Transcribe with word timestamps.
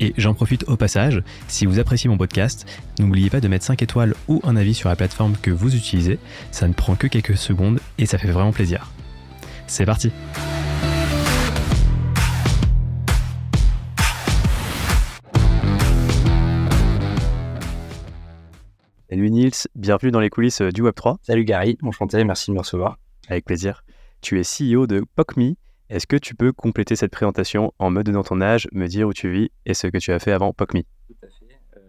Et 0.00 0.14
j'en 0.16 0.34
profite 0.34 0.64
au 0.68 0.76
passage, 0.76 1.22
si 1.48 1.66
vous 1.66 1.78
appréciez 1.78 2.08
mon 2.10 2.18
podcast, 2.18 2.66
n'oubliez 2.98 3.30
pas 3.30 3.40
de 3.40 3.48
mettre 3.48 3.64
5 3.64 3.82
étoiles 3.82 4.14
ou 4.28 4.40
un 4.44 4.56
avis 4.56 4.74
sur 4.74 4.88
la 4.88 4.96
plateforme 4.96 5.36
que 5.40 5.50
vous 5.50 5.74
utilisez, 5.76 6.18
ça 6.50 6.66
ne 6.68 6.72
prend 6.72 6.96
que 6.96 7.06
quelques 7.06 7.36
secondes 7.36 7.80
et 7.98 8.06
ça 8.06 8.18
fait 8.18 8.30
vraiment 8.30 8.52
plaisir. 8.52 8.90
C'est 9.66 9.86
parti 9.86 10.10
Salut 19.08 19.30
Nils, 19.30 19.68
bienvenue 19.74 20.10
dans 20.10 20.20
les 20.20 20.30
coulisses 20.30 20.62
du 20.62 20.82
Web3. 20.82 21.16
Salut 21.20 21.44
Gary, 21.44 21.76
enchanté, 21.82 22.24
merci 22.24 22.50
de 22.50 22.54
me 22.54 22.60
recevoir. 22.60 22.96
Avec 23.28 23.44
plaisir. 23.44 23.84
Tu 24.22 24.40
es 24.40 24.42
CEO 24.42 24.86
de 24.86 25.04
PocMe, 25.16 25.54
est-ce 25.92 26.06
que 26.06 26.16
tu 26.16 26.34
peux 26.34 26.52
compléter 26.52 26.96
cette 26.96 27.10
présentation 27.10 27.74
en 27.78 27.90
me 27.90 28.02
donnant 28.02 28.22
ton 28.22 28.40
âge, 28.40 28.66
me 28.72 28.86
dire 28.86 29.06
où 29.08 29.12
tu 29.12 29.30
vis 29.30 29.50
et 29.66 29.74
ce 29.74 29.86
que 29.88 29.98
tu 29.98 30.10
as 30.10 30.18
fait 30.18 30.32
avant 30.32 30.54
PocMe 30.54 30.84
Tout 31.06 31.14
à 31.22 31.26
fait. 31.26 31.60
Euh, 31.76 31.80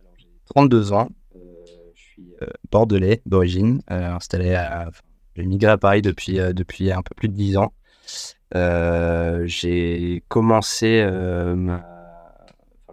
alors 0.00 0.14
j'ai 0.18 0.26
32 0.46 0.92
ans. 0.92 1.08
Euh, 1.36 1.38
je 1.94 2.02
suis 2.02 2.34
euh, 2.42 2.46
bordelais 2.72 3.22
d'origine, 3.26 3.82
installé 3.86 4.54
à. 4.54 4.90
J'ai 5.36 5.44
migré 5.46 5.70
à 5.70 5.78
Paris 5.78 6.02
depuis, 6.02 6.38
depuis 6.38 6.90
un 6.90 7.02
peu 7.02 7.14
plus 7.14 7.28
de 7.28 7.34
10 7.34 7.56
ans. 7.58 7.72
j'ai 9.44 10.24
commencé. 10.26 11.08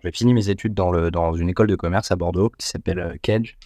j'ai 0.03 0.11
fini 0.11 0.35
mes 0.35 0.49
études 0.49 0.75
dans, 0.75 0.91
le, 0.91 1.09
dans 1.09 1.33
une 1.33 1.49
école 1.49 1.65
de 1.65 1.75
commerce 1.75 2.11
à 2.11 2.15
Bordeaux 2.15 2.51
qui 2.59 2.67
s'appelle 2.67 3.17
Kedge. 3.23 3.57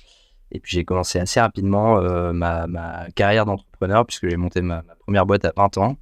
Et 0.53 0.61
puis 0.61 0.71
j'ai 0.77 0.85
commencé 0.85 1.19
assez 1.19 1.41
rapidement 1.41 2.01
ma, 2.31 2.65
ma, 2.67 3.07
carrière 3.13 3.45
d'entrepreneur 3.45 4.05
puisque 4.05 4.29
j'ai 4.29 4.37
monté 4.37 4.61
ma, 4.61 4.83
ma, 4.83 4.95
première 4.95 5.25
boîte 5.25 5.43
à 5.43 5.51
20 5.57 5.77
ans 5.77 5.97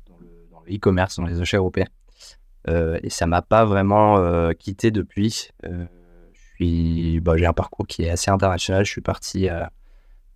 e-commerce 0.70 1.18
dans 1.18 1.26
les 1.26 1.42
achats 1.42 1.58
européens. 1.58 1.88
Euh, 2.68 3.00
et 3.04 3.10
ça 3.10 3.26
m'a 3.26 3.42
pas 3.42 3.66
vraiment 3.66 4.18
euh, 4.18 4.52
quitté 4.52 4.92
depuis. 4.92 5.50
Euh, 5.66 5.86
bah, 7.22 7.38
j'ai 7.38 7.46
un 7.46 7.54
parcours 7.54 7.88
qui 7.88 8.04
est 8.04 8.10
assez 8.10 8.30
international. 8.30 8.86
Je 8.86 8.92
suis 8.92 9.02
parti 9.02 9.48
à, 9.48 9.72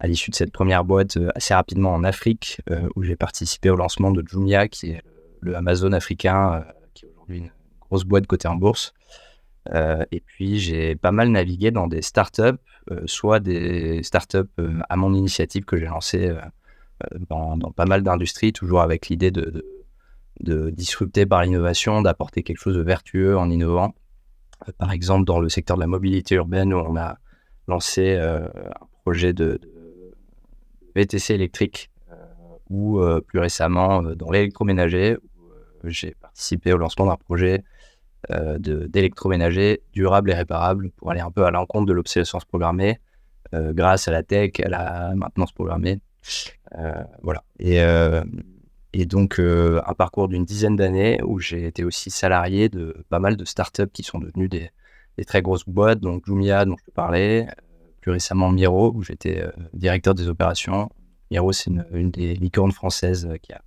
l'issue 0.04 0.32
de 0.32 0.36
cette 0.36 0.52
première 0.52 0.84
boîte 0.84 1.18
assez 1.36 1.54
rapidement 1.54 1.94
en 1.94 2.04
Afrique, 2.04 2.62
où 2.96 3.04
j'ai 3.04 3.16
participé 3.16 3.70
au 3.70 3.76
lancement 3.76 4.12
de 4.12 4.24
Jumia, 4.26 4.68
qui 4.68 4.92
est 4.92 5.02
le 5.40 5.56
Amazon 5.56 5.94
africain, 5.94 6.66
qui 6.94 7.06
est 7.06 7.10
aujourd'hui 7.10 7.38
une 7.38 7.52
grosse 7.80 8.04
boîte 8.04 8.28
cotée 8.28 8.50
en 8.50 8.56
bourse. 8.56 8.94
et 9.74 10.22
puis 10.26 10.60
j'ai 10.60 10.96
pas 10.96 11.12
mal 11.12 11.30
navigué 11.30 11.72
dans 11.72 11.88
des 11.88 12.02
startups, 12.02 12.60
soit 13.06 13.40
des 13.40 14.04
startups 14.04 14.52
à 14.90 14.96
mon 14.98 15.14
initiative 15.14 15.64
que 15.64 15.78
j'ai 15.78 15.86
lancées 15.86 16.34
dans, 17.30 17.58
pas 17.74 17.86
mal 17.86 18.02
d'industries, 18.02 18.52
toujours 18.52 18.82
avec 18.82 19.08
l'idée 19.08 19.32
de 19.32 19.42
de 19.42 19.66
disrupter 20.40 21.26
par 21.26 21.44
l'innovation, 21.44 22.02
d'apporter 22.02 22.44
quelque 22.44 22.58
chose 22.58 22.76
de 22.76 22.82
vertueux 22.82 23.38
en 23.38 23.50
innovant. 23.50 23.94
Euh, 24.68 24.72
par 24.78 24.92
exemple, 24.92 25.26
dans 25.26 25.40
le 25.40 25.50
secteur 25.50 25.78
de 25.78 25.82
la 25.82 25.88
mobilité 25.88 26.36
urbaine, 26.36 26.74
où 26.74 26.78
on 26.78 26.96
a 26.96 27.18
lancé 27.68 28.16
euh, 28.16 28.48
un 28.48 28.88
projet 29.04 29.34
de, 29.34 29.60
VTC 30.96 31.34
électrique, 31.34 31.90
euh, 32.12 32.16
ou 32.70 33.02
plus 33.26 33.40
récemment 33.40 34.04
dans 34.04 34.30
l'électroménager, 34.30 35.18
où 35.84 35.90
j'ai 35.90 36.16
participé 36.22 36.74
au 36.74 36.78
lancement 36.78 37.06
d'un 37.06 37.18
projet 37.18 37.64
d'électroménager 38.60 39.82
durable 39.92 40.32
et 40.32 40.34
réparable 40.34 40.92
pour 40.92 41.12
aller 41.12 41.20
un 41.20 41.30
peu 41.30 41.46
à 41.46 41.52
l'encontre 41.52 41.88
de 41.88 41.92
l'obsolescence 41.94 42.46
programmée 42.46 43.02
grâce 43.52 44.08
à 44.08 44.12
la 44.12 44.24
tech, 44.24 44.52
à 44.64 44.70
la 44.70 45.14
maintenance 45.16 45.52
programmée. 45.52 46.00
voilà. 47.22 47.44
Et 47.60 47.82
et 48.94 49.06
donc, 49.08 49.40
euh, 49.40 49.82
un 49.88 49.96
parcours 49.96 50.28
d'une 50.28 50.46
dizaine 50.46 50.76
d'années 50.76 51.20
où 51.24 51.40
j'ai 51.40 51.66
été 51.66 51.84
aussi 51.84 52.12
salarié 52.12 52.70
de 52.70 53.04
pas 53.10 53.20
mal 53.20 53.36
de 53.36 53.44
startups 53.44 53.90
qui 53.92 54.04
sont 54.04 54.20
devenues 54.20 54.50
des, 54.50 54.70
très 55.26 55.42
grosses 55.42 55.66
boîtes, 55.68 56.00
donc 56.00 56.26
Jumia, 56.28 56.66
dont 56.66 56.76
je 56.80 56.86
te 56.86 56.92
parlais, 56.92 57.48
euh, 57.48 57.52
plus 58.02 58.12
récemment 58.12 58.52
Miro, 58.52 58.92
où 58.94 59.02
j'étais 59.02 59.42
euh, 59.42 59.52
directeur 59.74 60.14
des 60.14 60.28
opérations. 60.28 60.90
Miro, 61.32 61.52
c'est 61.52 61.72
une, 61.72 62.12
des 62.12 62.36
licornes 62.36 62.72
françaises 62.72 63.28
qui 63.42 63.52
a 63.54 63.62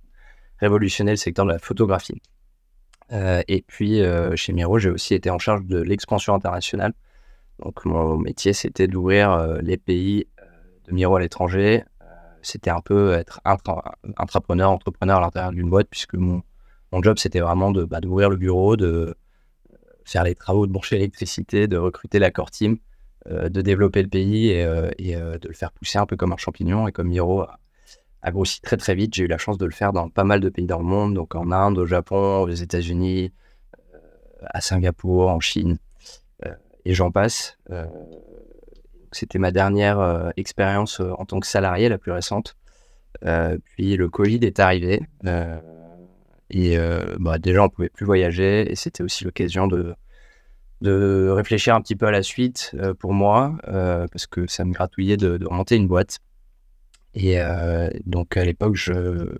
révolutionné 0.59 1.11
le 1.11 1.17
secteur 1.17 1.45
de 1.45 1.51
la 1.51 1.59
photographie. 1.59 2.21
et 3.11 3.65
puis, 3.67 4.01
chez 4.35 4.53
Miro, 4.53 4.79
j'ai 4.79 4.89
aussi 4.89 5.13
été 5.13 5.29
en 5.29 5.37
charge 5.37 5.65
de 5.65 5.79
l'expansion 5.79 6.33
internationale. 6.33 6.93
Donc, 7.59 7.83
mon 7.83 8.17
métier, 8.17 8.53
c'était 8.53 8.87
d'ouvrir 8.87 9.59
les 9.61 9.77
pays 9.77 10.27
de 10.87 10.93
Miro 10.93 11.17
à 11.17 11.19
l'étranger, 11.19 11.83
c'était 12.41 12.69
un 12.69 12.81
peu 12.81 13.13
être 13.13 13.41
intrapreneur, 13.45 14.71
entrepreneur 14.71 15.17
à 15.17 15.21
l'intérieur 15.21 15.51
d'une 15.51 15.69
boîte, 15.69 15.87
puisque 15.89 16.15
mon, 16.15 16.41
mon 16.91 17.01
job, 17.01 17.17
c'était 17.17 17.39
vraiment 17.39 17.71
de, 17.71 17.83
bah, 17.83 17.99
d'ouvrir 17.99 18.29
le 18.29 18.37
bureau, 18.37 18.75
de 18.75 19.15
faire 20.05 20.23
les 20.23 20.35
travaux 20.35 20.65
de 20.67 20.71
brancher 20.71 20.95
l'électricité, 20.95 21.67
de 21.67 21.77
recruter 21.77 22.19
la 22.19 22.31
core 22.31 22.51
team, 22.51 22.77
euh, 23.29 23.49
de 23.49 23.61
développer 23.61 24.01
le 24.01 24.07
pays 24.07 24.49
et, 24.51 24.63
euh, 24.63 24.89
et 24.97 25.15
euh, 25.15 25.37
de 25.37 25.49
le 25.49 25.53
faire 25.53 25.71
pousser 25.73 25.97
un 25.97 26.05
peu 26.05 26.15
comme 26.15 26.31
un 26.31 26.37
champignon. 26.37 26.87
Et 26.87 26.93
comme 26.93 27.09
Miro 27.09 27.41
a, 27.41 27.59
a, 28.21 28.31
grossi 28.31 28.61
très 28.61 28.77
très 28.77 28.95
vite, 28.95 29.13
j'ai 29.13 29.25
eu 29.25 29.27
la 29.27 29.37
chance 29.37 29.57
de 29.57 29.65
le 29.65 29.71
faire 29.71 29.91
dans 29.91 30.09
pas 30.09 30.23
mal 30.23 30.39
de 30.39 30.47
pays 30.47 30.65
dans 30.65 30.79
le 30.79 30.85
monde, 30.85 31.13
donc 31.13 31.35
en 31.35 31.51
Inde, 31.51 31.77
au 31.77 31.85
Japon, 31.85 32.43
aux 32.43 32.49
États-Unis, 32.49 33.33
à 34.41 34.61
Singapour, 34.61 35.29
en 35.29 35.39
Chine, 35.39 35.77
et 36.85 36.93
j'en 36.93 37.11
passe. 37.11 37.57
C'était 39.11 39.39
ma 39.39 39.51
dernière 39.51 39.99
euh, 39.99 40.29
expérience 40.37 40.99
euh, 40.99 41.11
en 41.17 41.25
tant 41.25 41.39
que 41.39 41.47
salarié, 41.47 41.89
la 41.89 41.97
plus 41.97 42.11
récente. 42.11 42.55
Euh, 43.25 43.57
puis 43.63 43.95
le 43.95 44.09
Covid 44.09 44.39
est 44.43 44.59
arrivé. 44.59 45.01
et 46.49 46.77
bah, 47.19 47.39
déjà, 47.39 47.63
on 47.63 47.69
pouvait 47.69 47.89
plus 47.89 48.05
voyager. 48.05 48.71
Et 48.71 48.75
c'était 48.75 49.03
aussi 49.03 49.23
l'occasion 49.23 49.67
de, 49.67 49.95
de 50.81 51.29
réfléchir 51.29 51.75
un 51.75 51.81
petit 51.81 51.95
peu 51.95 52.05
à 52.07 52.11
la 52.11 52.23
suite 52.23 52.75
pour 52.99 53.13
moi, 53.13 53.57
parce 53.63 54.27
que 54.27 54.47
ça 54.47 54.65
me 54.65 54.73
gratouillait 54.73 55.17
de, 55.17 55.39
monter 55.49 55.75
une 55.75 55.87
boîte. 55.87 56.19
Et 57.15 57.39
donc 58.05 58.37
à 58.37 58.45
l'époque, 58.45 58.77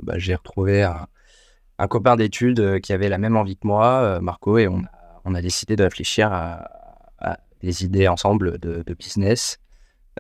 bah, 0.02 0.18
j'ai 0.18 0.34
retrouvé 0.36 0.84
un, 0.84 1.88
copain 1.88 2.16
d'études 2.16 2.82
qui 2.82 2.94
avait 2.94 3.10
la 3.10 3.20
même 3.20 3.38
envie 3.38 3.58
que 3.58 3.68
moi, 3.68 4.20
Marco, 4.22 4.58
et 4.58 4.68
on 4.68 4.82
on 5.28 5.36
a 5.36 5.42
décidé 5.42 5.76
de 5.76 5.84
réfléchir 5.84 6.32
à, 6.32 6.70
des 7.62 7.84
idées 7.84 8.07
ensemble 8.07 8.57
de, 8.59 8.84
business. 8.94 9.59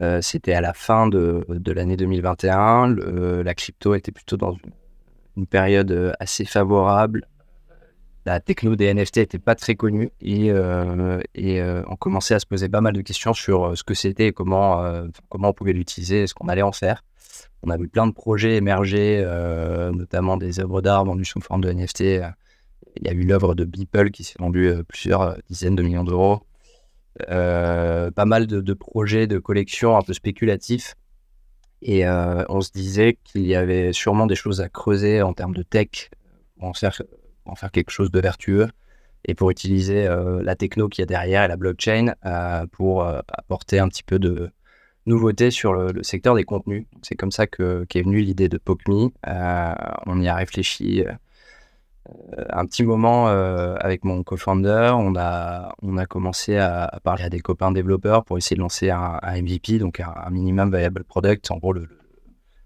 Euh, 0.01 0.21
c'était 0.21 0.53
à 0.53 0.61
la 0.61 0.73
fin 0.73 1.07
de, 1.07 1.45
de 1.49 1.71
l'année 1.71 1.97
2021. 1.97 2.95
la 3.43 3.55
crypto 3.55 3.95
était 3.95 4.11
plutôt 4.11 4.37
dans 4.37 4.55
une, 5.35 5.47
période 5.47 5.91
euh, 5.91 6.13
assez 6.19 6.45
favorable. 6.45 7.27
La 8.25 8.39
techno 8.39 8.75
des 8.75 8.93
NFT 8.93 9.17
n'était 9.17 9.39
pas 9.39 9.55
très 9.55 9.75
connue 9.75 10.11
et, 10.19 10.51
euh, 10.51 11.21
et 11.33 11.61
on 11.87 11.95
commençait 11.95 12.33
à 12.33 12.39
se 12.39 12.45
poser 12.45 12.67
pas 12.67 12.81
mal 12.81 12.91
de 12.91 13.01
questions 13.01 13.33
sur 13.33 13.77
ce 13.77 13.83
que 13.85 13.93
c'était 13.93 14.27
et 14.27 14.33
comment, 14.33 14.83
comment 15.29 15.49
on 15.49 15.53
pouvait 15.53 15.71
l'utiliser 15.71 16.27
ce 16.27 16.33
qu'on 16.33 16.49
allait 16.49 16.61
en 16.61 16.73
faire. 16.73 17.05
On 17.63 17.69
a 17.69 17.77
vu 17.77 17.87
plein 17.87 18.05
de 18.05 18.11
projets 18.11 18.57
émerger, 18.57 19.25
notamment 19.93 20.35
des 20.35 20.59
œuvres 20.59 20.81
d'art 20.81 21.05
vendues 21.05 21.23
sous 21.23 21.39
forme 21.39 21.61
de 21.61 21.71
NFT. 21.71 22.01
Il 22.01 23.05
y 23.05 23.07
a 23.07 23.13
eu 23.13 23.21
l'œuvre 23.21 23.55
de 23.55 23.63
Beeple 23.63 24.11
qui 24.11 24.25
s'est 24.25 24.35
vendue 24.39 24.73
plusieurs 24.89 25.37
dizaines 25.49 25.77
de 25.77 25.83
millions 25.83 26.03
d'euros. 26.03 26.41
Euh, 27.29 28.11
pas 28.11 28.25
mal 28.25 28.47
de, 28.47 28.73
projets 28.73 29.27
de 29.27 29.39
collection 29.39 29.97
un 29.97 30.01
peu 30.01 30.13
spéculatifs. 30.13 30.95
Et 31.81 32.07
euh, 32.07 32.43
on 32.49 32.61
se 32.61 32.71
disait 32.71 33.17
qu'il 33.23 33.45
y 33.45 33.55
avait 33.55 33.93
sûrement 33.93 34.25
des 34.25 34.35
choses 34.35 34.61
à 34.61 34.69
creuser 34.69 35.21
en 35.21 35.33
termes 35.33 35.53
de 35.53 35.63
tech 35.63 36.09
pour 36.57 36.69
en 36.69 36.73
faire, 36.73 37.71
quelque 37.71 37.91
chose 37.91 38.11
de 38.11 38.19
vertueux 38.19 38.67
et 39.25 39.35
pour 39.35 39.51
utiliser 39.51 40.07
euh, 40.07 40.41
la 40.41 40.55
techno 40.55 40.89
qu'il 40.89 41.01
y 41.01 41.03
a 41.03 41.05
derrière 41.05 41.43
et 41.43 41.47
la 41.47 41.57
blockchain 41.57 42.13
pour 42.71 43.03
apporter 43.03 43.79
un 43.79 43.89
petit 43.89 44.03
peu 44.03 44.17
de 44.19 44.49
nouveauté 45.05 45.51
sur 45.51 45.73
le, 45.73 46.01
secteur 46.03 46.35
des 46.35 46.43
contenus. 46.43 46.85
C'est 47.03 47.15
comme 47.15 47.31
ça 47.31 47.45
qu'est 47.45 48.01
venue 48.01 48.21
l'idée 48.21 48.49
de 48.49 48.57
PocMe. 48.57 49.09
on 50.05 50.21
y 50.21 50.27
a 50.27 50.35
réfléchi 50.35 51.03
un 52.49 52.65
petit 52.65 52.83
moment 52.83 53.29
euh, 53.29 53.75
avec 53.79 54.03
mon 54.03 54.23
co-founder, 54.23 54.91
on 54.95 55.15
a, 55.15 55.73
on 55.81 55.97
a 55.97 56.05
commencé 56.05 56.57
à, 56.57 56.99
parler 57.03 57.23
à 57.23 57.29
des 57.29 57.39
copains 57.39 57.71
développeurs 57.71 58.23
pour 58.23 58.37
essayer 58.37 58.55
de 58.55 58.61
lancer 58.61 58.89
un, 58.89 59.19
MVP, 59.23 59.79
donc 59.79 59.99
un, 59.99 60.29
minimum 60.29 60.75
viable 60.75 61.03
product, 61.03 61.49
en 61.51 61.57
gros 61.57 61.73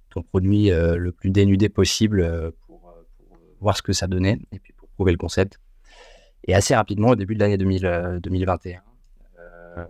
ton 0.10 0.24
produit 0.24 0.72
euh, 0.72 0.98
le 0.98 1.14
plus 1.14 1.30
dénudé 1.30 1.70
possible 1.70 2.20
euh, 2.22 2.52
pour, 2.68 2.94
voir 3.62 3.78
ce 3.78 3.82
que 3.82 3.94
ça 3.94 4.08
donnait 4.08 4.40
et 4.52 4.60
puis 4.60 4.74
pour 4.74 4.90
prouver 4.90 5.12
le 5.12 5.18
concept. 5.18 5.60
Et 6.46 6.56
assez 6.56 6.76
rapidement, 6.76 7.10
au 7.10 7.16
début 7.16 7.36
de 7.36 7.40
l'année 7.40 7.58
2021, 7.58 8.82
bah, 9.76 9.88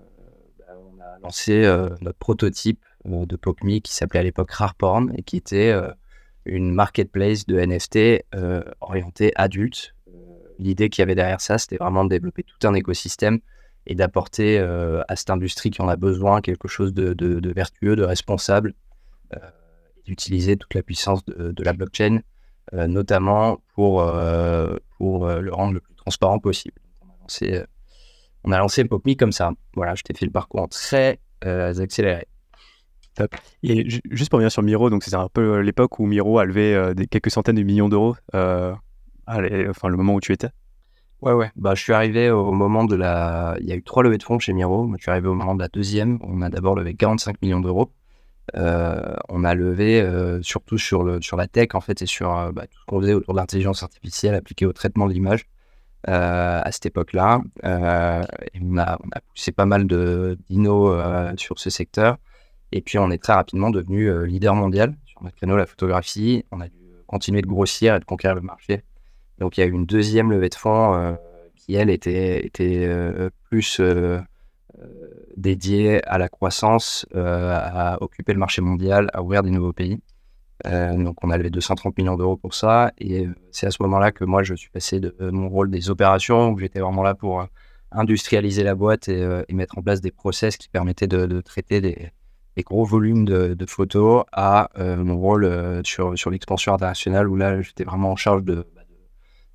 on 0.78 1.00
a 1.00 1.20
lancé 1.24 1.62
notre 2.02 2.18
prototype 2.18 2.84
de 3.06 3.36
PocMe 3.38 3.80
qui 3.80 3.94
s'appelait 3.94 4.20
à 4.20 4.24
l'époque 4.24 4.52
Rare 4.52 4.76
Porn 4.76 5.14
et 5.16 5.24
qui 5.24 5.38
était 5.38 5.74
une 6.46 6.74
marketplace 6.74 7.46
de 7.46 7.60
NFT 7.60 8.24
orientée 8.82 9.32
adulte. 9.36 9.96
L'idée 10.60 10.90
qu'il 10.90 11.02
y 11.02 11.04
avait 11.04 11.16
derrière 11.16 11.42
ça, 11.42 11.58
c'était 11.58 11.78
vraiment 11.78 12.04
de 12.04 12.10
développer 12.10 12.44
tout 12.44 12.68
un 12.68 12.74
écosystème 12.74 13.40
et 13.88 13.96
d'apporter 13.96 14.60
à 14.60 15.16
cette 15.16 15.30
industrie 15.30 15.72
qui 15.72 15.82
en 15.82 15.88
a 15.88 15.96
besoin 15.96 16.42
quelque 16.42 16.68
chose 16.68 16.94
de, 16.94 17.54
vertueux, 17.54 17.96
de 17.96 18.04
responsable, 18.04 18.74
d'utiliser 20.06 20.58
toute 20.58 20.74
la 20.76 20.84
puissance 20.84 21.26
de, 21.26 21.64
la 21.64 21.74
blockchain, 21.74 22.20
notamment 22.74 23.62
pour, 23.74 24.04
le 24.04 25.50
rendre 25.52 25.74
le 25.74 25.80
plus 25.80 25.96
transparent 25.96 26.40
possible. 26.40 26.80
On 28.44 28.52
a 28.52 28.58
lancé, 28.58 28.86
on 28.90 29.16
comme 29.16 29.32
ça. 29.32 29.52
Voilà, 29.76 29.96
je 29.96 30.04
t'ai 30.04 30.14
fait 30.14 30.26
le 30.26 30.32
parcours 30.32 30.70
très 30.70 31.20
accéléré. 31.44 32.28
Et 33.64 33.90
juste 33.90 34.30
pour 34.30 34.38
revenir 34.38 34.52
sur 34.52 34.64
Miro, 34.64 34.90
donc 34.90 35.04
c'est 35.04 35.14
un 35.16 35.28
peu 35.28 35.60
l'époque 35.60 36.00
où 36.00 36.06
Miro 36.06 36.40
a 36.40 36.46
levé 36.46 36.94
des, 36.96 37.08
quelques 37.08 37.32
centaines 37.32 37.56
de 37.56 37.64
millions 37.64 37.90
d'euros, 37.90 38.16
enfin 38.34 39.88
le 39.88 39.98
moment 39.98 40.16
où 40.16 40.22
tu 40.22 40.34
étais. 40.34 40.50
Ouais, 41.22 41.34
ouais. 41.34 41.52
Bah, 41.56 41.76
je 41.76 41.82
suis 41.84 41.94
arrivé 41.94 42.32
au 42.32 42.52
moment 42.52 42.84
de 42.84 42.96
la. 42.96 43.56
Il 43.60 43.68
y 43.68 43.72
a 43.72 43.76
eu 43.76 43.84
trois 43.84 44.02
levées 44.02 44.18
de 44.18 44.24
fonds 44.24 44.40
chez 44.40 44.54
Miro. 44.54 44.88
Moi, 44.88 44.98
je 44.98 45.04
suis 45.04 45.12
arrivé 45.12 45.28
au 45.28 45.36
moment 45.36 45.54
de 45.54 45.62
la 45.62 45.68
deuxième. 45.68 46.18
On 46.22 46.42
a 46.42 46.50
d'abord 46.50 46.76
levé 46.76 46.96
45 46.96 47.42
millions 47.44 47.60
d'euros. 47.60 47.92
Euh, 48.56 49.14
on 49.30 49.44
a 49.44 49.54
levé 49.54 50.02
euh, 50.02 50.42
surtout 50.42 50.78
sur, 50.78 51.04
le, 51.04 51.22
sur 51.22 51.38
la 51.38 51.48
tech, 51.48 51.70
en 51.74 51.82
fait, 51.82 52.02
et 52.02 52.06
sur 52.06 52.36
euh, 52.36 52.52
bah, 52.52 52.66
tout 52.68 52.80
ce 52.80 52.86
qu'on 52.86 53.00
faisait 53.02 53.14
autour 53.14 53.34
de 53.34 53.40
l'intelligence 53.40 53.84
artificielle 53.84 54.36
appliquée 54.36 54.66
au 54.66 54.74
traitement 54.74 55.08
de 55.08 55.14
l'image 55.14 55.48
à 56.08 56.72
cette 56.72 56.88
époque-là. 56.88 57.42
on, 57.64 57.68
a, 57.70 58.98
on 59.04 59.10
a 59.12 59.22
poussé 59.30 59.52
pas 59.52 59.68
mal 59.68 59.86
de 59.86 60.36
dino 60.50 60.98
sur 61.38 61.60
ce 61.60 61.70
secteur. 61.70 62.18
Et 62.72 62.82
puis, 62.82 62.98
on 62.98 63.12
est 63.12 63.22
très 63.22 63.34
rapidement 63.34 63.70
devenu 63.70 64.26
leader 64.26 64.56
mondial 64.56 64.96
sur 65.06 65.24
notre 65.24 65.36
créneau, 65.36 65.58
la 65.58 65.66
photographie. 65.66 66.46
On 66.52 66.62
a 66.62 66.68
dû 66.68 66.78
continuer 67.08 67.42
de 67.42 67.48
grossir 67.48 67.96
et 67.96 68.00
de 68.00 68.06
conquérir 68.06 68.36
le 68.36 68.42
marché. 68.42 68.84
Donc, 69.40 69.58
il 69.58 69.62
y 69.62 69.64
a 69.64 69.68
eu 69.68 69.72
une 69.72 69.86
deuxième 69.86 70.32
levée 70.32 70.50
de 70.50 70.56
fonds 70.56 71.18
qui, 71.56 71.76
elle, 71.76 71.90
était, 71.90 72.46
était 72.46 72.90
plus 73.50 73.82
dédiée 75.36 76.02
à 76.08 76.18
la 76.18 76.30
croissance, 76.30 77.06
à 77.14 77.98
occuper 78.02 78.34
le 78.34 78.40
marché 78.40 78.62
mondial, 78.62 79.10
à 79.14 79.22
ouvrir 79.22 79.44
des 79.44 79.52
nouveaux 79.52 79.74
pays. 79.74 80.00
donc, 80.66 81.18
on 81.24 81.30
a 81.30 81.38
levé 81.38 81.50
230 81.50 81.98
millions 81.98 82.16
d'euros 82.16 82.38
pour 82.38 82.54
ça. 82.54 82.94
Et 83.00 83.28
c'est 83.52 83.68
à 83.68 83.72
ce 83.72 83.84
moment-là 83.84 84.12
que 84.12 84.24
moi, 84.24 84.44
je 84.44 84.54
suis 84.54 84.70
passé 84.70 85.02
de 85.02 85.14
mon 85.20 85.50
rôle 85.50 85.70
des 85.70 85.90
opérations, 85.90 86.52
où 86.52 86.58
j'étais 86.58 86.80
vraiment 86.80 87.04
là 87.04 87.16
pour 87.16 87.46
industrialiser 87.92 88.64
la 88.64 88.76
boîte 88.76 89.10
et, 89.10 89.44
mettre 89.52 89.78
en 89.78 89.82
place 89.82 90.02
des 90.02 90.12
process 90.12 90.58
qui 90.58 90.70
permettaient 90.70 91.08
de, 91.08 91.42
traiter 91.42 91.82
des, 91.82 92.12
gros 92.58 92.84
volumes 92.84 93.26
de, 93.26 93.66
photos, 93.68 94.24
à 94.32 94.70
mon 94.78 95.18
rôle 95.18 95.82
sur, 95.86 96.18
sur 96.18 96.30
l'expansion 96.30 96.74
internationale, 96.74 97.28
où 97.30 97.36
là, 97.36 97.62
j'étais 97.62 97.84
vraiment 97.84 98.12
en 98.12 98.16
charge 98.16 98.44
de 98.44 98.68
bah, 98.76 98.82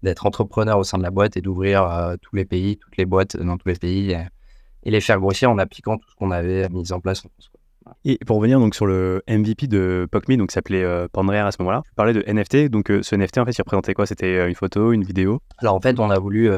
d'être 0.02 0.26
entrepreneur 0.26 0.78
au 0.78 0.84
sein 0.84 0.98
de 0.98 1.02
la 1.02 1.10
boîte 1.10 1.36
et 1.36 1.40
d'ouvrir 1.40 1.82
euh, 1.82 2.16
tous 2.20 2.36
les 2.36 2.44
pays, 2.44 2.76
toutes 2.76 2.96
les 2.96 3.06
boîtes 3.06 3.36
dans 3.36 3.56
tous 3.56 3.68
les 3.68 3.74
pays 3.74 4.12
et, 4.12 4.90
les 4.90 5.00
faire 5.00 5.18
grossir 5.18 5.50
en 5.50 5.58
appliquant 5.58 5.98
tout 5.98 6.08
ce 6.08 6.14
qu'on 6.14 6.30
avait 6.30 6.68
mis 6.68 6.92
en 6.92 7.00
place 7.00 7.24
Et 8.04 8.18
pour 8.24 8.36
revenir 8.36 8.60
donc 8.60 8.76
sur 8.76 8.86
le 8.86 9.20
MVP 9.28 9.66
de 9.66 10.06
PocMe, 10.12 10.36
donc 10.36 10.52
s'appelait 10.52 10.84
euh, 10.84 11.08
à 11.12 11.50
ce 11.50 11.56
moment-là, 11.60 11.82
tu 11.84 11.94
parlais 11.96 12.12
de 12.12 12.22
NFT. 12.24 12.68
Donc 12.68 12.92
euh, 12.92 13.02
ce 13.02 13.16
NFT 13.16 13.38
en 13.38 13.44
fait, 13.44 13.50
il 13.50 13.62
représentait 13.62 13.94
quoi? 13.94 14.06
C'était 14.06 14.36
euh, 14.36 14.48
une 14.48 14.54
photo, 14.54 14.92
une 14.92 15.02
vidéo? 15.02 15.40
Alors 15.58 15.74
en 15.74 15.80
fait, 15.80 15.98
on 15.98 16.08
a 16.08 16.18
voulu 16.20 16.50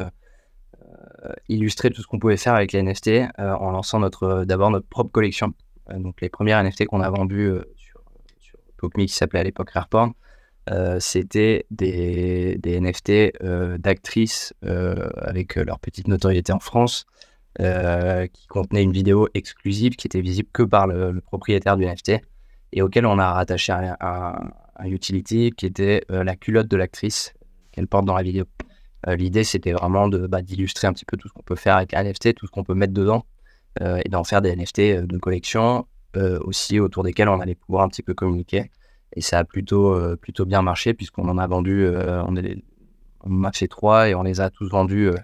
illustrer 1.48 1.90
tout 1.90 2.02
ce 2.02 2.06
qu'on 2.06 2.18
pouvait 2.18 2.36
faire 2.36 2.54
avec 2.54 2.72
les 2.72 2.82
NFT 2.82 3.22
en 3.38 3.70
lançant 3.70 3.98
notre 3.98 4.44
d'abord 4.44 4.70
notre 4.70 4.86
propre 4.88 5.10
collection. 5.10 5.54
Donc 5.96 6.20
les 6.20 6.28
premières 6.28 6.62
NFT 6.62 6.86
qu'on 6.86 7.00
a 7.00 7.10
vendues 7.10 7.52
sur, 7.76 8.02
sur 8.38 8.58
PocMe 8.76 9.06
qui 9.06 9.14
s'appelait 9.14 9.40
à 9.40 9.44
l'époque 9.44 9.70
Rareporn, 9.70 10.12
euh, 10.70 10.98
c'était 11.00 11.64
des, 11.70 12.58
NFT 12.64 13.32
euh, 13.42 13.78
d'actrices 13.78 14.52
euh, 14.64 15.08
avec 15.16 15.56
leur 15.56 15.78
petite 15.78 16.08
notoriété 16.08 16.52
en 16.52 16.60
France, 16.60 17.06
qui 17.58 18.46
contenaient 18.46 18.84
une 18.84 18.92
vidéo 18.92 19.28
exclusive 19.34 19.96
qui 19.96 20.06
était 20.06 20.20
visible 20.20 20.48
que 20.52 20.62
par 20.62 20.86
le, 20.86 21.20
propriétaire 21.20 21.76
du 21.76 21.86
NFT 21.86 22.20
et 22.72 22.82
auquel 22.82 23.04
on 23.04 23.18
a 23.18 23.32
rattaché 23.32 23.72
un, 23.72 24.34
utility 24.84 25.50
qui 25.56 25.66
était 25.66 26.04
la 26.08 26.36
culotte 26.36 26.68
de 26.68 26.76
l'actrice 26.76 27.34
qu'elle 27.72 27.88
porte 27.88 28.04
dans 28.04 28.14
la 28.14 28.22
vidéo. 28.22 28.44
L'idée, 29.08 29.42
c'était 29.42 29.72
vraiment 29.72 30.08
bah, 30.08 30.40
d'illustrer 30.40 30.86
un 30.86 30.92
petit 30.92 31.04
peu 31.04 31.16
tout 31.16 31.26
ce 31.26 31.32
qu'on 31.32 31.42
peut 31.42 31.56
faire 31.56 31.76
avec 31.76 31.94
un 31.94 32.04
NFT, 32.04 32.34
tout 32.34 32.46
ce 32.46 32.52
qu'on 32.52 32.62
peut 32.62 32.74
mettre 32.74 32.92
dedans, 32.92 33.24
et 33.80 34.08
d'en 34.08 34.24
faire 34.24 34.42
des 34.42 34.54
NFT 34.54 35.06
de 35.06 35.18
collection, 35.18 35.86
aussi 36.16 36.80
autour 36.80 37.04
desquels 37.04 37.28
on 37.28 37.40
allait 37.40 37.54
pouvoir 37.54 37.84
un 37.84 37.88
petit 37.88 38.02
peu 38.02 38.14
communiquer. 38.14 38.70
Et 39.14 39.20
ça 39.20 39.38
a 39.38 39.44
plutôt, 39.44 39.94
euh, 39.94 40.16
plutôt 40.16 40.44
bien 40.44 40.62
marché 40.62 40.94
puisqu'on 40.94 41.28
en 41.28 41.38
a 41.38 41.46
vendu, 41.46 41.84
euh, 41.84 42.22
on, 42.26 42.36
est, 42.36 42.62
a 43.24 43.52
fait 43.52 43.68
trois 43.68 44.08
et 44.08 44.14
on 44.14 44.22
les 44.22 44.40
a 44.40 44.50
tous 44.50 44.68
vendus 44.68 45.08
euh, 45.08 45.14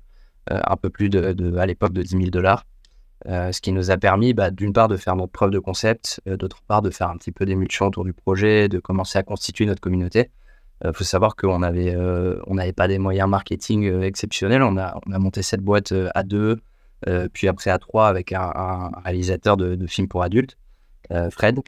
un 0.49 0.77
peu 0.77 0.91
plus 0.91 1.09
de, 1.09 1.56
à 1.56 1.67
l'époque 1.67 1.93
de 1.93 2.03
10 2.03 2.09
000 2.09 2.23
dollars. 2.31 2.65
ce 3.27 3.61
qui 3.61 3.73
nous 3.73 3.91
a 3.91 3.97
permis 3.97 4.35
bah, 4.35 4.51
d'une 4.51 4.73
part 4.73 4.89
de 4.89 4.97
faire 4.97 5.17
notre 5.17 5.33
preuve 5.33 5.50
de 5.50 5.59
concept, 5.59 6.21
d'autre 6.27 6.62
part 6.67 6.83
de 6.83 6.91
faire 6.91 7.09
un 7.09 7.17
petit 7.17 7.33
peu 7.33 7.47
d'émulsion 7.47 7.87
autour 7.87 8.05
du 8.05 8.12
projet, 8.12 8.69
de 8.69 8.79
commencer 8.79 9.19
à 9.19 9.23
constituer 9.23 9.67
notre 9.67 9.81
communauté. 9.81 10.31
Il 10.85 10.93
faut 10.93 11.05
savoir 11.05 11.35
qu'on 11.37 11.61
n'avait 11.61 11.97
on 12.47 12.57
pas 12.73 12.89
des 12.89 12.99
moyens 12.99 13.29
marketing 13.29 14.03
exceptionnels. 14.03 14.62
On 14.62 14.77
a, 14.77 14.99
on 15.07 15.12
a 15.12 15.19
monté 15.19 15.43
cette 15.43 15.62
boîte 15.62 15.95
à 16.15 16.23
deux, 16.25 16.61
puis 17.33 17.49
après 17.49 17.71
à 17.71 17.79
trois 17.79 18.09
avec 18.09 18.33
un, 18.33 18.91
réalisateur 19.05 19.56
de, 19.56 19.87
films 19.87 20.09
pour 20.09 20.23
adultes, 20.23 20.56
Fred. 21.31 21.61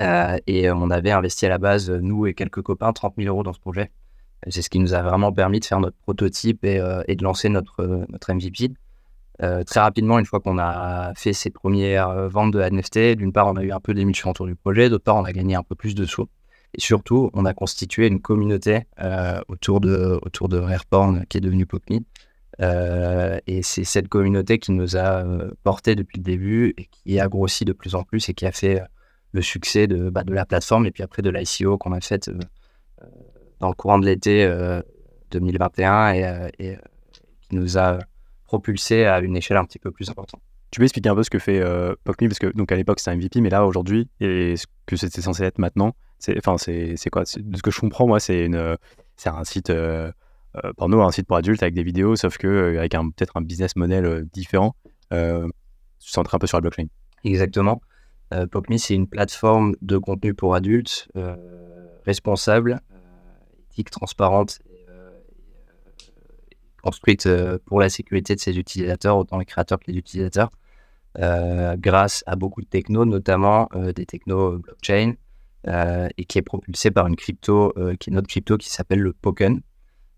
Euh, 0.00 0.38
et 0.46 0.70
on 0.70 0.90
avait 0.90 1.10
investi 1.10 1.46
à 1.46 1.48
la 1.48 1.58
base, 1.58 1.90
nous 1.90 2.26
et 2.26 2.34
quelques 2.34 2.62
copains, 2.62 2.92
30 2.92 3.14
000 3.18 3.28
euros 3.28 3.42
dans 3.42 3.52
ce 3.52 3.60
projet. 3.60 3.90
C'est 4.48 4.62
ce 4.62 4.70
qui 4.70 4.78
nous 4.78 4.94
a 4.94 5.02
vraiment 5.02 5.32
permis 5.32 5.58
de 5.58 5.64
faire 5.64 5.80
notre 5.80 5.96
prototype 5.96 6.64
et, 6.64 6.78
euh, 6.78 7.02
de 7.08 7.24
lancer 7.24 7.48
notre, 7.48 8.06
notre 8.08 8.32
MVP. 8.32 8.72
Euh, 9.42 9.64
très 9.64 9.80
rapidement, 9.80 10.18
une 10.18 10.24
fois 10.24 10.40
qu'on 10.40 10.58
a 10.58 11.12
fait 11.16 11.32
ces 11.32 11.50
premières 11.50 12.28
ventes 12.28 12.52
de 12.52 12.60
NFT, 12.60 13.16
d'une 13.16 13.32
part, 13.32 13.48
on 13.48 13.56
a 13.56 13.62
eu 13.62 13.72
un 13.72 13.80
peu 13.80 13.94
d'émulsion 13.94 14.30
autour 14.30 14.46
du 14.46 14.54
projet, 14.54 14.88
d'autre 14.88 15.04
part, 15.04 15.16
on 15.16 15.24
a 15.24 15.32
gagné 15.32 15.54
un 15.54 15.62
peu 15.62 15.74
plus 15.74 15.94
de 15.94 16.04
sous. 16.04 16.28
Et 16.74 16.80
surtout, 16.80 17.30
on 17.34 17.44
a 17.44 17.54
constitué 17.54 18.06
une 18.06 18.20
communauté 18.20 18.86
autour 19.48 19.80
de, 19.80 20.18
autour 20.22 20.48
de 20.48 20.58
Rareporn 20.58 21.24
qui 21.28 21.38
est 21.38 21.40
devenue 21.40 21.66
PopMe. 21.66 22.00
Et 22.60 23.62
c'est 23.62 23.84
cette 23.84 24.08
communauté 24.08 24.58
qui 24.58 24.72
nous 24.72 24.96
a 24.96 25.24
porté 25.62 25.94
depuis 25.94 26.18
le 26.18 26.24
début 26.24 26.74
et 26.76 26.86
qui 26.86 27.20
a 27.20 27.28
grossi 27.28 27.64
de 27.64 27.72
plus 27.72 27.94
en 27.94 28.02
plus 28.02 28.28
et 28.28 28.34
qui 28.34 28.46
a 28.46 28.52
fait 28.52 28.82
le 29.32 29.42
succès 29.42 29.86
de, 29.86 30.10
bah, 30.10 30.24
de 30.24 30.32
la 30.32 30.46
plateforme 30.46 30.86
et 30.86 30.90
puis 30.90 31.02
après 31.02 31.22
de 31.22 31.30
l'ICO 31.30 31.78
qu'on 31.78 31.92
a 31.92 32.00
fait 32.00 32.28
euh, 32.28 32.38
euh, 33.02 33.06
dans 33.60 33.68
le 33.68 33.74
courant 33.74 33.98
de 33.98 34.06
l'été 34.06 34.46
2021 35.30 36.14
euh, 36.14 36.48
et, 36.58 36.76
qui 37.42 37.56
nous 37.56 37.78
a 37.78 37.98
propulsé 38.44 39.04
à 39.04 39.20
une 39.20 39.36
échelle 39.36 39.56
un 39.56 39.64
petit 39.64 39.78
peu 39.78 39.90
plus 39.90 40.08
importante. 40.08 40.40
Tu 40.70 40.80
peux 40.80 40.84
expliquer 40.84 41.08
un 41.08 41.14
peu 41.14 41.22
ce 41.22 41.30
que 41.30 41.38
fait 41.38 41.60
euh, 41.60 41.94
parce 42.04 42.16
que 42.16 42.52
donc 42.54 42.70
à 42.72 42.76
l'époque 42.76 43.00
c'était 43.00 43.10
un 43.10 43.16
MVP, 43.16 43.40
mais 43.40 43.50
là 43.50 43.66
aujourd'hui 43.66 44.08
et 44.20 44.56
ce 44.56 44.66
que 44.86 44.96
c'était 44.96 45.22
censé 45.22 45.44
être 45.44 45.58
maintenant, 45.58 45.94
c'est 46.18 46.36
enfin 46.38 46.56
c'est 46.58 47.10
quoi? 47.10 47.22
De 47.22 47.56
ce 47.56 47.62
que 47.62 47.70
je 47.70 47.80
comprends 47.80 48.06
moi, 48.06 48.20
c'est 48.20 48.44
une 48.44 48.76
c'est 49.16 49.30
un 49.30 49.44
site 49.44 49.72
pour 50.76 50.88
nous 50.88 51.00
un 51.00 51.10
site 51.12 51.26
pour 51.26 51.36
adultes 51.36 51.62
avec 51.62 51.74
des 51.74 51.82
vidéos, 51.82 52.16
sauf 52.16 52.38
que 52.38 52.78
avec 52.78 52.94
un 52.94 53.10
peut-être 53.10 53.36
un 53.36 53.42
business 53.42 53.76
model 53.76 54.24
différent, 54.32 54.74
centré 55.98 56.36
un 56.36 56.38
peu 56.38 56.46
sur 56.46 56.56
la 56.56 56.62
blockchain. 56.62 56.86
Exactement. 57.24 57.80
Euh, 58.34 58.46
c'est 58.76 58.94
une 58.94 59.08
plateforme 59.08 59.74
de 59.80 59.96
contenu 59.96 60.34
pour 60.34 60.54
adultes 60.54 61.08
euh, 61.16 61.36
responsable, 62.04 62.80
euh, 62.92 62.96
éthique, 63.70 63.90
transparente 63.90 64.60
construite 66.82 67.28
pour 67.66 67.80
la 67.80 67.90
sécurité 67.90 68.34
de 68.34 68.40
ses 68.40 68.56
utilisateurs, 68.56 69.18
autant 69.18 69.38
les 69.38 69.44
créateurs 69.44 69.78
que 69.78 69.90
les 69.90 69.98
utilisateurs, 69.98 70.48
grâce 71.16 72.22
à 72.26 72.36
beaucoup 72.36 72.62
de 72.62 72.66
technos, 72.66 73.04
notamment 73.04 73.68
des 73.74 74.06
technos 74.06 74.58
blockchain, 74.58 75.14
et 75.66 76.24
qui 76.24 76.38
est 76.38 76.42
propulsée 76.42 76.90
par 76.92 77.08
une 77.08 77.16
crypto, 77.16 77.74
qui 77.98 78.08
est 78.08 78.12
notre 78.12 78.28
crypto 78.28 78.56
qui 78.56 78.70
s'appelle 78.70 79.00
le 79.00 79.12
Poken. 79.12 79.60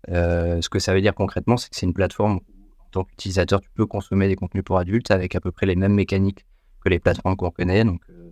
Ce 0.07 0.69
que 0.69 0.79
ça 0.79 0.93
veut 0.93 1.01
dire 1.01 1.15
concrètement, 1.15 1.57
c'est 1.57 1.69
que 1.69 1.75
c'est 1.75 1.85
une 1.85 1.93
plateforme 1.93 2.37
où, 2.37 2.61
en 2.79 2.89
tant 2.91 3.03
qu'utilisateur, 3.03 3.61
tu 3.61 3.69
peux 3.73 3.85
consommer 3.85 4.27
des 4.27 4.35
contenus 4.35 4.63
pour 4.63 4.77
adultes 4.77 5.11
avec 5.11 5.35
à 5.35 5.39
peu 5.39 5.51
près 5.51 5.65
les 5.65 5.75
mêmes 5.75 5.93
mécaniques 5.93 6.45
que 6.81 6.89
les 6.89 6.99
plateformes 6.99 7.35
qu'on 7.35 7.51
connaît, 7.51 7.83
donc 7.83 8.01
euh, 8.09 8.29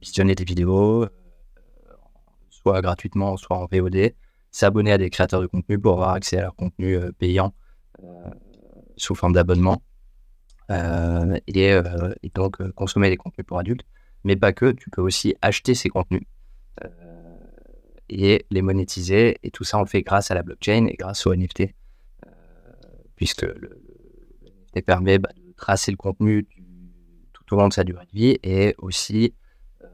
visionner 0.00 0.34
des 0.34 0.44
vidéos, 0.44 1.04
euh, 1.04 1.08
soit 2.50 2.80
gratuitement, 2.80 3.36
soit 3.36 3.56
en 3.56 3.66
VOD, 3.66 4.14
s'abonner 4.50 4.92
à 4.92 4.98
des 4.98 5.10
créateurs 5.10 5.40
de 5.40 5.46
contenu 5.46 5.78
pour 5.78 5.94
avoir 5.94 6.10
accès 6.10 6.38
à 6.38 6.42
leur 6.42 6.54
contenu 6.54 6.96
euh, 6.96 7.10
payant 7.18 7.54
sous 8.96 9.14
forme 9.14 9.32
d'abonnement. 9.32 9.82
Et, 10.70 11.74
donc 12.34 12.70
consommer 12.72 13.08
des 13.08 13.16
contenus 13.16 13.46
pour 13.46 13.58
adultes, 13.58 13.84
mais 14.22 14.36
pas 14.36 14.52
que, 14.52 14.70
tu 14.70 14.90
peux 14.90 15.00
aussi 15.00 15.34
acheter 15.40 15.74
ces 15.74 15.88
contenus 15.88 16.22
et 18.08 18.46
les 18.50 18.62
monétiser, 18.62 19.38
et 19.42 19.50
tout 19.50 19.64
ça 19.64 19.78
on 19.78 19.82
le 19.82 19.86
fait 19.86 20.02
grâce 20.02 20.30
à 20.30 20.34
la 20.34 20.42
blockchain 20.42 20.86
et 20.86 20.96
grâce 20.96 21.26
au 21.26 21.34
NFT, 21.34 21.74
puisque 23.16 23.42
le, 23.42 23.82
NFT 24.74 24.86
permet 24.86 25.18
bah, 25.18 25.30
de 25.36 25.52
tracer 25.52 25.90
le 25.90 25.96
contenu 25.96 26.46
au 27.50 27.56
long 27.56 27.68
de 27.68 27.72
sa 27.72 27.84
durée 27.84 28.04
de 28.06 28.18
vie 28.18 28.38
et 28.42 28.74
aussi 28.78 29.34
euh, 29.82 29.86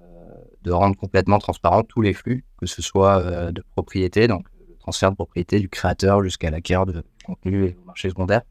de 0.62 0.72
rendre 0.72 0.96
complètement 0.96 1.38
transparent 1.38 1.82
tous 1.82 2.00
les 2.00 2.12
flux, 2.12 2.44
que 2.58 2.66
ce 2.66 2.82
soit 2.82 3.52
de 3.52 3.62
propriété, 3.74 4.26
donc 4.26 4.46
le 4.68 4.76
transfert 4.76 5.10
de 5.10 5.16
propriété 5.16 5.60
du 5.60 5.68
créateur 5.68 6.22
jusqu'à 6.22 6.50
l'acquéreur 6.50 6.86
de 6.86 7.02
contenu 7.24 7.66
et 7.66 7.76
au 7.80 7.84
marché 7.84 8.08
secondaire, 8.08 8.42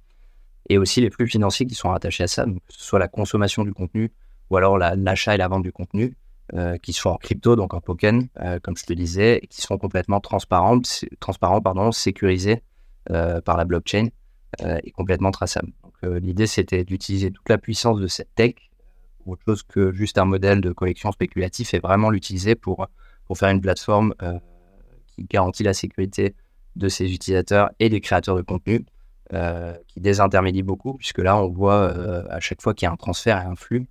et 0.70 0.77
aussi 0.77 1.01
les 1.01 1.10
flux 1.10 1.27
financiers 1.27 1.65
qui 1.65 1.75
sont 1.75 1.89
rattachés 1.89 2.24
à 2.24 2.27
ça, 2.27 2.46
donc 2.46 2.60
que 2.67 2.74
ce 2.74 2.84
soit 2.84 3.00
la 3.00 3.08
consommation 3.08 3.63
du 3.63 3.74
contenu 3.74 4.12
ou 4.50 4.58
alors 4.58 4.77
l'achat 4.77 5.34
et 5.34 5.38
la 5.38 5.48
vente 5.48 5.63
du 5.63 5.72
contenu, 5.72 6.15
euh, 6.55 6.77
qui 6.77 6.93
sont 6.93 7.10
en 7.10 7.17
crypto, 7.17 7.55
donc 7.55 7.74
en 7.74 7.81
token, 7.81 8.27
euh, 8.39 8.60
comme 8.60 8.77
je 8.77 8.83
te 8.83 8.93
disais, 8.93 9.39
et 9.41 9.48
qui 9.48 9.60
sont 9.60 9.79
complètement 9.79 10.19
transparents, 10.19 10.79
transparents 11.19 11.62
pardon, 11.62 11.91
sécurisés 11.91 12.62
euh, 13.10 13.41
par 13.41 13.57
la 13.57 13.65
blockchain 13.65 14.10
et 14.83 14.91
complètement 14.91 15.31
traçables. 15.31 15.72
L'idée, 16.03 16.45
c'était 16.45 16.83
d'utiliser 16.83 17.31
toute 17.31 17.50
la 17.50 17.57
puissance 17.57 18.00
de 18.00 18.05
cette 18.05 18.36
tech 18.36 18.53
autre 19.25 19.41
chose 19.43 19.63
que 19.63 19.91
juste 19.91 20.19
un 20.19 20.25
modèle 20.25 20.62
de 20.62 20.72
collection 20.72 21.12
spéculatif 21.12 21.74
et 21.74 21.79
vraiment 21.79 22.12
l'utiliser 22.12 22.53
pour, 22.53 22.86
pour 23.25 23.36
faire 23.36 23.50
une 23.50 23.62
plateforme 23.62 24.13
qui 25.07 25.24
garantit 25.24 25.63
la 25.63 25.74
sécurité 25.74 26.36
de 26.75 26.88
ses 26.88 27.12
utilisateurs 27.12 27.72
et 27.79 27.89
des 27.89 28.00
créateurs 28.00 28.36
de 28.36 28.43
contenu, 28.43 28.86
qui 29.88 30.00
désintermédie 30.00 30.62
beaucoup, 30.62 30.93
puisque 30.93 31.17
là, 31.17 31.36
on 31.36 31.50
voit 31.50 31.89
à 32.29 32.39
chaque 32.39 32.62
fois 32.62 32.75
qu'il 32.75 32.86
y 32.86 32.89
a 32.89 32.91
un 32.91 32.98
transfert 32.98 33.41
et 33.41 33.45
un 33.45 33.55
flux, 33.55 33.88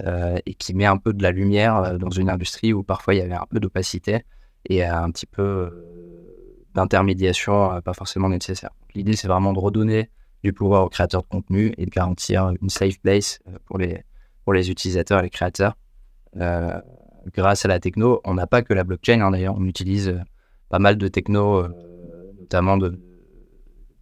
et 0.00 0.54
qui 0.54 0.74
met 0.74 0.86
un 0.86 0.96
peu 0.96 1.12
de 1.12 1.22
la 1.22 1.30
lumière 1.30 1.76
euh, 1.76 1.98
dans 1.98 2.10
une 2.10 2.28
industrie 2.28 2.72
où 2.72 2.82
parfois 2.82 3.14
il 3.14 3.18
y 3.18 3.22
avait 3.22 3.34
un 3.34 3.46
peu 3.48 3.60
d'opacité 3.60 4.24
et 4.68 4.84
un 4.84 5.10
petit 5.10 5.26
peu 5.26 5.42
euh, 5.42 6.66
d'intermédiation 6.74 7.80
pas 7.82 7.92
forcément 7.92 8.28
nécessaire. 8.28 8.70
L'idée, 8.94 9.14
c'est 9.14 9.28
vraiment 9.28 9.52
de 9.52 9.58
redonner 9.58 10.10
du 10.42 10.52
pouvoir 10.52 10.84
aux 10.84 10.88
créateurs 10.88 11.22
de 11.22 11.28
contenu 11.28 11.72
et 11.78 11.86
de 11.86 11.90
garantir 11.90 12.52
une 12.60 12.68
safe 12.68 12.98
place 12.98 13.40
pour 13.66 13.78
les, 13.78 14.02
pour 14.44 14.52
les 14.52 14.70
utilisateurs 14.70 15.20
et 15.20 15.22
les 15.22 15.30
créateurs. 15.30 15.76
grâce 17.32 17.64
à 17.64 17.68
la 17.68 17.78
techno, 17.78 18.20
on 18.24 18.34
n'a 18.34 18.46
pas 18.46 18.62
que 18.62 18.74
la 18.74 18.84
blockchain, 18.84 19.20
hein, 19.20 19.30
d'ailleurs, 19.30 19.54
on 19.56 19.64
utilise 19.64 20.20
pas 20.68 20.78
mal 20.78 20.98
de 20.98 21.08
techno, 21.08 21.66
notamment 22.38 22.76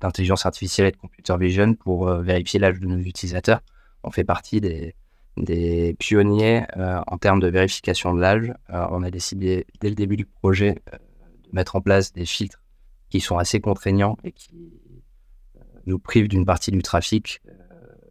d'intelligence 0.01 0.47
artificielle 0.47 0.89
et 0.89 0.93
de 0.93 0.97
computer 0.97 1.37
vision 1.39 1.75
pour 1.75 2.09
vérifier 2.09 2.59
l'âge 2.59 2.81
de 2.81 2.87
nos 2.87 2.99
utilisateurs. 2.99 3.61
On 4.03 4.11
fait 4.11 4.25
partie 4.25 4.61
des, 4.61 4.97
des 5.37 5.95
pionniers 5.99 6.65
euh, 6.77 7.01
en 7.07 7.19
termes 7.19 7.41
de 7.41 7.49
vérification 7.49 8.15
de 8.15 8.21
l'âge. 8.21 8.53
Euh, 8.71 8.87
on 8.91 9.03
a 9.03 9.11
décidé 9.11 9.67
dès 9.81 9.89
le 9.89 9.95
début 9.95 10.17
du 10.17 10.27
projet 10.27 10.83
euh, 10.93 10.97
de 10.97 11.49
mettre 11.53 11.77
en 11.77 11.81
place 11.81 12.13
des 12.13 12.27
filtres 12.27 12.63
qui 13.09 13.21
sont 13.21 13.39
assez 13.39 13.61
contraignants 13.61 14.17
et 14.25 14.33
qui 14.33 14.73
nous 15.87 15.99
privent 15.99 16.29
d'une 16.29 16.45
partie 16.45 16.71
du 16.71 16.83
trafic, 16.83 17.43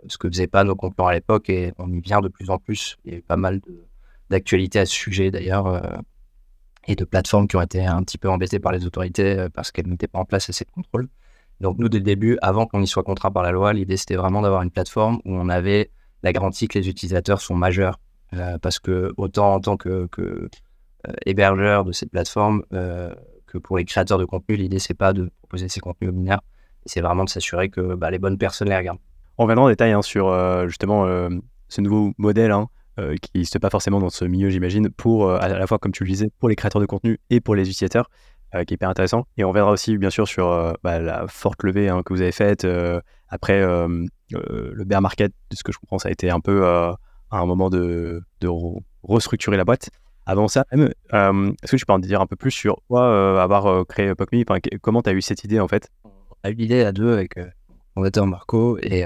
ce 0.08 0.18
que 0.18 0.28
faisaient 0.28 0.48
pas 0.48 0.63
nos 0.63 0.75
concurrents 0.75 1.08
à 1.08 1.13
l'époque 1.13 1.50
et 1.50 1.74
on 1.78 1.92
y 1.92 2.01
vient 2.01 2.22
de 2.22 2.28
plus 2.28 2.50
en 2.50 2.58
plus. 2.58 2.98
Il 3.06 3.12
y 3.12 3.16
a 3.16 3.20
eu 3.20 3.22
pas 3.22 3.38
mal 3.38 3.62
d'actualités 4.30 4.80
à 4.80 4.86
ce 4.86 4.94
sujet 4.94 5.32
d'ailleurs 5.32 6.01
et 6.88 6.96
de 6.96 7.06
plateformes 7.06 7.48
qui 7.48 7.56
ont 7.56 7.62
été 7.62 7.86
un 7.86 8.04
petit 8.04 8.18
peu 8.18 8.30
embêtées 8.30 8.60
par 8.60 8.74
les 8.74 8.86
autorités 8.86 9.48
parce 9.54 9.72
qu'elles 9.72 9.88
n'étaient 9.88 10.08
pas 10.08 10.20
en 10.20 10.25
place 10.25 10.50
assez 10.50 10.66
de 10.66 10.72
contrôle. 10.72 11.08
Donc 11.62 11.78
nous, 11.80 11.90
dès 11.90 12.00
le 12.00 12.04
début, 12.04 12.38
avant 12.42 12.66
qu'on 12.66 12.82
y 12.82 12.88
soit 12.88 13.04
contraint 13.04 13.32
par 13.32 13.44
la 13.44 13.51
loi, 13.51 13.74
l'idée 13.74 13.98
c'était 13.98 14.16
vraiment 14.16 14.42
d'avoir 14.42 14.62
une 14.62 14.72
plateforme 14.72 15.20
où 15.25 15.34
on 15.34 15.50
avait 15.50 15.92
la 16.24 16.34
garantie 16.34 16.68
que 16.68 16.78
les 16.80 16.90
utilisateurs 16.90 17.42
sont 17.42 17.56
majeurs. 17.56 18.00
Euh, 18.34 18.58
parce 18.60 18.80
que 18.80 19.13
autant 19.18 19.56
en 19.56 19.60
tant 19.60 19.75
que, 19.75 20.08
euh, 20.20 20.48
de 21.84 21.92
cette 21.92 22.12
plateforme 22.12 22.63
euh, 22.74 23.13
que 23.46 23.58
pour 23.58 23.78
les 23.78 23.84
créateurs 23.84 24.18
de 24.18 24.25
contenu, 24.25 24.56
l'idée 24.56 24.80
c'est 24.80 24.94
pas 24.94 25.12
de 25.12 25.30
proposer 25.42 25.68
ces 25.68 25.82
contenus 25.82 26.12
aux 26.12 26.13
mineurs, 26.13 26.42
c'est 26.86 27.01
vraiment 27.01 27.25
de 27.25 27.30
s'assurer 27.30 27.70
que 27.70 27.96
bah, 27.96 28.10
les 28.10 28.20
bonnes 28.20 28.38
personnes 28.38 28.70
les 28.70 28.78
regardent. 28.78 29.00
On 29.38 29.44
reviendra 29.44 29.66
en 29.66 29.70
détail 29.70 29.92
hein, 29.92 30.01
sur 30.01 30.32
justement 30.68 31.06
ce 31.68 31.82
nouveau 31.82 32.13
modèle 32.18 32.51
hein, 32.51 32.70
qui 32.98 33.32
n'existe 33.34 33.60
pas 33.60 33.70
forcément 33.70 34.00
dans 34.00 34.10
ce 34.10 34.24
milieu, 34.24 34.50
j'imagine, 34.50 34.90
pour 34.90 35.32
à 35.32 35.48
la 35.48 35.68
fois, 35.68 35.80
comme 35.80 35.92
tu 35.92 36.04
le 36.04 36.10
disais, 36.10 36.30
pour 36.40 36.48
les 36.48 36.56
créateurs 36.56 36.82
de 36.82 36.86
contenu 36.86 37.20
et 37.30 37.42
pour 37.42 37.56
les 37.56 37.63
utilisateurs, 37.63 38.10
qui 38.51 38.58
est 38.58 38.72
hyper 38.72 38.89
intéressant. 38.89 39.25
Et 39.38 39.43
on 39.43 39.50
reviendra 39.50 39.72
aussi, 39.72 39.98
bien 39.98 40.10
sûr, 40.10 40.27
sur 40.27 40.75
bah, 40.84 41.00
la 41.00 41.27
forte 41.27 41.63
levée 41.63 41.89
hein, 41.89 42.01
que 42.03 42.13
vous 42.13 42.22
avez 42.22 42.31
faite 42.31 42.65
après 43.31 43.62
euh, 43.62 44.05
le 44.29 44.84
bear 44.84 45.01
market, 45.01 45.31
de 45.50 45.55
ce 45.55 45.63
que 45.63 45.72
je 45.72 45.79
comprends, 45.79 45.98
ça 45.98 46.10
a 46.10 46.12
été 46.12 46.29
un 46.29 46.41
peu 46.41 46.65
euh, 46.65 46.91
un 47.31 47.46
moment 47.46 47.70
de, 47.70 48.22
restructurer 49.03 49.58
la 49.58 49.63
boîte. 49.63 49.89
Avant 50.27 50.48
ça, 50.48 50.65
euh, 50.74 50.89
est-ce 51.63 51.72
que 51.72 51.77
tu 51.77 51.86
peux 51.86 51.93
en 51.93 52.00
dire 52.00 52.22
un 52.22 52.27
peu 52.27 52.36
plus 52.36 52.51
sur 52.51 52.81
toi, 52.88 53.41
avoir 53.41 53.88
créé 53.88 54.13
PocMe 54.13 54.43
Comment 54.81 55.01
tu 55.01 55.10
as 55.10 55.13
eu 55.13 55.22
cette 55.22 55.43
idée 55.43 55.60
en 55.60 55.67
fait? 55.67 55.89
On 56.03 56.10
a 56.43 56.51
eu 56.51 56.53
l'idée 56.53 56.81
à 56.84 56.91
deux 56.91 57.12
avec 57.12 57.38
mon 57.38 57.46
fondateur 57.96 58.27
Marco. 58.27 58.77
Et 58.84 59.05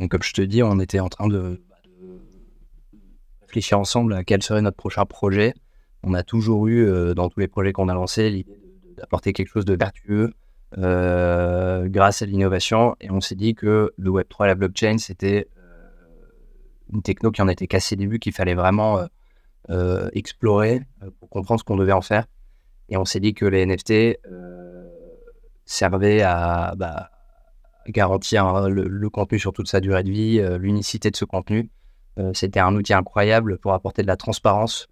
donc, 0.00 0.10
comme 0.10 0.22
je 0.22 0.32
te 0.32 0.42
dis, 0.42 0.62
on 0.62 0.80
était 0.80 0.98
en 0.98 1.08
train 1.08 1.28
de, 1.28 1.60
bah, 1.70 1.76
de, 1.84 2.20
réfléchir 3.42 3.78
ensemble 3.78 4.14
à 4.14 4.24
quel 4.24 4.42
serait 4.42 4.62
notre 4.62 4.76
prochain 4.76 5.04
projet. 5.04 5.54
On 6.02 6.14
a 6.14 6.24
toujours 6.24 6.66
eu, 6.66 7.14
dans 7.14 7.28
tous 7.28 7.38
les 7.38 7.48
projets 7.48 7.72
qu'on 7.72 7.88
a 7.88 7.94
lancés, 7.94 8.30
l'idée 8.30 8.58
d'apporter 8.98 9.32
quelque 9.32 9.48
chose 9.48 9.64
de 9.64 9.76
vertueux, 9.76 10.32
euh, 10.76 11.88
grâce 11.88 12.20
à 12.20 12.26
l'innovation. 12.26 12.94
Et 13.00 13.10
on 13.10 13.20
s'est 13.20 13.34
dit 13.34 13.54
que 13.54 13.92
le 13.96 14.10
Web3 14.10 14.44
et 14.44 14.46
la 14.48 14.54
blockchain, 14.54 14.98
c'était 14.98 15.48
euh, 15.56 15.88
une 16.92 17.02
techno 17.02 17.30
qui 17.30 17.40
en 17.40 17.48
était 17.48 17.66
cassée 17.66 17.96
début, 17.96 18.18
qu'il 18.18 18.34
fallait 18.34 18.54
vraiment 18.54 19.00
euh, 19.70 20.10
explorer 20.12 20.82
pour 21.20 21.30
comprendre 21.30 21.60
ce 21.60 21.64
qu'on 21.64 21.76
devait 21.76 21.92
en 21.92 22.02
faire. 22.02 22.26
Et 22.90 22.98
on 22.98 23.06
s'est 23.06 23.20
dit 23.20 23.32
que 23.32 23.46
les 23.46 23.64
NFT 23.64 24.18
servaient 25.64 26.22
à 26.22 26.74
bah, 26.76 27.10
garantir 27.86 28.46
hein, 28.46 28.68
le, 28.68 29.10
contenu 29.10 29.38
sur 29.38 29.52
toute 29.54 29.68
sa 29.68 29.80
durée 29.80 30.02
de 30.02 30.10
vie, 30.10 30.42
l'unicité 30.58 31.10
de 31.10 31.16
ce 31.16 31.24
contenu. 31.24 31.70
C'était 32.32 32.60
un 32.60 32.74
outil 32.74 32.94
incroyable 32.94 33.58
pour 33.58 33.74
apporter 33.74 34.02
de 34.02 34.06
la 34.06 34.16
transparence 34.16 34.88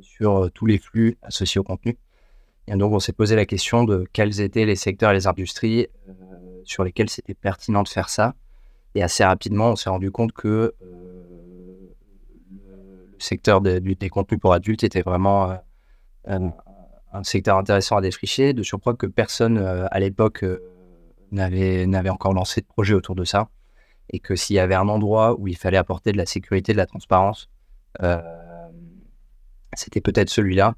sur 0.00 0.50
tous 0.52 0.66
les 0.66 0.78
flux 0.78 1.18
associés 1.22 1.58
au 1.58 1.64
contenu. 1.64 1.98
Et 2.68 2.76
donc, 2.76 2.92
on 2.92 3.00
s'est 3.00 3.12
posé 3.12 3.34
la 3.34 3.46
question 3.46 3.84
de 3.84 4.06
quels 4.12 4.40
étaient 4.40 4.64
les 4.64 4.76
secteurs 4.76 5.10
et 5.10 5.14
les 5.14 5.26
industries 5.26 5.88
euh, 6.08 6.12
sur 6.64 6.84
lesquels 6.84 7.10
c'était 7.10 7.34
pertinent 7.34 7.82
de 7.82 7.88
faire 7.88 8.08
ça. 8.08 8.34
Et 8.94 9.02
assez 9.02 9.24
rapidement, 9.24 9.70
on 9.70 9.76
s'est 9.76 9.90
rendu 9.90 10.10
compte 10.10 10.32
que 10.32 10.48
euh, 10.48 10.74
le 13.12 13.18
secteur 13.18 13.60
des 13.60 14.10
contenus 14.10 14.40
pour 14.40 14.52
adultes 14.52 14.84
était 14.84 15.02
vraiment 15.02 15.58
euh, 16.28 16.38
un, 17.12 17.24
secteur 17.24 17.56
intéressant 17.56 17.96
à 17.96 18.00
défricher. 18.00 18.52
De 18.52 18.62
surcroît 18.62 18.94
que 18.94 19.06
personne 19.06 19.58
à 19.58 20.00
l'époque 20.00 20.44
n'avait 21.30 22.10
encore 22.10 22.32
lancé 22.32 22.60
de 22.60 22.66
projet 22.66 22.94
autour 22.94 23.14
de 23.14 23.24
ça. 23.24 23.48
Et 24.10 24.18
que 24.18 24.36
s'il 24.36 24.56
y 24.56 24.58
avait 24.58 24.74
un 24.74 24.88
endroit 24.88 25.38
où 25.38 25.48
il 25.48 25.56
fallait 25.56 25.78
apporter 25.78 26.12
de 26.12 26.16
la 26.18 26.26
sécurité, 26.26 26.72
de 26.72 26.78
la 26.78 26.86
transparence, 26.86 27.48
c'était 29.74 30.00
peut-être 30.00 30.30
celui-là. 30.30 30.74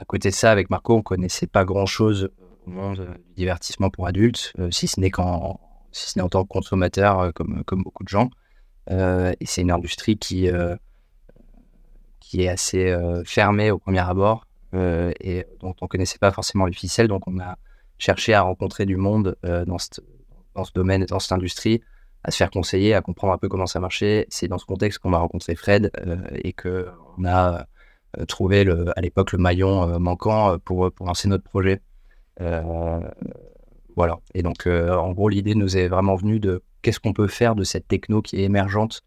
À 0.00 0.06
côté 0.06 0.30
de 0.30 0.34
ça, 0.34 0.50
avec 0.50 0.70
Marco, 0.70 0.94
on 0.94 1.02
connaissait 1.02 1.46
pas 1.46 1.66
grand-chose 1.66 2.30
au 2.66 2.70
monde 2.70 3.06
du 3.28 3.34
divertissement 3.34 3.90
pour 3.90 4.06
adultes, 4.06 4.54
euh, 4.58 4.70
si 4.70 4.88
ce 4.88 4.98
n'est 4.98 5.10
qu'en 5.10 5.60
si 5.92 6.08
ce 6.10 6.18
n'est 6.18 6.22
en 6.22 6.30
tant 6.30 6.42
que 6.44 6.48
consommateur, 6.48 7.20
euh, 7.20 7.32
comme, 7.32 7.62
comme 7.64 7.82
beaucoup 7.82 8.02
de 8.02 8.08
gens. 8.08 8.30
Euh, 8.90 9.34
et 9.40 9.46
c'est 9.46 9.60
une 9.60 9.70
industrie 9.70 10.16
qui, 10.16 10.48
qui 12.18 12.42
est 12.42 12.48
assez 12.48 12.96
fermée 13.26 13.70
au 13.70 13.78
premier 13.78 14.00
abord 14.00 14.46
et 14.72 15.44
dont 15.60 15.74
on 15.82 15.86
connaissait 15.86 16.18
pas 16.18 16.32
forcément 16.32 16.64
les 16.64 16.72
ficelles. 16.72 17.08
Donc, 17.08 17.28
on 17.28 17.38
a 17.38 17.56
cherché 17.98 18.32
à 18.32 18.40
rencontrer 18.40 18.86
du 18.86 18.96
monde 18.96 19.36
dans, 19.42 19.78
ce, 19.78 20.00
dans 20.54 20.64
ce 20.64 20.72
domaine, 20.72 21.04
dans 21.04 21.18
cette 21.18 21.32
industrie, 21.32 21.82
à 22.24 22.30
se 22.30 22.38
faire 22.38 22.50
conseiller, 22.50 22.94
à 22.94 23.02
comprendre 23.02 23.34
un 23.34 23.38
peu 23.38 23.48
comment 23.48 23.66
ça 23.66 23.80
marchait. 23.80 24.26
C'est 24.30 24.48
dans 24.48 24.58
ce 24.58 24.64
contexte 24.64 24.98
qu'on 25.00 25.12
a 25.12 25.18
rencontré 25.18 25.54
Fred 25.54 25.90
et 26.42 26.52
qu'on 26.52 27.24
a 27.24 27.60
euh, 27.60 27.62
trouver 28.26 28.64
le, 28.64 28.96
à 28.98 29.00
l'époque 29.00 29.32
le 29.32 29.38
maillon 29.38 29.88
euh, 29.88 29.98
manquant 29.98 30.52
euh, 30.52 30.58
pour, 30.58 30.90
pour 30.92 31.06
lancer 31.06 31.28
notre 31.28 31.44
projet. 31.44 31.80
voilà. 33.96 34.18
Et 34.34 34.42
donc, 34.42 34.66
en 34.66 35.12
gros, 35.12 35.28
l'idée 35.28 35.54
nous 35.54 35.76
est 35.76 35.88
vraiment 35.88 36.16
venue 36.16 36.40
de 36.40 36.62
qu'est-ce 36.82 37.00
qu'on 37.00 37.12
peut 37.12 37.26
faire 37.26 37.54
de 37.54 37.64
cette 37.64 37.86
techno 37.86 38.22
qui 38.22 38.36
est 38.36 38.44
émergente, 38.44 39.02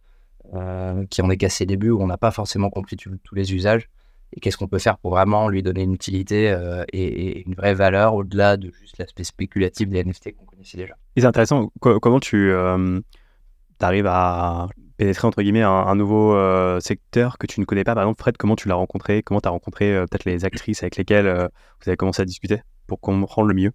qui 1.09 1.21
en 1.21 1.29
est 1.31 1.37
qu'à 1.37 1.49
ses 1.49 1.65
débuts, 1.65 1.89
où 1.89 2.01
on 2.01 2.07
n'a 2.07 2.17
pas 2.17 2.29
forcément 2.29 2.69
compris 2.69 2.95
tous 2.95 3.35
les 3.35 3.53
usages, 3.55 3.89
et 4.33 4.39
qu'est-ce 4.39 4.57
qu'on 4.57 4.67
peut 4.67 4.77
faire 4.77 4.99
pour 4.99 5.11
vraiment 5.11 5.47
lui 5.47 5.63
donner 5.63 5.81
une 5.81 5.93
utilité 5.93 6.55
et, 6.91 7.41
une 7.41 7.55
vraie 7.55 7.73
valeur 7.73 8.13
au-delà 8.13 8.55
de 8.55 8.71
juste 8.71 8.99
l'aspect 8.99 9.23
spéculatif 9.23 9.89
des 9.89 10.03
NFT 10.03 10.35
qu'on 10.35 10.45
connaissait 10.45 10.77
déjà. 10.77 10.95
C'est 11.17 11.25
intéressant. 11.25 11.71
comment 11.79 12.19
tu 12.19 12.53
arrives 13.79 14.07
à 14.07 14.67
pénétrer 14.97 15.27
entre 15.27 15.41
guillemets 15.41 15.61
un, 15.61 15.95
nouveau 15.95 16.35
euh, 16.35 16.79
secteur 16.79 17.37
que 17.37 17.47
tu 17.47 17.59
ne 17.59 17.65
connais 17.65 17.83
pas. 17.83 17.95
Par 17.95 18.03
exemple, 18.03 18.19
Fred, 18.19 18.37
comment 18.37 18.55
tu 18.55 18.67
l'as 18.67 18.75
rencontré? 18.75 19.23
Comment 19.23 19.41
tu 19.41 19.47
as 19.47 19.51
rencontré 19.51 19.93
euh, 19.93 20.05
peut-être 20.05 20.25
les 20.25 20.45
actrices 20.45 20.83
avec 20.83 20.97
lesquelles 20.97 21.27
euh, 21.27 21.47
vous 21.81 21.89
avez 21.89 21.97
commencé 21.97 22.21
à 22.21 22.25
discuter 22.25 22.61
pour 22.87 22.99
comprendre 22.99 23.47
le 23.47 23.53
mieux? 23.53 23.71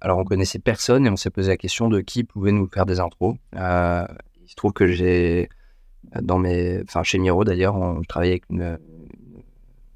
Alors, 0.00 0.18
on 0.18 0.24
connaissait 0.24 0.58
personne 0.58 1.06
et 1.06 1.10
on 1.10 1.16
s'est 1.16 1.30
posé 1.30 1.48
la 1.48 1.56
question 1.56 1.88
de 1.88 2.02
qui 2.02 2.24
pouvait 2.24 2.52
nous 2.52 2.68
faire 2.68 2.84
des 2.84 3.00
intros. 3.00 3.36
il 3.54 4.48
se 4.48 4.54
trouve 4.54 4.74
que 4.74 4.86
j'ai, 4.86 5.48
dans 6.20 6.38
mes, 6.38 6.82
enfin 6.82 7.02
chez 7.02 7.18
Miro 7.18 7.42
d'ailleurs, 7.42 7.74
on 7.74 8.02
travaillait 8.02 8.34
avec 8.34 8.44
une, 8.50 8.78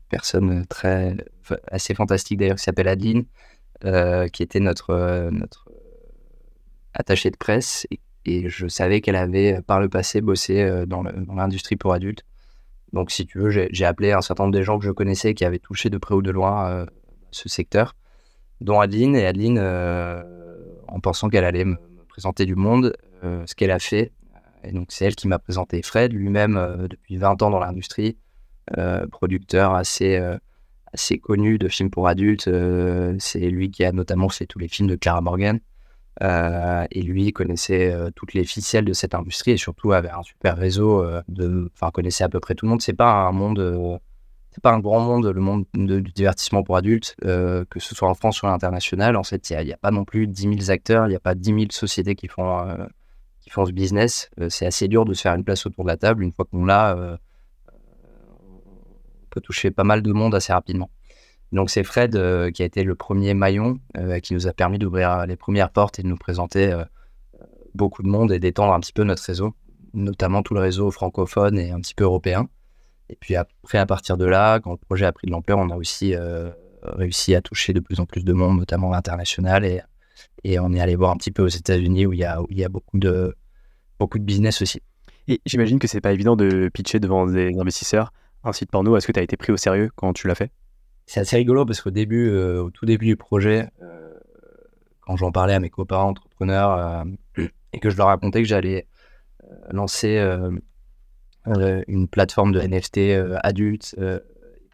personne 0.08 0.64
très, 0.64 1.14
assez 1.70 1.92
fantastique 1.92 2.38
d'ailleurs 2.38 2.56
qui 2.56 2.62
s'appelle 2.62 2.88
Adeline, 2.88 3.26
qui 4.32 4.42
était 4.42 4.61
notre 4.61 5.28
notre 5.30 5.68
attachée 6.94 7.30
de 7.30 7.37
presse 7.37 7.87
et 8.25 8.48
je 8.48 8.66
savais 8.68 9.00
qu'elle 9.00 9.16
avait 9.16 9.58
euh, 9.58 9.62
par 9.62 9.80
le 9.80 9.88
passé 9.88 10.20
bossé 10.20 10.62
euh, 10.62 10.87
dans 10.87 11.02
l'industrie 11.02 11.76
pour 11.76 11.92
adultes. 11.92 12.25
Donc, 12.92 13.10
si 13.10 13.26
tu 13.26 13.38
veux, 13.38 13.50
j'ai 13.50 13.84
appelé 13.84 14.12
un 14.12 14.22
certain 14.22 14.44
nombre 14.44 14.56
de 14.56 14.62
gens 14.62 14.78
que 14.78 14.84
je 14.87 14.90
connaissais 14.90 15.34
qui 15.34 15.44
avaient 15.44 15.58
touché 15.58 15.90
de 15.90 15.98
près 15.98 16.14
ou 16.14 16.22
de 16.22 16.30
loin 16.30 16.87
ce 17.30 17.46
secteur, 17.46 17.94
dont 18.62 18.80
Adeline. 18.80 19.14
Et 19.14 19.26
Adeline, 19.26 19.58
en 19.58 20.98
pensant 20.98 21.28
qu'elle 21.28 21.44
allait 21.44 21.66
me, 21.66 21.76
présenter 22.08 22.46
du 22.46 22.54
monde, 22.54 22.96
ce 23.22 23.54
qu'elle 23.54 23.72
a 23.72 23.78
fait, 23.78 24.10
et 24.64 24.72
donc 24.72 24.87
c'est 24.88 25.04
elle 25.04 25.16
qui 25.16 25.28
m'a 25.28 25.38
présenté 25.38 25.82
Fred, 25.82 26.14
lui-même 26.14 26.87
depuis 26.88 27.18
20 27.18 27.42
ans 27.42 27.50
dans 27.50 27.58
l'industrie, 27.58 28.16
producteur 29.10 29.75
assez 29.75 30.18
assez 30.92 31.18
connu 31.18 31.58
de 31.58 31.68
films 31.68 31.90
pour 31.90 32.08
adultes. 32.08 32.48
Euh, 32.48 33.14
c'est 33.18 33.40
lui 33.50 33.70
qui 33.70 33.84
a 33.84 33.92
notamment 33.92 34.28
fait 34.28 34.46
tous 34.46 34.58
les 34.58 34.68
films 34.68 34.88
de 34.88 34.96
Clara 34.96 35.20
Morgan. 35.20 35.60
Euh, 36.22 36.84
et 36.90 37.02
lui 37.02 37.32
connaissait 37.32 37.92
euh, 37.92 38.10
toutes 38.14 38.34
les 38.34 38.42
ficelles 38.42 38.84
de 38.84 38.92
cette 38.92 39.14
industrie 39.14 39.52
et 39.52 39.56
surtout 39.56 39.92
avait 39.92 40.10
un 40.10 40.25
super 40.25 40.56
réseau 40.56 41.04
de, 41.28 41.70
enfin 41.75 41.92
connaissait 41.92 42.25
à 42.25 42.28
peu 42.28 42.40
près 42.40 42.54
tout 42.54 42.66
le 42.66 42.70
monde. 42.70 42.82
C'est 42.82 42.92
pas 42.92 43.26
un 43.26 43.32
monde, 43.32 44.00
c'est 44.50 44.62
pas 44.62 44.72
un 44.72 44.80
grand 44.80 45.00
monde, 45.00 45.26
le 45.26 45.40
monde 45.40 45.64
du 45.75 46.12
divertissement 46.12 46.62
pour 46.62 46.76
adultes, 46.76 47.14
que 47.22 47.78
ce 47.78 47.94
soit 47.94 48.08
en 48.08 48.14
France 48.14 48.42
ou 48.42 48.46
à 48.46 48.50
l'international. 48.50 49.16
En 49.16 49.22
fait, 49.22 49.50
il 49.50 49.64
n'y 49.64 49.72
a, 49.72 49.76
pas 49.76 49.90
non 49.90 50.04
plus 50.04 50.26
10 50.26 50.58
000 50.60 50.70
acteurs, 50.70 51.06
il 51.06 51.10
n'y 51.10 51.16
a 51.16 51.20
pas 51.20 51.34
10 51.34 51.50
000 51.50 51.60
sociétés 51.70 52.14
qui 52.14 52.28
font 52.28 52.66
qui 53.40 53.50
font 53.50 53.64
ce 53.64 53.72
business. 53.72 54.30
c'est 54.48 54.66
assez 54.66 54.88
dur 54.88 55.04
de 55.04 55.14
se 55.14 55.22
faire 55.22 55.34
une 55.34 55.44
place 55.44 55.66
autour 55.66 55.84
de 55.84 55.88
la 55.88 55.96
table. 55.96 56.25
Une 56.25 56.32
fois 56.32 56.44
qu'on 56.44 56.64
l'a, 56.64 57.18
peut 59.30 59.40
toucher 59.40 59.70
pas 59.70 59.84
mal 59.84 60.02
de 60.02 60.12
monde 60.12 60.34
assez 60.34 60.52
rapidement. 60.52 60.90
Donc 61.52 61.70
c'est 61.70 61.84
Fred 61.84 62.14
euh, 62.16 62.50
qui 62.50 62.62
a 62.62 62.66
été 62.66 62.82
le 62.82 62.94
premier 62.94 63.34
maillon 63.34 63.78
euh, 63.96 64.20
qui 64.20 64.34
nous 64.34 64.46
a 64.46 64.52
permis 64.52 64.78
d'ouvrir 64.78 65.26
les 65.26 65.36
premières 65.36 65.70
portes 65.70 65.98
et 65.98 66.02
de 66.02 66.08
nous 66.08 66.16
présenter 66.16 66.72
euh, 66.72 66.84
beaucoup 67.74 68.02
de 68.02 68.08
monde 68.08 68.32
et 68.32 68.38
d'étendre 68.38 68.72
un 68.72 68.80
petit 68.80 68.92
peu 68.92 69.04
notre 69.04 69.22
réseau, 69.22 69.54
notamment 69.94 70.42
tout 70.42 70.54
le 70.54 70.60
réseau 70.60 70.90
francophone 70.90 71.58
et 71.58 71.70
un 71.70 71.80
petit 71.80 71.94
peu 71.94 72.04
européen. 72.04 72.48
Et 73.08 73.16
puis 73.16 73.36
après, 73.36 73.78
à 73.78 73.86
partir 73.86 74.18
de 74.18 74.26
là, 74.26 74.60
quand 74.60 74.72
le 74.72 74.76
projet 74.76 75.06
a 75.06 75.12
pris 75.12 75.26
de 75.26 75.32
l'ampleur, 75.32 75.58
on 75.58 75.70
a 75.70 75.76
aussi 75.76 76.14
réussi 76.82 77.34
à 77.34 77.40
toucher 77.40 77.72
de 77.72 77.80
plus 77.80 77.98
en 78.00 78.04
plus 78.04 78.22
de 78.22 78.32
monde, 78.34 78.58
notamment 78.58 78.92
international, 78.92 79.64
et, 79.64 80.58
on 80.58 80.74
est 80.74 80.80
allé 80.80 80.94
voir 80.94 81.12
un 81.12 81.16
petit 81.16 81.30
peu 81.30 81.42
aux 81.42 81.48
États-Unis 81.48 82.04
où 82.04 82.12
il 82.12 82.18
y 82.18 82.24
a, 82.24 82.42
où 82.42 82.46
il 82.50 82.58
y 82.58 82.64
a 82.64 82.68
beaucoup, 82.68 82.98
de, 82.98 83.34
beaucoup 83.98 84.18
de 84.18 84.24
business 84.24 84.60
aussi. 84.60 84.82
Et 85.26 85.40
j'imagine 85.46 85.78
que 85.78 85.86
c'est 85.86 86.02
pas 86.02 86.12
évident 86.12 86.36
de 86.36 86.68
pitcher 86.68 87.00
devant 87.00 87.26
des 87.26 87.58
investisseurs 87.58 88.12
un 88.44 88.52
site 88.52 88.70
porno, 88.70 88.96
est-ce 88.96 89.06
que 89.06 89.12
tu 89.12 89.20
as 89.20 89.22
été 89.22 89.36
pris 89.36 89.52
au 89.52 89.56
sérieux 89.56 89.90
quand 89.96 90.12
tu 90.12 90.28
l'as 90.28 90.34
fait? 90.34 90.50
C'est 91.08 91.20
assez 91.20 91.36
rigolo 91.38 91.64
parce 91.64 91.80
qu'au 91.80 91.90
début, 91.90 92.28
euh, 92.28 92.62
au 92.64 92.70
tout 92.70 92.84
début 92.84 93.06
du 93.06 93.16
projet, 93.16 93.70
euh, 93.82 94.12
quand 95.00 95.16
j'en 95.16 95.32
parlais 95.32 95.54
à 95.54 95.58
mes 95.58 95.70
copains 95.70 95.96
entrepreneurs 95.96 97.06
euh, 97.38 97.46
et 97.72 97.80
que 97.80 97.88
je 97.88 97.96
leur 97.96 98.08
racontais 98.08 98.42
que 98.42 98.48
j'allais 98.48 98.86
lancer 99.70 100.18
une 101.46 102.08
plateforme 102.08 102.52
de 102.52 102.60
NFT 102.60 102.98
adulte, 103.42 103.96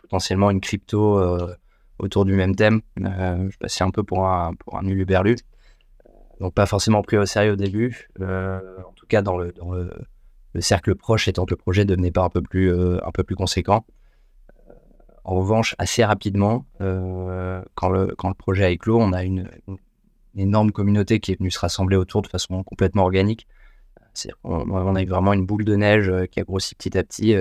potentiellement 0.03 0.51
une 0.51 0.61
crypto 0.61 1.23
autour 2.01 2.25
du 2.25 2.33
même 2.35 2.57
thème, 2.57 2.81
je 2.97 3.57
passais 3.59 3.85
un 3.85 3.91
peu 3.91 4.03
pour 4.03 4.27
un, 4.27 4.55
pour 4.55 4.77
un 4.77 4.85
uluberlu. 4.85 5.37
Donc 6.41 6.53
pas 6.53 6.67
forcément 6.67 7.03
pris 7.03 7.17
au 7.17 7.27
sérieux 7.27 7.53
au 7.53 7.57
début, 7.57 8.09
en 8.21 8.93
tout 8.97 9.07
cas 9.07 9.23
dans 9.23 9.37
le, 9.37 9.53
dans 9.53 9.73
le 9.73 9.93
le 10.55 10.61
cercle 10.61 10.95
proche 10.95 11.27
étant 11.27 11.45
que 11.45 11.51
le 11.51 11.57
projet 11.57 11.85
devenait 11.85 12.13
pas 12.13 12.23
un 12.23 12.31
peu 12.31 12.41
plus 12.41 13.37
conséquent. 13.37 13.85
Euh, 15.27 15.31
en 15.31 15.35
revanche, 15.37 15.75
assez 15.79 16.05
rapidement, 16.05 16.67
euh, 16.81 17.63
quand, 17.75 17.89
le, 17.89 18.15
projet 18.39 18.65
a 18.65 18.71
éclos, 18.71 19.01
on 19.01 19.13
a 19.13 19.25
une, 19.25 19.49
énorme 20.37 20.73
communauté 20.73 21.21
qui 21.21 21.33
est 21.33 21.39
venue 21.39 21.51
se 21.51 21.61
rassembler 21.61 21.97
autour 21.97 22.23
de 22.23 22.27
façon 22.27 22.63
complètement 22.65 23.05
organique. 23.05 23.47
On, 24.43 24.69
on, 24.71 24.95
a 24.95 25.03
eu 25.03 25.07
vraiment 25.07 25.33
une 25.33 25.47
boule 25.47 25.65
de 25.65 25.77
neige 25.77 26.13
qui 26.31 26.41
a 26.41 26.45
grossi 26.45 26.75
petit 26.75 26.97
à 26.99 27.05
petit 27.05 27.35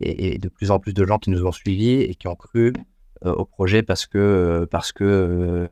et, 0.00 0.38
de 0.38 0.48
plus 0.48 0.70
en 0.70 0.78
plus 0.78 0.92
de 0.92 1.04
gens 1.04 1.18
qui 1.18 1.30
nous 1.30 1.44
ont 1.44 1.52
suivis 1.52 2.02
et 2.02 2.14
qui 2.14 2.26
ont 2.28 2.34
cru 2.36 2.72
au 3.24 3.44
projet 3.44 3.82
parce 3.82 4.06
que, 4.06 4.66
parce 4.70 4.92
que 4.92 5.68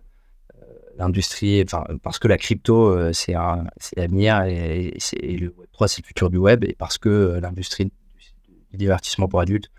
l'industrie, 0.98 1.62
enfin, 1.64 1.84
parce 2.02 2.18
que 2.18 2.28
la 2.28 2.38
crypto, 2.38 2.90
euh, 2.90 3.12
c'est 3.12 3.34
l'avenir 3.96 4.42
et, 4.44 4.96
et, 5.12 5.36
le 5.36 5.50
Web3, 5.50 5.88
c'est 5.88 6.02
le 6.02 6.06
futur 6.06 6.30
du 6.30 6.36
web, 6.36 6.64
et 6.64 6.74
parce 6.74 6.98
que 6.98 7.08
euh, 7.08 7.40
l'industrie 7.40 7.86
du 7.86 8.76
divertissement 8.76 9.28
pour 9.28 9.40
adultes, 9.40 9.70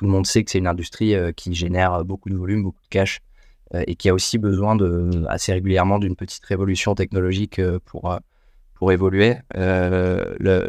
tout 0.00 0.06
le 0.06 0.10
monde 0.10 0.26
sait 0.26 0.42
que 0.42 0.50
c'est 0.50 0.58
une 0.58 0.66
industrie 0.66 1.14
euh, 1.14 1.30
qui 1.30 1.54
génère 1.54 2.04
beaucoup 2.06 2.30
de 2.30 2.34
volume, 2.34 2.62
beaucoup 2.62 2.82
de 2.82 2.88
cash, 2.88 3.20
et 3.86 3.94
qui 3.94 4.08
a 4.08 4.14
aussi 4.14 4.36
besoin 4.36 4.76
assez 5.28 5.52
régulièrement 5.52 6.00
d'une 6.00 6.16
petite 6.16 6.44
révolution 6.44 6.96
technologique 6.96 7.60
pour, 7.84 8.18
pour 8.74 8.90
évoluer. 8.90 9.36
Le, 9.54 10.68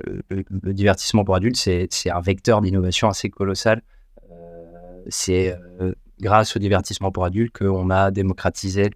divertissement 0.71 1.23
pour 1.23 1.33
adultes, 1.33 1.55
c'est 1.55 1.89
un 2.11 2.21
vecteur 2.21 2.61
d'innovation 2.61 3.09
assez 3.09 3.31
colossal. 3.31 3.81
c'est 5.07 5.57
grâce 6.19 6.55
au 6.55 6.59
divertissement 6.59 7.11
pour 7.11 7.25
adultes 7.25 7.57
qu'on 7.57 7.89
a 7.89 8.11
démocratisé 8.11 8.91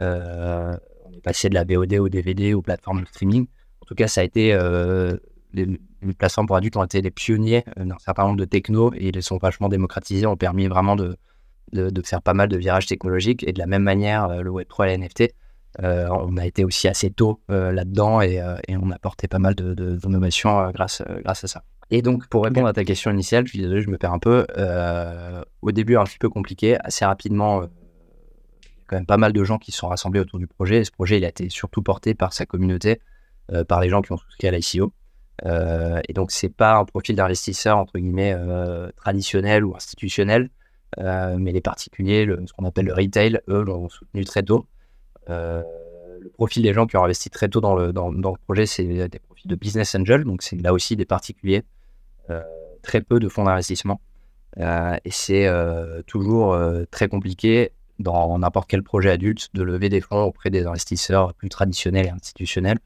euh, 0.00 0.76
on 1.04 1.12
est 1.12 1.20
passé 1.20 1.48
de 1.48 1.54
la 1.54 1.64
VOD 1.64 1.94
au 1.94 2.08
DVD 2.08 2.54
aux 2.54 2.62
plateformes 2.62 3.02
de 3.02 3.06
streaming. 3.06 3.46
En 3.82 3.86
tout 3.86 3.94
cas, 3.94 4.08
ça 4.08 4.22
a 4.22 4.24
été 4.24 4.52
euh, 4.54 5.16
les, 5.52 5.66
plateformes 6.14 6.46
pour 6.46 6.56
adultes 6.56 6.76
ont 6.76 6.84
été 6.84 7.02
les 7.02 7.10
pionniers 7.10 7.64
euh, 7.78 7.84
d'un 7.84 7.98
certain 7.98 8.24
nombre 8.24 8.38
de 8.38 8.44
technos 8.44 8.92
et 8.94 9.08
ils 9.08 9.14
les 9.14 9.22
sont 9.22 9.38
vachement 9.38 9.68
démocratisés, 9.68 10.26
ont 10.26 10.36
permis 10.36 10.66
vraiment 10.66 10.96
de, 10.96 11.16
faire 12.04 12.22
pas 12.22 12.34
mal 12.34 12.48
de 12.48 12.56
virages 12.56 12.86
technologiques. 12.86 13.46
Et 13.46 13.52
de 13.52 13.58
la 13.58 13.66
même 13.66 13.82
manière, 13.82 14.42
le 14.42 14.50
Web3 14.50 14.84
et 14.84 14.96
la 14.96 15.06
NFT, 15.06 15.34
on 15.78 16.36
a 16.36 16.46
été 16.46 16.64
aussi 16.64 16.88
assez 16.88 17.10
tôt 17.10 17.40
là-dedans 17.48 18.20
et, 18.20 18.40
on 18.70 18.90
a 18.90 18.94
apporté 18.94 19.28
pas 19.28 19.38
mal 19.38 19.54
d'innovations 19.54 20.68
de, 20.68 20.72
grâce, 20.72 21.02
à 21.24 21.34
ça. 21.34 21.62
Et 21.92 22.02
donc, 22.02 22.28
pour 22.28 22.44
répondre 22.44 22.66
à 22.66 22.72
ta 22.72 22.84
question 22.84 23.10
initiale, 23.10 23.46
je 23.46 23.50
suis 23.50 23.60
désolé, 23.60 23.82
je 23.82 23.90
me 23.90 23.98
perds 23.98 24.12
un 24.12 24.18
peu. 24.18 24.46
au 25.62 25.72
début, 25.72 25.96
un 25.96 26.04
petit 26.04 26.18
peu 26.18 26.28
compliqué. 26.28 26.76
Assez 26.82 27.04
rapidement, 27.04 27.68
quand 28.90 28.96
même 28.96 29.06
pas 29.06 29.18
mal 29.18 29.32
de 29.32 29.44
gens 29.44 29.58
qui 29.58 29.70
sont 29.70 29.86
rassemblés 29.86 30.18
autour 30.18 30.40
du 30.40 30.48
projet. 30.48 30.78
Et 30.78 30.84
ce 30.84 30.90
projet, 30.90 31.18
il 31.18 31.24
a 31.24 31.28
été 31.28 31.48
surtout 31.48 31.80
porté 31.80 32.14
par 32.14 32.32
sa 32.32 32.44
communauté, 32.44 33.00
euh, 33.52 33.64
par 33.64 33.80
les 33.80 33.88
gens 33.88 34.02
qui 34.02 34.10
ont 34.10 34.16
souscrit 34.16 34.48
à 34.48 34.50
l'ICO. 34.50 34.92
Euh, 35.46 36.00
et 36.08 36.12
donc, 36.12 36.30
c'est 36.30 36.48
pas 36.48 36.76
un 36.76 36.84
profil 36.84 37.16
d'investisseur, 37.16 37.78
entre 37.78 37.98
guillemets, 37.98 38.34
euh, 38.36 38.90
traditionnel 38.96 39.64
ou 39.64 39.74
institutionnel, 39.74 40.50
mais 40.98 41.52
les 41.52 41.60
particuliers, 41.60 42.26
ce 42.46 42.52
qu'on 42.52 42.64
appelle 42.64 42.86
le 42.86 42.94
retail, 42.94 43.40
eux, 43.48 43.62
l'ont 43.62 43.88
soutenu 43.88 44.24
très 44.24 44.42
tôt. 44.42 44.66
le 45.28 46.28
profil 46.34 46.62
des 46.62 46.74
gens 46.74 46.86
qui 46.86 46.96
ont 46.96 47.04
investi 47.04 47.30
très 47.30 47.48
tôt 47.48 47.60
dans 47.60 47.74
le, 47.74 47.92
dans 47.92 48.10
le 48.10 48.38
projet, 48.44 48.66
c'est 48.66 48.84
des 48.84 49.18
profils 49.20 49.48
de 49.48 49.54
business 49.54 49.94
angel, 49.94 50.24
donc 50.24 50.42
c'est 50.42 50.56
là 50.56 50.72
aussi 50.72 50.96
des 50.96 51.06
particuliers, 51.06 51.62
très 52.82 53.00
peu 53.00 53.20
de 53.20 53.28
fonds 53.28 53.44
d'investissement. 53.44 54.00
et 54.58 55.10
c'est 55.10 55.48
toujours 56.06 56.58
très 56.90 57.08
compliqué 57.08 57.72
dans 58.00 58.38
n'importe 58.38 58.68
quel 58.68 58.82
projet 58.82 59.10
adulte 59.10 59.50
de 59.54 59.62
lever 59.62 59.88
des 59.90 60.00
fonds 60.00 60.24
auprès 60.24 60.50
des 60.50 60.66
investisseurs 60.66 61.34
plus 61.34 61.50
traditionnels 61.50 62.06
et 62.06 62.10
institutionnels. 62.10 62.78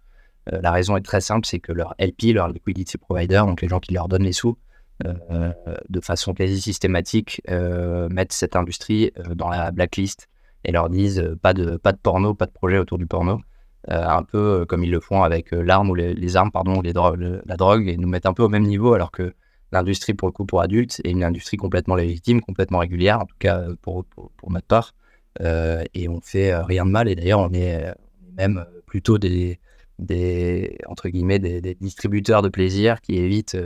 Euh, 0.53 0.61
la 0.63 0.73
raison 0.73 0.97
est 0.97 1.03
très 1.03 1.21
simple, 1.21 1.47
c'est 1.47 1.61
que 1.61 1.73
leur 1.73 1.95
LP, 1.99 2.33
leur 2.35 2.49
liquidity 2.49 2.99
provider, 2.99 3.43
donc 3.47 3.63
les 3.63 3.69
gens 3.69 3.81
qui 3.81 3.95
leur 3.95 4.09
donnent 4.09 4.25
les 4.25 4.33
sous, 4.33 4.59
euh, 5.05 5.53
de 5.89 6.01
façon 6.01 6.35
quasi 6.35 6.61
systématique, 6.61 7.41
euh, 7.51 8.09
mettent 8.11 8.33
cette 8.33 8.57
industrie 8.57 9.13
dans 9.35 9.49
la 9.49 9.71
blacklist 9.71 10.29
et 10.65 10.73
leur 10.73 10.89
disent 10.89 11.37
pas 11.43 11.53
de, 11.53 11.77
pas 11.77 11.93
de 11.93 11.99
porno, 11.99 12.35
pas 12.35 12.47
de 12.47 12.53
projet 12.53 12.79
autour 12.79 12.99
du 12.99 13.07
porno. 13.07 13.41
un 13.89 14.23
peu 14.23 14.65
comme 14.67 14.83
ils 14.83 14.91
le 14.91 15.01
font 15.01 15.23
avec 15.23 15.51
l'arme 15.53 15.91
ou 15.91 15.95
les, 15.95 16.37
armes, 16.37 16.51
pardon, 16.51 16.81
les 16.81 16.93
la 16.95 17.57
drogue, 17.57 17.89
et 17.89 17.97
nous 17.97 18.09
mettent 18.09 18.27
un 18.27 18.33
peu 18.33 18.43
au 18.43 18.49
même 18.49 18.65
niveau, 18.65 18.95
alors 18.95 19.11
que 19.11 19.35
l'industrie, 19.73 20.15
pour 20.15 20.29
le 20.29 20.33
coup, 20.33 20.47
pour 20.47 20.63
adultes, 20.63 21.01
est 21.05 21.11
une 21.11 21.25
industrie 21.25 21.59
complètement 21.59 21.97
légitime, 21.97 22.41
complètement 22.41 22.79
régulière, 22.79 23.21
en 23.21 23.27
tout 23.27 23.37
cas 23.39 23.63
pour, 23.83 24.05
pour, 24.07 24.31
pour 24.37 24.51
part. 24.67 24.95
Et 25.41 26.09
on 26.09 26.21
fait 26.23 26.57
rien 26.57 26.87
de 26.87 26.91
mal. 26.91 27.09
Et 27.09 27.15
d'ailleurs, 27.15 27.41
on 27.41 27.53
est 27.53 27.93
même 28.39 28.65
plutôt 28.87 29.19
des, 29.19 29.59
des 29.99 30.79
entre 30.87 31.09
guillemets 31.09 31.39
des, 31.39 31.77
distributeurs 31.81 32.43
de 32.43 32.49
plaisir 32.49 33.01
qui 33.01 33.17
évitent 33.17 33.57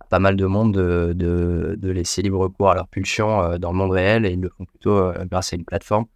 à 0.00 0.04
pas 0.08 0.18
mal 0.18 0.36
de 0.36 0.46
monde 0.46 0.72
de, 0.72 1.76
de, 1.76 1.90
laisser 1.90 2.22
libre 2.22 2.48
cours 2.48 2.70
à 2.70 2.74
leur 2.74 2.86
pulsion 2.86 3.58
dans 3.58 3.72
le 3.72 3.78
monde 3.78 3.90
réel 3.90 4.24
et 4.24 4.30
ils 4.30 4.40
le 4.40 4.48
font 4.48 4.64
plutôt 4.64 5.12
grâce 5.28 5.52
à 5.52 5.56
une 5.56 5.64
plateforme. 5.64 6.06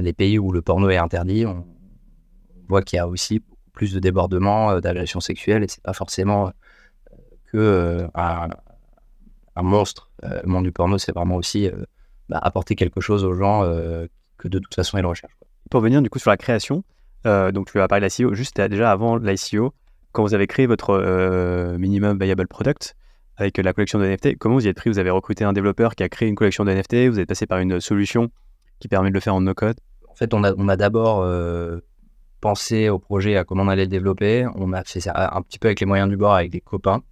Les 0.00 0.12
pays 0.12 0.38
où 0.38 0.50
le 0.50 0.62
porno 0.62 0.90
est 0.90 0.96
interdit, 0.96 1.46
on, 1.46 1.64
voit 2.66 2.82
qu'il 2.82 2.96
y 2.96 3.00
a 3.00 3.06
aussi 3.06 3.40
plus 3.72 3.92
de 3.92 4.00
débordements, 4.00 4.80
d'agressions 4.80 5.20
sexuelles 5.20 5.62
et 5.62 5.68
c'est 5.68 5.82
pas 5.82 5.92
forcément 5.92 6.50
que 7.52 8.08
un, 8.14 8.48
monstre. 9.62 10.10
le 10.22 10.42
monde 10.46 10.64
du 10.64 10.72
porno, 10.72 10.98
c'est 10.98 11.12
vraiment 11.12 11.36
aussi 11.36 11.70
bah, 12.28 12.38
apporter 12.42 12.74
quelque 12.74 13.00
chose 13.00 13.22
aux 13.24 13.34
gens 13.34 13.64
euh, 13.64 14.06
que 14.38 14.48
de 14.48 14.58
toute 14.58 14.74
façon 14.74 14.96
ils 14.96 15.04
recherchent. 15.04 15.36
Pour 15.70 15.80
venir 15.80 16.00
du 16.00 16.08
coup 16.08 16.18
sur 16.18 16.30
la 16.30 16.36
création, 16.36 16.84
euh, 17.26 17.52
donc 17.52 17.70
tu 17.70 17.80
as 17.80 17.88
parlé 17.88 18.06
de 18.06 18.12
l'ICO, 18.12 18.34
juste 18.34 18.60
déjà 18.60 18.90
avant 18.90 19.16
l'ICO, 19.16 19.72
quand 20.12 20.22
vous 20.22 20.34
avez 20.34 20.46
créé 20.46 20.66
votre 20.66 20.90
euh, 20.90 21.78
minimum 21.78 22.18
viable 22.18 22.46
product 22.46 22.96
avec 23.36 23.58
la 23.58 23.72
collection 23.72 23.98
de 23.98 24.06
NFT, 24.06 24.38
comment 24.38 24.54
vous 24.54 24.66
y 24.66 24.68
êtes 24.68 24.76
pris? 24.76 24.90
Vous 24.90 24.98
avez 24.98 25.10
recruté 25.10 25.44
un 25.44 25.52
développeur 25.52 25.94
qui 25.94 26.02
a 26.02 26.08
créé 26.08 26.28
une 26.28 26.36
collection 26.36 26.64
de 26.64 26.72
NFT, 26.72 27.08
vous 27.08 27.18
êtes 27.18 27.28
passé 27.28 27.46
par 27.46 27.58
une 27.58 27.80
solution 27.80 28.30
qui 28.78 28.88
permet 28.88 29.08
de 29.08 29.14
le 29.14 29.20
faire 29.20 29.34
en 29.34 29.40
no-code? 29.40 29.76
En 30.08 30.14
fait, 30.14 30.32
on 30.34 30.44
a, 30.44 30.54
on 30.56 30.68
a 30.68 30.76
d'abord 30.76 31.26
pensé 32.40 32.88
au 32.90 33.00
projet, 33.00 33.36
à 33.36 33.42
comment 33.42 33.64
on 33.64 33.68
allait 33.68 33.84
le 33.84 33.88
développer. 33.88 34.46
On 34.54 34.72
a 34.72 34.84
fait 34.84 35.00
ça 35.00 35.30
un 35.34 35.42
petit 35.42 35.58
peu 35.58 35.66
avec 35.66 35.80
les 35.80 35.86
moyens 35.86 36.08
du 36.08 36.16
bord, 36.16 36.34
avec 36.34 36.50
des 36.50 36.60
copains. 36.60 37.02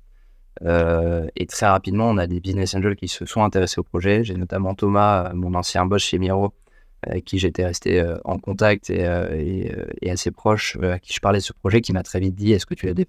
et 0.64 1.46
très 1.46 1.66
rapidement, 1.66 2.08
on 2.08 2.18
a 2.18 2.28
des 2.28 2.38
business 2.38 2.76
angels 2.76 2.94
qui 2.94 3.08
se 3.08 3.26
sont 3.26 3.42
intéressés 3.42 3.80
au 3.80 3.82
projet. 3.82 4.22
J'ai 4.22 4.34
notamment 4.34 4.76
Thomas, 4.76 5.32
mon 5.34 5.54
ancien 5.54 5.86
boss 5.86 6.02
chez 6.02 6.18
Miro, 6.20 6.54
avec 7.02 7.24
qui 7.24 7.38
j'étais 7.38 7.64
resté 7.64 8.04
en 8.24 8.38
contact 8.38 8.90
et, 8.90 9.72
et, 10.00 10.10
assez 10.10 10.30
proche, 10.30 10.76
à 10.82 10.98
qui 10.98 11.12
je 11.12 11.20
parlais 11.20 11.38
de 11.38 11.44
ce 11.44 11.52
projet, 11.52 11.80
qui 11.80 11.92
m'a 11.92 12.02
très 12.02 12.20
vite 12.20 12.34
dit 12.34 12.52
Est-ce 12.52 12.66
que 12.66 12.74
tu 12.74 12.88
as 12.88 12.94
des 12.94 13.06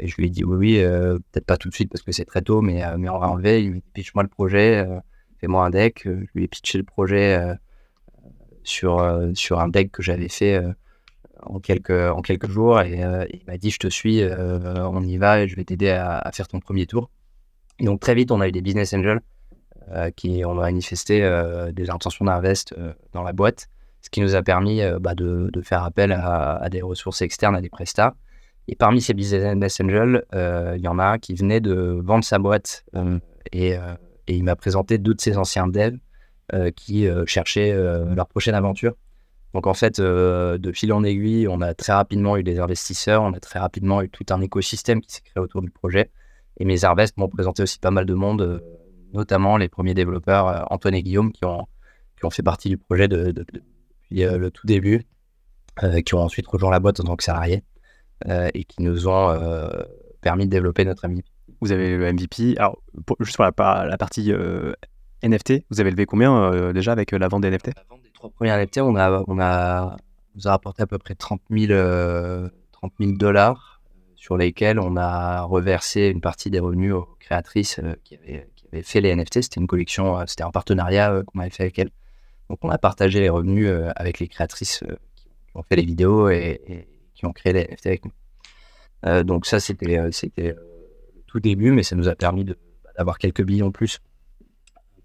Et 0.00 0.06
je 0.06 0.16
lui 0.16 0.26
ai 0.26 0.30
dit 0.30 0.44
Oui, 0.44 0.56
oui, 0.56 0.82
peut-être 1.32 1.44
pas 1.44 1.56
tout 1.56 1.68
de 1.68 1.74
suite 1.74 1.90
parce 1.90 2.02
que 2.02 2.12
c'est 2.12 2.24
très 2.24 2.42
tôt, 2.42 2.62
mais, 2.62 2.84
on 2.86 3.18
va 3.18 3.28
enlever. 3.28 3.62
Il 3.62 3.70
m'a 3.70 3.76
dit 3.76 3.84
Pitch-moi 3.92 4.22
le 4.22 4.28
projet, 4.28 4.86
fais-moi 5.38 5.64
un 5.64 5.70
deck. 5.70 6.02
Je 6.04 6.26
lui 6.34 6.44
ai 6.44 6.48
pitché 6.48 6.78
le 6.78 6.84
projet 6.84 7.38
sur, 8.64 9.30
sur 9.34 9.60
un 9.60 9.68
deck 9.68 9.92
que 9.92 10.02
j'avais 10.02 10.28
fait 10.28 10.60
en 11.42 11.60
quelques, 11.60 11.90
en 11.90 12.22
quelques 12.22 12.48
jours 12.48 12.80
et 12.80 13.00
il 13.32 13.42
m'a 13.46 13.58
dit 13.58 13.70
je 13.70 13.78
te 13.78 13.88
suis, 13.88 14.22
on 14.24 15.02
y 15.02 15.18
va 15.18 15.42
et 15.42 15.48
je 15.48 15.56
vais 15.56 15.64
t'aider 15.64 15.90
à, 15.90 16.30
faire 16.32 16.48
ton 16.48 16.60
premier 16.60 16.86
tour. 16.86 17.10
Donc 17.80 18.00
très 18.00 18.14
vite 18.14 18.30
on 18.30 18.40
a 18.40 18.48
eu 18.48 18.52
des 18.52 18.62
business 18.62 18.92
angels 18.94 19.20
euh, 19.20 19.37
qui 20.16 20.44
ont 20.44 20.54
manifesté 20.54 21.22
euh, 21.22 21.72
des 21.72 21.90
intentions 21.90 22.24
d'invest 22.24 22.74
euh, 22.76 22.92
dans 23.12 23.22
la 23.22 23.32
boîte, 23.32 23.68
ce 24.02 24.10
qui 24.10 24.20
nous 24.20 24.34
a 24.34 24.42
permis 24.42 24.80
bah, 25.00 25.14
de, 25.14 25.50
faire 25.62 25.82
appel 25.82 26.12
à, 26.12 26.68
des 26.70 26.82
ressources 26.82 27.22
externes, 27.22 27.56
à 27.56 27.60
des 27.60 27.68
prestats. 27.68 28.14
Et 28.68 28.76
parmi 28.76 29.00
ces 29.00 29.14
business 29.14 29.80
angels, 29.80 30.24
il 30.32 30.80
y 30.80 30.88
en 30.88 30.98
a 30.98 31.04
un 31.04 31.18
qui 31.18 31.34
venait 31.34 31.60
de 31.60 32.00
vendre 32.04 32.24
sa 32.24 32.38
boîte 32.38 32.84
et, 33.52 33.76
il 34.28 34.44
m'a 34.44 34.56
présenté 34.56 34.98
deux 34.98 35.14
de 35.14 35.20
ses 35.20 35.36
anciens 35.36 35.66
devs 35.66 35.98
qui 36.76 37.08
cherchaient 37.26 37.74
leur 37.74 38.28
prochaine 38.28 38.54
aventure. 38.54 38.94
Donc 39.52 39.66
en 39.66 39.74
fait, 39.74 40.00
de 40.00 40.72
fil 40.72 40.92
en 40.92 41.02
aiguille, 41.02 41.48
on 41.48 41.60
a 41.60 41.74
très 41.74 41.92
rapidement 41.92 42.36
eu 42.36 42.44
des 42.44 42.60
investisseurs, 42.60 43.22
on 43.22 43.32
a 43.32 43.40
très 43.40 43.58
rapidement 43.58 44.00
eu 44.00 44.08
tout 44.08 44.26
un 44.30 44.40
écosystème 44.42 45.00
qui 45.00 45.12
s'est 45.12 45.22
créé 45.22 45.42
autour 45.42 45.60
du 45.60 45.70
projet. 45.70 46.10
Et 46.58 46.64
mes 46.64 46.84
invests 46.84 47.16
m'ont 47.16 47.28
présenté 47.28 47.64
aussi 47.64 47.80
pas 47.80 47.90
mal 47.90 48.06
de 48.06 48.14
monde 48.14 48.62
notamment 49.12 49.56
les 49.56 49.68
premiers 49.68 49.94
développeurs, 49.94 50.48
euh, 50.48 50.62
Antoine 50.70 50.94
et 50.94 51.02
Guillaume, 51.02 51.32
qui 51.32 51.44
ont, 51.44 51.66
qui 52.18 52.24
ont 52.24 52.30
fait 52.30 52.42
partie 52.42 52.68
du 52.68 52.78
projet 52.78 53.08
de, 53.08 53.32
depuis 53.32 54.24
euh, 54.24 54.38
le 54.38 54.50
tout 54.50 54.66
début, 54.66 55.06
euh, 55.82 56.00
qui 56.00 56.14
ont 56.14 56.20
ensuite 56.20 56.46
rejoint 56.46 56.70
la 56.70 56.80
boîte 56.80 57.00
en 57.00 57.04
tant 57.04 57.16
que 57.16 57.24
salariés 57.24 57.62
et 58.52 58.64
qui 58.64 58.82
nous 58.82 59.06
ont 59.06 59.32
permis 60.20 60.46
de 60.46 60.50
développer 60.50 60.84
notre 60.84 61.06
MVP. 61.06 61.28
Vous 61.60 61.70
avez 61.70 61.96
le 61.96 62.12
MVP. 62.12 62.58
Alors, 62.58 62.82
juste 63.20 63.36
pour 63.36 63.44
la, 63.44 63.86
la 63.86 63.96
partie 63.96 64.32
NFT, 65.22 65.64
vous 65.70 65.80
avez 65.80 65.92
levé 65.92 66.04
combien 66.04 66.72
déjà 66.72 66.90
avec 66.90 67.12
la 67.12 67.28
vente 67.28 67.42
des 67.42 67.50
NFT 67.50 67.76
La 67.76 67.84
vente 67.88 68.02
des 68.02 68.10
trois 68.10 68.28
premiers 68.30 68.50
NFT, 68.60 68.78
on 68.78 68.96
a, 68.96 69.22
on 69.28 69.38
a, 69.38 69.96
nous 70.34 70.48
a 70.48 70.50
rapporté 70.50 70.82
à 70.82 70.88
peu 70.88 70.98
près 70.98 71.14
30 71.14 71.40
000, 71.48 72.48
30 72.72 72.92
000 72.98 73.12
dollars 73.12 73.82
sur 74.16 74.36
lesquels 74.36 74.80
on 74.80 74.96
a 74.96 75.42
reversé 75.42 76.08
une 76.08 76.20
partie 76.20 76.50
des 76.50 76.58
revenus 76.58 76.94
aux 76.94 77.06
créatrices 77.20 77.80
qui 78.02 78.16
avaient, 78.16 78.48
avait 78.72 78.82
fait 78.82 79.00
les 79.00 79.14
NFT. 79.14 79.42
C'était 79.42 79.60
une 79.60 79.66
collection, 79.66 80.18
euh, 80.18 80.24
c'était 80.26 80.44
un 80.44 80.50
partenariat 80.50 81.12
euh, 81.12 81.22
qu'on 81.24 81.40
avait 81.40 81.50
fait 81.50 81.64
avec 81.64 81.78
elle. 81.78 81.90
Donc 82.48 82.58
on 82.62 82.70
a 82.70 82.78
partagé 82.78 83.20
les 83.20 83.28
revenus 83.28 83.68
euh, 83.68 83.90
avec 83.96 84.18
les 84.20 84.28
créatrices 84.28 84.80
qui 84.80 85.56
ont 85.56 85.62
fait 85.62 85.76
les 85.76 85.84
vidéos 85.84 86.28
et, 86.30 86.88
qui 87.14 87.26
ont 87.26 87.32
créé 87.32 87.52
les 87.52 87.64
NFT 87.64 87.86
avec 87.86 88.04
nous. 88.04 89.22
donc 89.24 89.46
ça, 89.46 89.60
c'était 89.60 90.54
tout 91.26 91.40
début, 91.40 91.72
mais 91.72 91.82
ça 91.82 91.96
nous 91.96 92.08
a 92.08 92.14
permis 92.14 92.46
d'avoir 92.96 93.18
quelques 93.18 93.42
billes 93.42 93.62
en 93.62 93.70
plus 93.70 93.98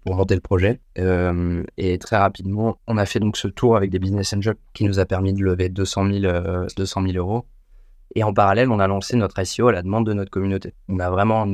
pour 0.04 0.14
monter 0.14 0.34
le 0.34 0.40
projet. 0.40 0.80
et 0.96 1.98
très 1.98 2.16
rapidement, 2.16 2.78
on 2.86 2.96
a 2.98 3.06
fait 3.06 3.20
donc 3.20 3.36
ce 3.36 3.48
tour 3.48 3.76
avec 3.76 3.90
des 3.90 3.98
business 3.98 4.32
angels 4.32 4.56
qui 4.74 4.84
nous 4.84 5.00
a 5.00 5.06
permis 5.06 5.32
de 5.32 5.42
lever 5.42 5.68
200 5.68 6.12
000, 6.12 6.66
200 6.76 7.02
000 7.02 7.16
euros. 7.16 7.46
Et 8.14 8.22
en 8.22 8.32
parallèle, 8.32 8.70
on 8.70 8.78
a 8.78 8.86
lancé 8.86 9.16
notre 9.16 9.42
SEO 9.42 9.68
à 9.68 9.72
la 9.72 9.82
demande 9.82 10.06
de 10.06 10.12
notre 10.12 10.30
communauté. 10.30 10.72
On 10.88 11.00
a 11.00 11.10
vraiment 11.10 11.46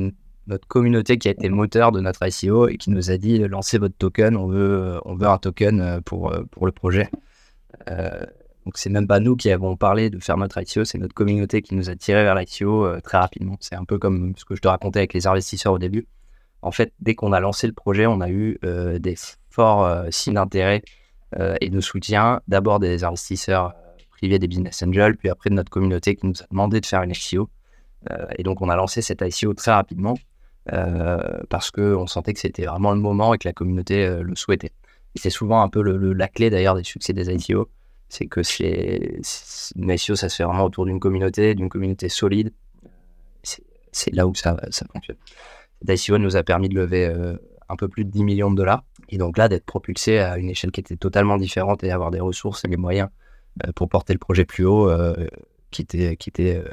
notre 0.51 0.67
communauté 0.67 1.17
qui 1.17 1.29
a 1.29 1.31
été 1.31 1.49
moteur 1.49 1.91
de 1.91 2.01
notre 2.01 2.27
ICO 2.27 2.67
et 2.67 2.77
qui 2.77 2.91
nous 2.91 3.09
a 3.09 3.17
dit 3.17 3.39
lancez 3.39 3.77
votre 3.77 3.95
token, 3.95 4.35
on 4.35 4.47
veut, 4.47 4.99
on 5.05 5.15
veut 5.15 5.27
un 5.27 5.37
token 5.37 5.79
euh, 5.79 6.01
pour, 6.01 6.31
euh, 6.31 6.43
pour 6.51 6.65
le 6.65 6.71
projet. 6.71 7.09
Euh, 7.89 8.25
donc 8.65 8.77
c'est 8.77 8.89
même 8.89 9.07
pas 9.07 9.19
nous 9.19 9.35
qui 9.35 9.49
avons 9.49 9.77
parlé 9.77 10.09
de 10.09 10.19
faire 10.19 10.37
notre 10.37 10.61
ICO, 10.61 10.83
c'est 10.83 10.97
notre 10.97 11.13
communauté 11.13 11.61
qui 11.61 11.73
nous 11.73 11.89
a 11.89 11.95
tiré 11.95 12.23
vers 12.23 12.35
l'ICO 12.35 12.99
très 13.01 13.17
rapidement. 13.17 13.55
C'est 13.59 13.75
un 13.75 13.85
peu 13.85 13.97
comme 13.97 14.33
ce 14.35 14.45
que 14.45 14.55
je 14.55 14.61
te 14.61 14.67
racontais 14.67 14.99
avec 14.99 15.13
les 15.13 15.25
investisseurs 15.25 15.73
au 15.73 15.79
début. 15.79 16.05
En 16.61 16.71
fait, 16.71 16.93
dès 16.99 17.15
qu'on 17.15 17.31
a 17.33 17.39
lancé 17.39 17.65
le 17.65 17.73
projet, 17.73 18.05
on 18.05 18.21
a 18.21 18.29
eu 18.29 18.59
des 18.99 19.15
forts 19.49 20.05
signes 20.11 20.35
d'intérêt 20.35 20.83
et 21.59 21.71
de 21.71 21.79
soutien. 21.79 22.41
D'abord 22.47 22.79
des 22.79 23.03
investisseurs 23.03 23.73
privés, 24.11 24.37
des 24.37 24.47
business 24.47 24.83
angels, 24.83 25.17
puis 25.17 25.29
après 25.29 25.49
de 25.49 25.55
notre 25.55 25.71
communauté 25.71 26.15
qui 26.15 26.27
nous 26.27 26.39
a 26.39 26.45
demandé 26.51 26.81
de 26.81 26.85
faire 26.85 27.01
une 27.01 27.13
ICO. 27.13 27.49
et 28.37 28.43
donc 28.43 28.61
on 28.61 28.69
a 28.69 28.75
lancé 28.75 29.01
cette 29.01 29.23
ICO 29.25 29.55
très 29.55 29.71
rapidement. 29.71 30.13
Euh, 30.71 31.41
parce 31.49 31.71
qu'on 31.71 32.05
sentait 32.05 32.33
que 32.33 32.39
c'était 32.39 32.65
vraiment 32.65 32.93
le 32.93 32.99
moment 32.99 33.33
et 33.33 33.39
que 33.39 33.47
la 33.47 33.53
communauté 33.53 34.05
euh, 34.05 34.21
le 34.21 34.35
souhaitait. 34.35 34.71
C'est 35.15 35.31
souvent 35.31 35.61
un 35.63 35.69
peu 35.69 35.81
la 35.81 36.27
clé 36.27 36.49
d'ailleurs 36.49 36.75
des 36.75 36.83
succès 36.83 37.13
des 37.13 37.33
ICO, 37.33 37.67
c'est 38.09 38.27
que 38.27 38.43
c'est, 38.43 39.19
une 39.75 39.89
ICO, 39.89 40.15
ça 40.15 40.29
se 40.29 40.35
fait 40.35 40.43
vraiment 40.43 40.63
autour 40.63 40.85
d'une 40.85 40.99
communauté, 40.99 41.55
d'une 41.55 41.67
communauté 41.67 42.09
solide. 42.09 42.53
C'est, 43.43 44.13
là 44.13 44.25
où 44.27 44.35
ça, 44.35 44.55
fonctionne. 44.93 45.17
Cette 45.85 46.09
nous 46.11 46.37
a 46.37 46.43
permis 46.43 46.69
de 46.69 46.75
lever 46.75 47.07
euh, 47.07 47.35
un 47.67 47.75
peu 47.75 47.89
plus 47.89 48.05
de 48.05 48.11
10 48.11 48.23
millions 48.23 48.51
de 48.51 48.55
dollars. 48.55 48.83
Et 49.09 49.17
donc 49.17 49.37
là, 49.37 49.49
d'être 49.49 49.65
propulsé 49.65 50.19
à 50.19 50.37
une 50.37 50.49
échelle 50.49 50.71
qui 50.71 50.79
était 50.79 50.95
totalement 50.95 51.37
différente 51.37 51.83
et 51.83 51.91
avoir 51.91 52.11
des 52.11 52.21
ressources 52.21 52.63
et 52.63 52.69
les 52.69 52.77
moyens 52.77 53.09
pour 53.75 53.89
porter 53.89 54.13
le 54.13 54.19
projet 54.19 54.45
plus 54.45 54.63
haut, 54.65 54.89
qui 55.71 55.81
était 55.81 56.63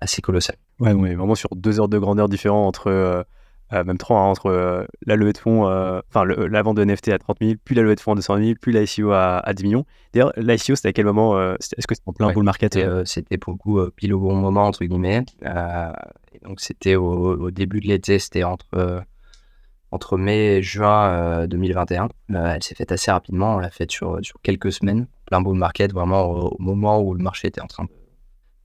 assez 0.00 0.22
colossal. 0.22 0.56
Ouais, 0.80 0.92
on 0.92 1.04
est 1.04 1.14
vraiment 1.14 1.34
sur 1.34 1.50
deux 1.54 1.80
heures 1.80 1.88
de 1.88 1.98
grandeur 1.98 2.28
différents 2.28 2.66
entre, 2.66 2.88
euh, 2.88 3.22
euh, 3.72 3.84
même 3.84 3.98
trois, 3.98 4.20
hein, 4.20 4.26
entre 4.26 4.46
euh, 4.46 4.84
la 5.06 5.16
levée 5.16 5.32
de 5.32 5.38
fonds, 5.38 5.64
enfin 6.08 6.24
la 6.24 6.62
vente 6.62 6.76
de 6.76 6.84
NFT 6.84 7.08
à 7.08 7.18
30 7.18 7.38
000, 7.40 7.54
puis 7.64 7.74
la 7.74 7.82
levée 7.82 7.96
de 7.96 8.00
fonds 8.00 8.12
à 8.12 8.16
200 8.16 8.38
000, 8.38 8.52
puis 8.60 8.72
l'ICO 8.72 9.10
à, 9.10 9.38
à 9.38 9.52
10 9.54 9.64
millions. 9.64 9.84
D'ailleurs, 10.12 10.32
l'ICO, 10.36 10.76
c'était 10.76 10.88
à 10.88 10.92
quel 10.92 11.06
moment 11.06 11.54
Est-ce 11.54 11.86
que 11.86 11.94
c'était 11.94 12.08
en 12.08 12.12
plein 12.12 12.32
bull 12.32 12.44
market 12.44 12.78
C'était 13.04 13.38
pour 13.38 13.52
le 13.52 13.58
coup 13.58 13.80
pile 13.96 14.14
au 14.14 14.20
bon 14.20 14.34
moment, 14.34 14.66
entre 14.66 14.84
guillemets. 14.84 15.24
donc, 16.44 16.60
c'était 16.60 16.96
au, 16.96 17.50
début 17.50 17.80
de 17.80 17.88
l'été, 17.88 18.18
c'était 18.18 18.44
entre, 18.44 19.04
entre 19.90 20.16
mai 20.16 20.56
et 20.56 20.62
juin 20.62 21.46
2021. 21.46 22.08
elle 22.28 22.62
s'est 22.62 22.74
faite 22.74 22.92
assez 22.92 23.10
rapidement, 23.10 23.56
on 23.56 23.58
l'a 23.58 23.70
faite 23.70 23.90
sur, 23.90 24.18
sur 24.22 24.40
quelques 24.42 24.72
semaines, 24.72 25.08
plein 25.26 25.40
bull 25.40 25.58
market, 25.58 25.92
vraiment 25.92 26.24
au, 26.26 26.56
au 26.58 26.62
moment 26.62 27.00
où 27.02 27.14
le 27.14 27.22
marché 27.22 27.48
était 27.48 27.60
en 27.60 27.66
train 27.66 27.84
de 27.84 27.90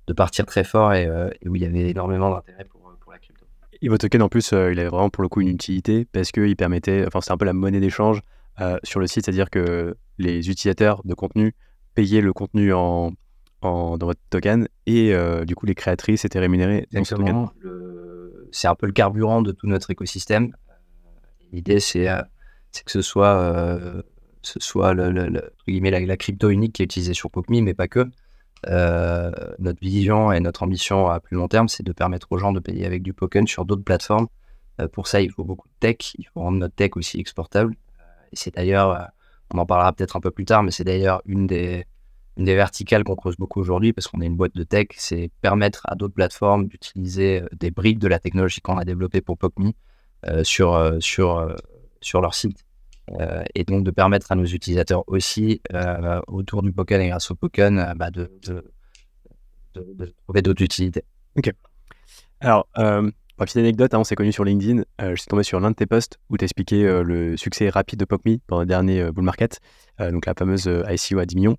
de 0.08 0.14
partir 0.14 0.46
très 0.46 0.64
fort 0.64 0.92
euh, 0.92 1.30
et, 1.42 1.48
où 1.48 1.56
il 1.56 1.62
y 1.62 1.66
avait 1.66 1.90
énormément 1.90 2.30
d'intérêt 2.32 2.66
pour, 2.66 2.82
pour, 3.00 3.12
la 3.12 3.20
crypto. 3.20 3.46
Et 3.82 3.90
votre 3.90 4.02
token, 4.02 4.22
en 4.22 4.30
plus, 4.30 4.54
euh, 4.54 4.72
il 4.72 4.80
avait 4.80 4.90
vraiment 4.90 5.10
pour 5.10 5.24
le 5.24 5.30
coup 5.30 5.42
une 5.42 5.50
utilité 5.50 6.06
parce 6.06 6.32
qu'il 6.32 6.56
permettait, 6.56 7.06
enfin, 7.08 7.22
c'est 7.22 7.32
un 7.32 7.38
peu 7.38 7.46
la 7.46 7.54
monnaie 7.54 7.80
d'échange 7.80 8.22
euh, 8.62 8.78
sur 8.84 9.00
le 9.00 9.08
site, 9.08 9.26
c'est-à-dire 9.26 9.50
que 9.50 9.96
les 10.18 10.50
utilisateurs 10.50 11.02
de 11.06 11.14
contenu 11.14 11.56
payaient 11.96 12.22
le 12.22 12.34
contenu 12.34 12.74
en, 12.74 13.12
en 13.62 13.98
dans 13.98 14.08
votre 14.08 14.22
token 14.30 14.68
et 14.86 15.14
du 15.46 15.56
coup, 15.56 15.66
les 15.66 15.76
créatrices 15.76 16.26
étaient 16.26 16.40
rémunérées 16.40 16.88
token. 16.92 17.48
C'est 18.52 18.68
un 18.68 18.76
peu 18.76 18.86
le 18.86 18.92
carburant 18.92 19.42
de 19.42 19.52
tout 19.52 19.66
notre 19.66 19.90
écosystème. 19.90 20.56
L'idée, 21.52 21.80
c'est 21.80 22.06
que 22.06 22.92
ce 22.92 23.02
soit, 23.02 23.64
ce 24.44 24.60
soit 24.60 24.94
le, 24.94 25.10
la, 25.12 26.00
la, 26.00 26.18
crypto 26.18 26.50
unique 26.50 26.74
qui 26.74 26.84
est 26.84 26.86
utilisée 26.86 27.14
sur 27.14 27.32
PopMe, 27.32 27.62
mais 27.62 27.74
pas 27.74 27.88
que. 27.88 28.08
Euh, 28.68 29.32
notre 29.60 29.82
vision 29.82 30.32
et 30.32 30.40
notre 30.40 30.64
ambition 30.64 31.10
à 31.10 31.20
plus 31.20 31.36
long 31.36 31.48
terme, 31.48 31.68
c'est 31.68 31.84
de 31.84 31.92
permettre 31.92 32.28
aux 32.32 32.38
gens 32.38 32.52
de 32.52 32.60
payer 32.60 32.86
avec 32.86 33.04
du 33.04 33.14
token 33.14 33.48
sur 33.48 33.66
d'autres 33.66 33.84
plateformes. 33.84 34.28
Euh, 34.80 34.88
pour 34.88 35.08
ça, 35.08 35.22
il 35.22 35.32
faut 35.32 35.44
beaucoup 35.44 35.68
de 35.68 35.74
tech, 35.80 36.16
il 36.18 36.26
faut 36.26 36.42
rendre 36.42 36.58
notre 36.58 36.76
tech 36.76 36.92
aussi 36.96 37.20
exportable. 37.20 37.76
Euh, 38.00 38.04
et 38.32 38.36
c'est 38.36 38.56
d'ailleurs, 38.56 39.10
on 39.54 39.58
en 39.58 39.66
parlera 39.66 39.94
peut-être 39.94 40.16
un 40.16 40.22
peu 40.22 40.32
plus 40.32 40.46
tard, 40.46 40.64
mais 40.64 40.72
c'est 40.72 40.84
d'ailleurs 40.84 41.22
une 41.26 41.48
des, 41.48 41.86
verticales 42.38 43.04
qu'on 43.04 43.16
creuse 43.16 43.38
beaucoup 43.38 43.60
aujourd'hui 43.60 43.94
parce 43.94 44.08
qu'on 44.08 44.22
est 44.22 44.26
une 44.26 44.38
boîte 44.38 44.56
de 44.56 44.64
tech, 44.64 44.88
c'est 44.98 45.30
permettre 45.42 45.82
à 45.88 45.96
d'autres 45.96 46.16
plateformes 46.16 46.68
d'utiliser 46.68 47.44
des 47.60 47.70
briques 47.70 48.00
de 48.00 48.08
la 48.08 48.20
technologie 48.20 48.62
qu'on 48.62 48.78
a 48.78 48.86
développée 48.86 49.22
pour 49.22 49.38
PopMe 49.38 49.72
sur, 50.44 50.98
sur, 51.00 51.56
sur 52.02 52.22
leur 52.22 52.34
site. 52.34 52.66
Euh, 53.12 53.44
et 53.54 53.64
donc 53.66 53.84
de 53.84 53.92
permettre 53.92 54.32
à 54.32 54.36
nos 54.36 54.46
utilisateurs 54.46 55.04
aussi, 55.08 55.62
euh, 55.74 56.22
autour 56.28 56.64
du 56.64 56.72
Pokken 56.72 57.02
et 57.02 57.10
grâce 57.10 57.32
au 57.32 57.36
Pokken, 57.36 57.80
euh, 57.80 57.94
bah, 57.96 58.12
de, 58.12 58.32
trouver 60.24 60.42
d'autres 60.42 60.62
utilités. 60.62 61.04
Ok. 61.38 61.52
Alors, 62.40 62.68
petite 63.38 63.58
anecdote, 63.58 63.94
hein, 63.94 64.00
on 64.00 64.04
s'est 64.04 64.16
connu 64.16 64.32
sur 64.32 64.44
LinkedIn. 64.44 64.84
je 65.00 65.16
suis 65.16 65.28
tombé 65.28 65.44
sur 65.44 65.60
l'un 65.60 65.72
de 65.72 65.76
tes 65.76 65.86
posts 65.86 66.20
où 66.30 66.38
tu 66.38 66.44
expliquais 66.44 67.04
le 67.04 67.38
succès 67.38 67.70
rapide 67.70 68.00
de 68.00 68.06
PopMe 68.06 68.38
pendant 68.46 68.62
le 68.62 68.68
dernier 68.68 69.12
bull 69.12 69.24
market, 69.24 69.60
donc 70.00 70.26
la 70.26 70.34
fameuse 70.38 70.70
ICO 70.90 71.20
à 71.20 71.26
10 71.26 71.36
millions. 71.36 71.58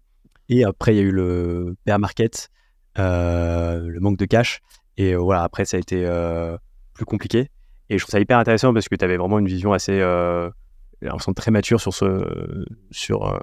Et 0.49 0.65
après, 0.65 0.95
il 0.95 0.99
y 0.99 1.01
a 1.01 1.05
eu 1.05 1.11
le 1.11 1.75
bear 1.87 1.99
market, 1.99 2.51
le 2.97 3.99
manque 3.99 4.19
de 4.19 4.27
cash. 4.27 4.61
Et 4.97 5.17
voilà, 5.17 5.43
après, 5.43 5.65
ça 5.65 5.79
a 5.79 5.81
été 5.81 6.07
plus 6.93 7.07
compliqué. 7.07 7.51
Et 7.89 7.99
je 7.99 8.05
trouve 8.05 8.13
ça 8.13 8.21
hyper 8.21 8.39
intéressant 8.39 8.73
parce 8.73 8.89
que 8.89 8.95
tu 8.95 9.05
avais 9.05 9.17
vraiment 9.17 9.41
une 9.41 9.49
vision 9.49 9.73
assez 9.73 10.01
j'ai 11.05 11.09
l'impression 11.09 11.35
très 11.35 11.51
mature 11.51 11.81
sur 11.81 11.93
ce 11.93 12.65
sur 12.91 13.29
euh, 13.29 13.39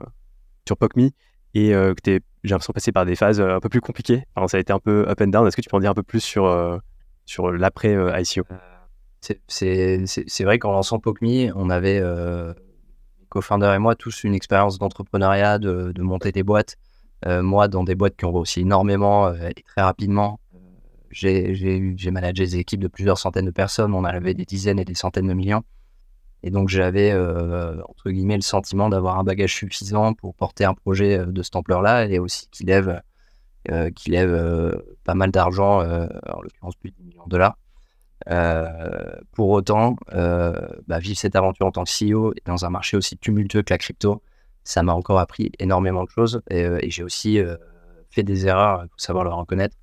sur 0.65 0.77
PocMe 0.77 1.11
et 1.53 1.75
euh, 1.75 1.93
que 1.93 2.01
j'ai 2.43 2.49
l'impression 2.49 2.73
passé 2.73 2.91
par 2.91 3.05
des 3.05 3.15
phases 3.15 3.39
euh, 3.39 3.55
un 3.55 3.59
peu 3.59 3.69
plus 3.69 3.81
compliquées. 3.81 4.23
Alors, 4.35 4.49
ça 4.49 4.57
a 4.57 4.59
été 4.59 4.73
un 4.73 4.79
peu 4.79 5.07
up 5.07 5.21
and 5.21 5.27
down. 5.27 5.47
Est-ce 5.47 5.55
que 5.55 5.61
tu 5.61 5.69
peux 5.69 5.77
en 5.77 5.79
dire 5.79 5.91
un 5.91 5.95
peu 5.95 6.03
plus 6.03 6.21
sur 6.21 6.81
sur 7.25 7.51
l'après 7.51 7.95
ICO 8.19 8.43
C'est 9.47 10.43
vrai 10.43 10.57
qu'en 10.57 10.71
lançant 10.71 10.99
POCMI, 10.99 11.51
on 11.55 11.69
avait, 11.69 11.99
euh, 12.01 12.51
co-founder 13.29 13.73
et 13.75 13.79
moi, 13.79 13.95
tous 13.95 14.23
une 14.23 14.33
expérience 14.33 14.79
d'entrepreneuriat, 14.79 15.59
de, 15.59 15.91
de, 15.91 16.01
monter 16.01 16.31
des 16.31 16.41
boîtes. 16.41 16.77
moi, 17.27 17.67
dans 17.67 17.83
des 17.83 17.93
boîtes 17.93 18.17
qui 18.17 18.25
ont 18.25 18.33
aussi 18.33 18.61
énormément 18.61 19.31
et 19.31 19.53
très 19.67 19.83
rapidement. 19.83 20.39
J'ai 21.11 21.95
managé 22.11 22.45
des 22.45 22.57
équipes 22.57 22.81
de 22.81 22.87
plusieurs 22.87 23.19
centaines 23.19 23.45
de 23.45 23.51
personnes. 23.51 23.93
On 23.93 24.03
avait 24.03 24.33
des 24.33 24.45
dizaines 24.45 24.79
et 24.79 24.85
des 24.85 24.95
centaines 24.95 25.27
de 25.27 25.33
millions. 25.33 25.63
Et 26.43 26.49
donc, 26.49 26.69
j'avais, 26.69 27.11
euh, 27.11 27.79
entre 27.87 28.09
guillemets, 28.09 28.35
le 28.35 28.41
sentiment 28.41 28.89
d'avoir 28.89 29.19
un 29.19 29.23
bagage 29.23 29.53
suffisant 29.53 30.13
pour 30.13 30.33
porter 30.33 30.65
un 30.65 30.73
projet 30.73 31.19
euh, 31.19 31.25
de 31.25 31.43
cette 31.43 31.55
ampleur-là 31.55 32.05
et 32.05 32.19
aussi 32.19 32.47
qui 32.49 32.63
lève, 32.63 33.01
euh, 33.69 34.71
pas 35.03 35.13
mal 35.13 35.31
d'argent, 35.31 35.81
en 35.81 36.41
l'occurrence 36.41 36.75
plus 36.75 36.91
de 36.91 36.95
10 36.97 37.03
millions 37.03 37.25
de 37.25 37.29
dollars. 37.29 37.57
pour 39.33 39.49
autant, 39.49 39.97
bah, 40.11 40.99
vivre 40.99 41.17
cette 41.17 41.35
aventure 41.35 41.67
en 41.67 41.71
tant 41.71 41.83
que 41.83 41.91
CEO 41.91 42.33
et 42.33 42.41
dans 42.45 42.65
un 42.65 42.69
marché 42.69 42.97
aussi 42.97 43.17
tumultueux 43.17 43.61
que 43.61 43.73
la 43.73 43.77
crypto, 43.77 44.23
ça 44.63 44.83
m'a 44.83 44.93
encore 44.93 45.19
appris 45.19 45.51
énormément 45.59 46.03
de 46.03 46.09
choses 46.09 46.41
et, 46.49 46.61
et 46.61 46.89
j'ai 46.89 47.03
aussi 47.03 47.39
fait 48.09 48.23
des 48.23 48.47
erreurs, 48.47 48.83
il 48.83 48.89
faut 48.89 48.97
savoir 48.97 49.23
le 49.23 49.31
reconnaître, 49.31 49.77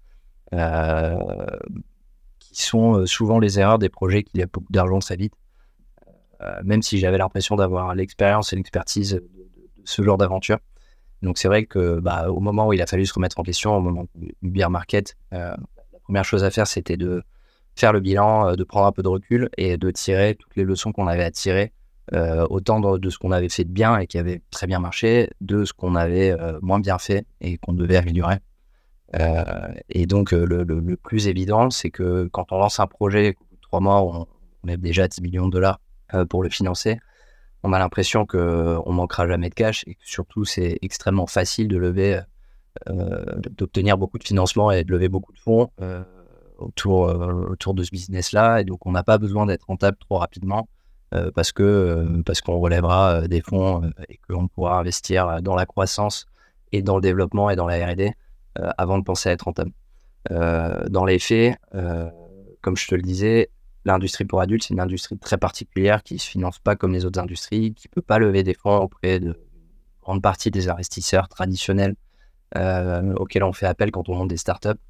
qui 2.40 2.62
sont 2.62 3.06
souvent 3.06 3.38
les 3.38 3.60
erreurs 3.60 3.78
des 3.78 3.88
projets 3.88 4.24
qui 4.24 4.38
lèvent 4.38 4.50
beaucoup 4.52 4.72
d'argent 4.72 4.98
très 4.98 5.16
vite. 5.16 5.34
Euh, 6.42 6.60
même 6.64 6.82
si 6.82 6.98
j'avais 6.98 7.18
l'impression 7.18 7.56
d'avoir 7.56 7.94
l'expérience 7.94 8.52
et 8.52 8.56
l'expertise 8.56 9.14
de, 9.14 9.24
ce 9.84 10.02
genre 10.02 10.18
d'aventure. 10.18 10.58
Donc 11.22 11.36
c'est 11.38 11.48
vrai 11.48 11.64
que 11.64 11.98
bah, 11.98 12.30
au 12.30 12.38
moment 12.38 12.68
où 12.68 12.72
il 12.72 12.80
a 12.80 12.86
fallu 12.86 13.06
se 13.06 13.14
remettre 13.14 13.40
en 13.40 13.42
question, 13.42 13.76
au 13.76 13.80
moment 13.80 14.06
du 14.14 14.32
bear 14.42 14.70
market, 14.70 15.16
euh, 15.32 15.50
la 15.92 15.98
première 16.04 16.24
chose 16.24 16.44
à 16.44 16.50
faire, 16.50 16.68
c'était 16.68 16.96
de 16.96 17.24
faire 17.74 17.92
le 17.92 17.98
bilan, 17.98 18.50
euh, 18.50 18.54
de 18.54 18.62
prendre 18.62 18.86
un 18.86 18.92
peu 18.92 19.02
de 19.02 19.08
recul 19.08 19.48
et 19.56 19.76
de 19.76 19.90
tirer 19.90 20.36
toutes 20.36 20.54
les 20.54 20.62
leçons 20.62 20.92
qu'on 20.92 21.08
avait 21.08 21.24
à 21.24 21.30
tirer, 21.30 21.72
autant 22.48 22.80
de, 22.80 23.10
ce 23.10 23.18
qu'on 23.18 23.32
avait 23.32 23.50
fait 23.50 23.64
de 23.64 23.70
bien 23.70 23.98
et 23.98 24.06
qui 24.06 24.16
avait 24.16 24.40
très 24.50 24.66
bien 24.66 24.78
marché, 24.78 25.28
de 25.42 25.66
ce 25.66 25.74
qu'on 25.74 25.94
avait 25.94 26.34
moins 26.62 26.80
bien 26.80 26.96
fait 26.96 27.26
et 27.42 27.58
qu'on 27.58 27.74
devait 27.74 27.96
améliorer. 27.96 28.38
et 29.90 30.06
donc 30.06 30.32
le, 30.32 30.96
plus 30.96 31.28
évident, 31.28 31.68
c'est 31.68 31.90
que 31.90 32.26
quand 32.32 32.50
on 32.50 32.58
lance 32.60 32.80
un 32.80 32.86
projet, 32.86 33.36
trois 33.60 33.80
mois, 33.80 34.00
on, 34.00 34.26
on 34.62 34.66
lève 34.66 34.80
déjà 34.80 35.06
10 35.06 35.20
millions 35.20 35.48
de 35.48 35.52
dollars 35.52 35.80
pour 36.28 36.42
le 36.42 36.48
financer. 36.48 36.98
On 37.62 37.72
a 37.72 37.78
l'impression 37.78 38.24
qu'on 38.24 38.92
manquera 38.92 39.26
jamais 39.26 39.48
de 39.50 39.54
cash 39.54 39.84
et 39.86 39.94
que 39.94 40.04
surtout 40.04 40.44
c'est 40.44 40.78
extrêmement 40.82 41.26
facile 41.26 41.68
de 41.68 41.76
lever, 41.76 42.20
euh, 42.88 43.24
d'obtenir 43.50 43.98
beaucoup 43.98 44.18
de 44.18 44.24
financement 44.24 44.70
et 44.70 44.84
de 44.84 44.92
lever 44.92 45.08
beaucoup 45.08 45.32
de 45.32 45.38
fonds 45.38 45.70
euh, 45.80 46.04
autour, 46.58 47.00
autour 47.50 47.74
de 47.74 47.82
ce 47.82 47.90
business-là. 47.90 48.60
Et 48.60 48.64
donc 48.64 48.86
on 48.86 48.92
n'a 48.92 49.02
pas 49.02 49.18
besoin 49.18 49.46
d'être 49.46 49.66
rentable 49.66 49.96
trop 49.98 50.18
rapidement 50.18 50.68
parce 51.34 51.52
que 51.52 52.20
parce 52.26 52.42
qu'on 52.42 52.58
relèvera 52.58 53.26
des 53.28 53.40
fonds 53.40 53.90
et 54.10 54.18
qu'on 54.28 54.46
pourra 54.46 54.78
investir 54.78 55.40
dans 55.40 55.54
la 55.54 55.64
croissance 55.64 56.26
et 56.70 56.82
dans 56.82 56.96
le 56.96 57.00
développement 57.00 57.48
et 57.48 57.56
dans 57.56 57.66
la 57.66 57.86
R&D 57.86 58.12
avant 58.76 58.98
de 58.98 59.04
penser 59.04 59.30
à 59.30 59.32
être 59.32 59.46
rentable. 59.46 59.72
dans 60.28 61.04
les 61.06 61.18
faits, 61.18 61.56
comme 62.60 62.76
je 62.76 62.86
te 62.86 62.94
le 62.94 63.02
disais, 63.02 63.50
l'industrie 63.88 64.24
pour 64.24 64.40
adultes, 64.40 64.64
c'est 64.64 64.74
une 64.74 64.80
industrie 64.80 65.18
très 65.18 65.36
particulière 65.36 66.02
qui 66.02 66.14
ne 66.14 66.18
se 66.18 66.28
finance 66.28 66.58
pas 66.58 66.76
comme 66.76 66.92
les 66.92 67.04
autres 67.04 67.20
industries, 67.20 67.74
qui 67.74 67.88
ne 67.88 67.92
peut 67.92 68.02
pas 68.02 68.18
lever 68.18 68.42
des 68.42 68.54
fonds 68.54 68.76
auprès 68.76 69.20
de 69.20 69.34
grande 70.02 70.22
partie 70.22 70.50
des 70.50 70.68
investisseurs 70.68 71.28
traditionnels 71.28 71.94
euh, 72.56 73.14
auxquels 73.14 73.44
on 73.44 73.52
fait 73.52 73.66
appel 73.66 73.90
quand 73.90 74.08
on 74.08 74.14
monte 74.14 74.28
des 74.28 74.36
startups. 74.36 74.80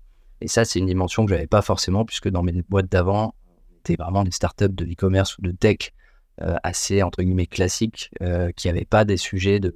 Et 0.41 0.49
ça, 0.49 0.65
c'est 0.65 0.79
une 0.79 0.87
dimension 0.87 1.25
que 1.25 1.31
je 1.31 1.35
n'avais 1.35 1.49
pas 1.49 1.63
forcément, 1.63 2.05
puisque 2.05 2.29
dans 2.29 2.43
mes 2.43 2.63
boîtes 2.69 2.91
d'avant, 2.91 3.35
c'était 3.79 4.01
vraiment 4.01 4.23
des 4.23 4.31
startups 4.31 4.69
de 4.69 4.85
e-commerce 4.85 5.37
ou 5.39 5.43
de 5.43 5.51
tech 5.51 5.93
euh, 6.43 6.57
assez, 6.63 7.03
entre 7.03 7.23
guillemets, 7.23 7.47
classiques, 7.47 8.11
euh, 8.23 8.53
qui 8.55 8.69
n'avaient 8.69 8.85
pas 8.85 9.05
des 9.05 9.17
sujets 9.17 9.59
de, 9.59 9.75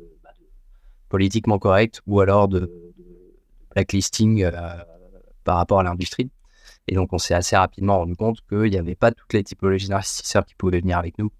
politiquement 1.08 1.58
corrects 1.58 2.00
ou 2.06 2.20
alors 2.20 2.48
de 2.48 2.72
blacklisting 3.74 4.48
par 5.44 5.56
rapport 5.56 5.80
à 5.80 5.82
l'industrie. 5.82 6.30
Et 6.88 6.94
donc, 6.94 7.12
on 7.12 7.18
s'est 7.18 7.34
assez 7.34 7.56
rapidement 7.56 7.98
rendu 7.98 8.16
compte 8.16 8.40
qu'il 8.48 8.70
n'y 8.70 8.76
avait 8.76 8.94
pas 8.94 9.12
toutes 9.12 9.32
les 9.32 9.44
typologies 9.44 9.88
d'investisseurs 9.88 10.44
qui 10.44 10.54
pouvaient 10.54 10.80
venir 10.80 10.98
avec 10.98 11.18
nous, 11.18 11.30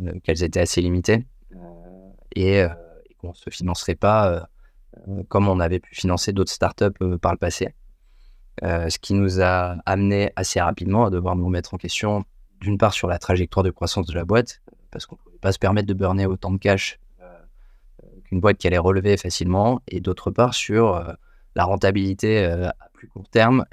euh, 0.00 0.18
qu'elles 0.22 0.42
étaient 0.42 0.60
assez 0.60 0.80
limitées 0.80 1.26
euh, 1.54 2.10
et, 2.34 2.62
euh, 2.62 2.68
et 3.08 3.14
qu'on 3.14 3.30
ne 3.30 3.34
se 3.34 3.50
financerait 3.50 3.94
pas 3.94 4.48
comme 5.28 5.48
on 5.48 5.60
avait 5.60 5.78
pu 5.78 5.94
financer 5.94 6.32
d'autres 6.32 6.50
startups 6.50 7.18
par 7.22 7.30
le 7.30 7.38
passé. 7.38 7.72
ce 8.62 8.98
qui 8.98 9.14
nous 9.14 9.40
a 9.40 9.76
amené 9.86 10.32
assez 10.34 10.60
rapidement 10.60 11.04
à 11.04 11.10
devoir 11.10 11.36
nous 11.36 11.44
remettre 11.44 11.74
en 11.74 11.76
question, 11.76 12.24
d'une 12.60 12.78
part 12.78 12.94
sur 12.94 13.06
la 13.06 13.18
trajectoire 13.18 13.62
de 13.62 13.70
croissance 13.70 14.06
de 14.06 14.14
la 14.14 14.24
boîte, 14.24 14.60
parce 14.90 15.06
qu'on 15.06 15.14
ne 15.14 15.20
pouvait 15.20 15.38
pas 15.38 15.52
se 15.52 15.58
permettre 15.60 15.86
de 15.86 15.94
burner 15.94 16.26
autant 16.26 16.50
de 16.50 16.58
cash 16.58 16.98
qu'une 18.24 18.40
boîte 18.40 18.58
qui 18.58 18.66
allait 18.66 18.78
relever 18.78 19.16
facilement, 19.16 19.82
et 19.86 20.00
d'autre 20.00 20.32
part 20.32 20.54
sur 20.54 21.00
la 21.54 21.64
rentabilité 21.64 22.44
à 22.44 22.74
plus 22.92 23.06
court 23.06 23.28
terme 23.28 23.66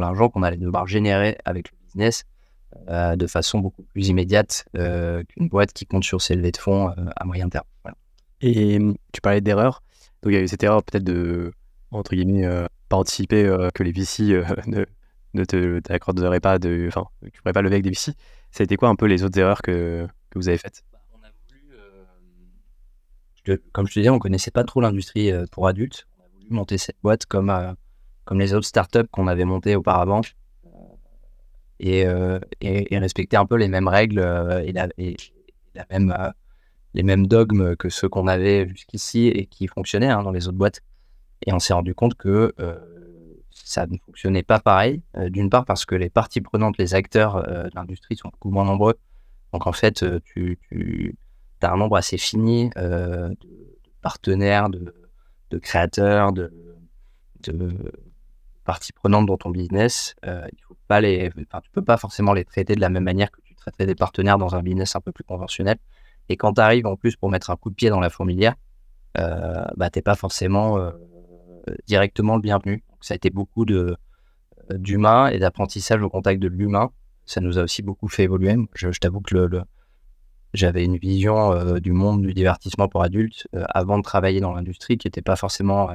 l'argent 0.00 0.28
qu'on 0.28 0.42
allait 0.42 0.56
devoir 0.56 0.86
générer 0.86 1.38
avec 1.44 1.70
le 1.70 1.78
business 1.84 2.24
euh, 2.88 3.16
de 3.16 3.26
façon 3.26 3.58
beaucoup 3.58 3.82
plus 3.82 4.08
immédiate 4.08 4.64
euh, 4.76 5.22
qu'une 5.24 5.48
boîte 5.48 5.72
qui 5.72 5.86
compte 5.86 6.04
sur 6.04 6.20
ses 6.22 6.34
levées 6.34 6.52
de 6.52 6.56
fonds 6.56 6.90
euh, 6.90 7.10
à 7.16 7.24
moyen 7.24 7.48
terme. 7.48 7.64
Et 8.40 8.76
hum, 8.76 8.96
tu 9.12 9.20
parlais 9.20 9.40
d'erreur. 9.40 9.82
Donc 10.22 10.32
il 10.32 10.34
y 10.34 10.38
a 10.38 10.42
eu 10.42 10.48
cette 10.48 10.62
erreur 10.62 10.82
peut-être 10.82 11.04
de, 11.04 11.52
entre 11.90 12.14
guillemets, 12.14 12.46
pas 12.88 12.96
anticiper 12.96 13.68
que 13.74 13.82
les 13.82 13.92
VC 13.92 14.42
ne, 14.66 14.84
ne 15.34 15.44
te 15.44 15.80
t'accorderaient 15.80 16.40
pas 16.40 16.58
de. 16.58 16.86
Enfin, 16.88 17.06
tu 17.20 17.26
ne 17.26 17.30
pourrais 17.30 17.52
pas 17.52 17.62
lever 17.62 17.76
avec 17.76 17.84
des 17.84 17.90
VC. 17.90 18.12
Ça 18.50 18.62
a 18.62 18.64
été 18.64 18.76
quoi 18.76 18.88
un 18.88 18.96
peu 18.96 19.06
les 19.06 19.24
autres 19.24 19.38
erreurs 19.38 19.62
que, 19.62 20.06
que 20.30 20.38
vous 20.38 20.48
avez 20.48 20.58
faites? 20.58 20.82
Bah, 20.92 20.98
Comme 23.72 23.86
je 23.86 23.94
te 23.94 24.00
disais, 24.00 24.10
on 24.10 24.14
ne 24.14 24.20
connaissait 24.20 24.50
pas 24.50 24.64
trop 24.64 24.80
l'industrie 24.80 25.30
pour 25.50 25.66
adultes. 25.66 26.06
On 26.18 26.24
a 26.24 26.28
voulu 26.34 26.46
monter 26.50 26.78
cette 26.78 26.96
boîte 27.02 27.26
comme 27.26 27.50
comme 28.26 28.38
les 28.38 28.52
autres 28.52 28.66
startups 28.66 29.08
qu'on 29.10 29.28
avait 29.28 29.46
montées 29.46 29.76
auparavant 29.76 30.20
et, 31.80 32.06
euh, 32.06 32.38
respecter 32.90 33.36
un 33.36 33.46
peu 33.46 33.56
les 33.56 33.68
mêmes 33.68 33.88
règles 33.88 34.18
euh, 34.18 34.62
et, 34.64 34.72
la, 34.72 34.88
même, 35.90 36.14
euh, 36.18 36.30
les 36.94 37.02
mêmes 37.02 37.26
dogmes 37.26 37.76
que 37.76 37.88
ceux 37.88 38.08
qu'on 38.08 38.26
avait 38.26 38.68
jusqu'ici 38.68 39.28
et 39.28 39.46
qui 39.46 39.66
fonctionnaient 39.66 40.10
hein, 40.10 40.22
dans 40.22 40.32
les 40.32 40.48
autres 40.48 40.58
boîtes. 40.58 40.80
Et 41.46 41.52
on 41.52 41.58
s'est 41.58 41.74
rendu 41.74 41.94
compte 41.94 42.14
que 42.14 42.54
ça 43.50 43.86
ne 43.86 43.98
fonctionnait 43.98 44.42
pas 44.42 44.58
pareil. 44.58 45.02
D'une 45.28 45.50
part 45.50 45.66
parce 45.66 45.84
que 45.84 45.94
les 45.94 46.08
parties 46.08 46.40
prenantes, 46.40 46.78
les 46.78 46.94
acteurs 46.94 47.42
de 47.42 47.70
l'industrie 47.74 48.16
sont 48.16 48.30
beaucoup 48.30 48.50
moins 48.50 48.64
nombreux. 48.64 48.94
Donc 49.52 49.66
en 49.66 49.72
fait, 49.72 50.02
tu, 50.24 50.58
as 51.60 51.72
un 51.72 51.76
nombre 51.76 51.96
assez 51.96 52.16
fini 52.16 52.70
de, 52.70 53.36
partenaires, 54.00 54.70
de, 54.70 55.58
créateurs, 55.58 56.32
de, 56.32 56.50
parties 58.66 58.92
prenantes 58.92 59.26
dans 59.26 59.38
ton 59.38 59.50
business, 59.50 60.14
euh, 60.26 60.46
il 60.52 60.60
faut 60.62 60.76
pas 60.88 61.00
les, 61.00 61.30
peux 61.72 61.82
pas 61.82 61.96
forcément 61.96 62.34
les 62.34 62.44
traiter 62.44 62.74
de 62.74 62.80
la 62.80 62.90
même 62.90 63.04
manière 63.04 63.30
que 63.30 63.40
tu 63.40 63.54
traiterais 63.54 63.86
des 63.86 63.94
partenaires 63.94 64.38
dans 64.38 64.54
un 64.54 64.62
business 64.62 64.94
un 64.96 65.00
peu 65.00 65.12
plus 65.12 65.24
conventionnel. 65.24 65.78
Et 66.28 66.36
quand 66.36 66.54
tu 66.54 66.60
arrives 66.60 66.86
en 66.86 66.96
plus 66.96 67.16
pour 67.16 67.30
mettre 67.30 67.50
un 67.50 67.56
coup 67.56 67.70
de 67.70 67.74
pied 67.74 67.88
dans 67.88 68.00
la 68.00 68.10
fourmilière, 68.10 68.54
euh, 69.18 69.64
bah, 69.76 69.90
pas 69.90 70.14
forcément 70.14 70.78
euh, 70.78 70.90
directement 71.86 72.36
le 72.36 72.42
bienvenu. 72.42 72.84
ça 73.00 73.14
a 73.14 73.16
été 73.16 73.30
beaucoup 73.30 73.64
de 73.64 73.96
euh, 74.70 74.78
d'humain 74.78 75.28
et 75.28 75.38
d'apprentissage 75.38 76.02
au 76.02 76.10
contact 76.10 76.40
de 76.40 76.48
l'humain. 76.48 76.90
Ça 77.24 77.40
nous 77.40 77.58
a 77.58 77.62
aussi 77.62 77.82
beaucoup 77.82 78.08
fait 78.08 78.24
évoluer. 78.24 78.56
Je, 78.74 78.88
t'avoue 78.98 79.20
que 79.20 79.34
le, 79.34 79.62
j'avais 80.54 80.84
une 80.84 80.96
vision 80.96 81.78
du 81.78 81.92
monde 81.92 82.22
du 82.22 82.34
divertissement 82.34 82.88
pour 82.88 83.02
adultes 83.02 83.48
avant 83.52 83.98
de 83.98 84.02
travailler 84.02 84.40
dans 84.40 84.52
l'industrie 84.52 84.96
qui 84.96 85.06
n'était 85.08 85.22
pas 85.22 85.36
forcément 85.36 85.90
euh, 85.90 85.94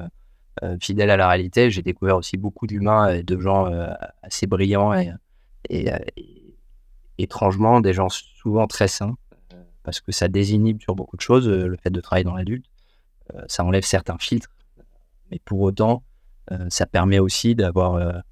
fidèle 0.79 1.09
à 1.09 1.17
la 1.17 1.27
réalité. 1.27 1.71
J'ai 1.71 1.81
découvert 1.81 2.17
aussi 2.17 2.37
beaucoup 2.37 2.67
d'humains 2.67 3.09
et 3.09 3.23
de 3.23 3.39
gens 3.39 3.67
euh, 3.67 3.93
assez 4.21 4.47
brillants 4.47 4.93
et, 4.93 5.11
euh, 5.91 5.97
étrangement 7.17 7.81
des 7.81 7.93
gens 7.93 8.09
souvent 8.09 8.67
très 8.67 8.87
sains 8.87 9.15
parce 9.83 10.01
que 10.01 10.11
ça 10.11 10.27
désinhibe 10.27 10.81
sur 10.81 10.95
beaucoup 10.95 11.17
de 11.17 11.21
choses 11.21 11.47
le 11.47 11.75
fait 11.77 11.89
de 11.89 12.01
travailler 12.01 12.23
dans 12.23 12.35
l'adulte. 12.35 12.65
ça 13.47 13.63
enlève 13.63 13.83
certains 13.83 14.17
filtres, 14.17 14.51
mais 15.29 15.39
pour 15.43 15.61
autant, 15.61 16.03
ça 16.69 16.85
permet 16.85 17.19
aussi 17.19 17.55
d'avoir 17.55 18.23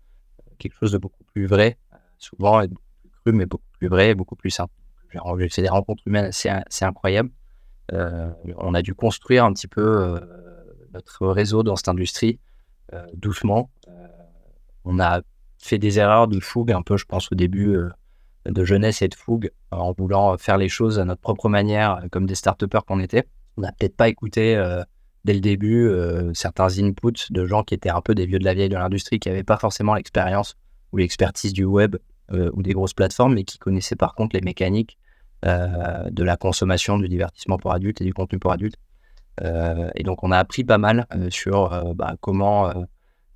quelque 0.58 0.75
chose 0.79 0.91
de 0.91 0.97
beaucoup 0.97 1.23
plus 1.34 1.47
vrai, 1.47 1.77
souvent 2.17 2.62
et 2.62 2.67
beaucoup 2.67 2.82
plus 3.01 3.10
cru, 3.10 3.32
mais 3.34 3.45
beaucoup 3.45 3.71
plus 3.79 3.88
vrai 3.88 4.10
et 4.10 4.15
beaucoup 4.15 4.36
plus 4.36 4.51
simple. 4.51 4.73
J'ai 5.39 5.49
fait 5.49 5.62
des 5.63 5.69
rencontres 5.69 6.03
humaines 6.05 6.25
assez 6.25 6.86
incroyables. 6.86 7.32
on 7.91 8.73
a 8.73 8.82
dû 8.84 8.93
construire 8.93 9.45
un 9.45 9.53
petit 9.53 9.67
peu 9.67 10.19
notre 10.93 11.28
réseau 11.28 11.63
dans 11.63 11.75
cette 11.75 11.89
industrie 11.89 12.39
euh, 12.93 13.06
doucement. 13.13 13.69
Euh, 13.88 14.08
on 14.84 14.99
a 14.99 15.21
fait 15.60 15.78
des 15.78 15.99
erreurs 15.99 16.28
de 16.28 16.39
fougue 16.39 16.71
un 16.71 16.82
peu, 16.82 16.97
je 16.97 17.06
pense, 17.06 17.32
au 17.32 17.36
début 17.36 17.75
euh, 17.75 17.89
de 18.45 18.63
jeunesse 18.63 19.02
et 19.02 19.08
de 19.08 19.15
fougue 19.15 19.52
en 19.71 19.91
voulant 19.91 20.38
faire 20.38 20.58
les 20.58 20.69
choses 20.69 20.97
à 20.99 21.06
notre 21.06 21.21
propre 21.21 21.49
manière, 21.49 22.02
comme 22.12 22.25
des 22.25 22.36
start 22.36 22.65
qu'on 22.88 22.99
était. 22.99 23.28
On 23.58 23.62
n'a 23.62 23.71
peut-être 23.73 23.95
pas 23.95 24.08
écouté 24.08 24.56
dès 25.25 25.34
le 25.34 25.41
début 25.41 25.91
certains 26.34 26.80
inputs 26.80 27.32
de 27.32 27.45
gens 27.45 27.63
qui 27.63 27.75
étaient 27.75 27.89
un 27.89 28.02
peu 28.02 28.15
des 28.15 28.25
vieux 28.25 28.39
de 28.39 28.45
la 28.45 28.54
vieille 28.54 28.69
de 28.69 28.78
l'industrie, 28.78 29.19
qui 29.19 29.28
n'avaient 29.28 29.43
pas 29.43 29.58
forcément 29.58 29.93
l'expérience 29.93 30.56
ou 30.93 30.97
l'expertise 30.97 31.52
du 31.54 31.65
web 31.65 31.97
ou 32.32 32.63
des 32.63 32.71
grosses 32.71 32.93
plateformes, 32.93 33.36
mais 33.36 33.43
qui 33.43 33.60
connaissaient 33.60 33.97
par 33.97 34.15
contre 34.15 34.36
les 34.36 34.41
mécaniques 34.41 34.97
de 35.43 36.23
la 36.23 36.38
consommation 36.38 36.97
du 36.97 37.10
divertissement 37.10 37.58
pour 37.58 37.73
adultes 37.73 38.02
et 38.02 38.06
du 38.06 38.13
contenu 38.13 38.39
pour 38.39 38.54
adultes. 38.54 38.78
Et 39.41 40.04
donc 40.04 40.23
on 40.23 40.32
a 40.32 40.38
appris 40.38 40.63
pas 40.63 40.78
mal 40.78 41.06
sur 41.30 41.95
bah, 41.95 42.15
comment, 42.19 42.73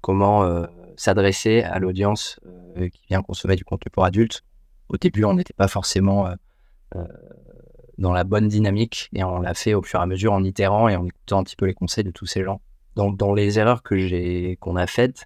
comment 0.01 0.67
s'adresser 0.97 1.61
à 1.61 1.79
l'audience 1.79 2.39
qui 2.75 3.01
vient 3.07 3.21
consommer 3.21 3.55
du 3.55 3.63
contenu 3.63 3.89
pour 3.89 4.03
adultes. 4.03 4.43
Au 4.89 4.97
début, 4.97 5.23
on 5.23 5.33
n'était 5.33 5.53
pas 5.53 5.67
forcément 5.67 6.27
dans 7.97 8.11
la 8.11 8.23
bonne 8.23 8.47
dynamique 8.47 9.09
et 9.13 9.23
on 9.23 9.39
l'a 9.39 9.53
fait 9.53 9.73
au 9.73 9.81
fur 9.81 9.99
et 9.99 10.03
à 10.03 10.05
mesure 10.05 10.33
en 10.33 10.43
itérant 10.43 10.87
et 10.87 10.95
en 10.95 11.05
écoutant 11.05 11.39
un 11.39 11.43
petit 11.43 11.55
peu 11.55 11.65
les 11.65 11.73
conseils 11.73 12.03
de 12.03 12.11
tous 12.11 12.25
ces 12.25 12.43
gens. 12.43 12.61
Donc 12.95 13.17
dans 13.17 13.33
les 13.33 13.59
erreurs 13.59 13.83
que 13.83 13.97
j'ai 13.97 14.57
qu'on 14.59 14.75
a 14.75 14.87
faites, 14.87 15.25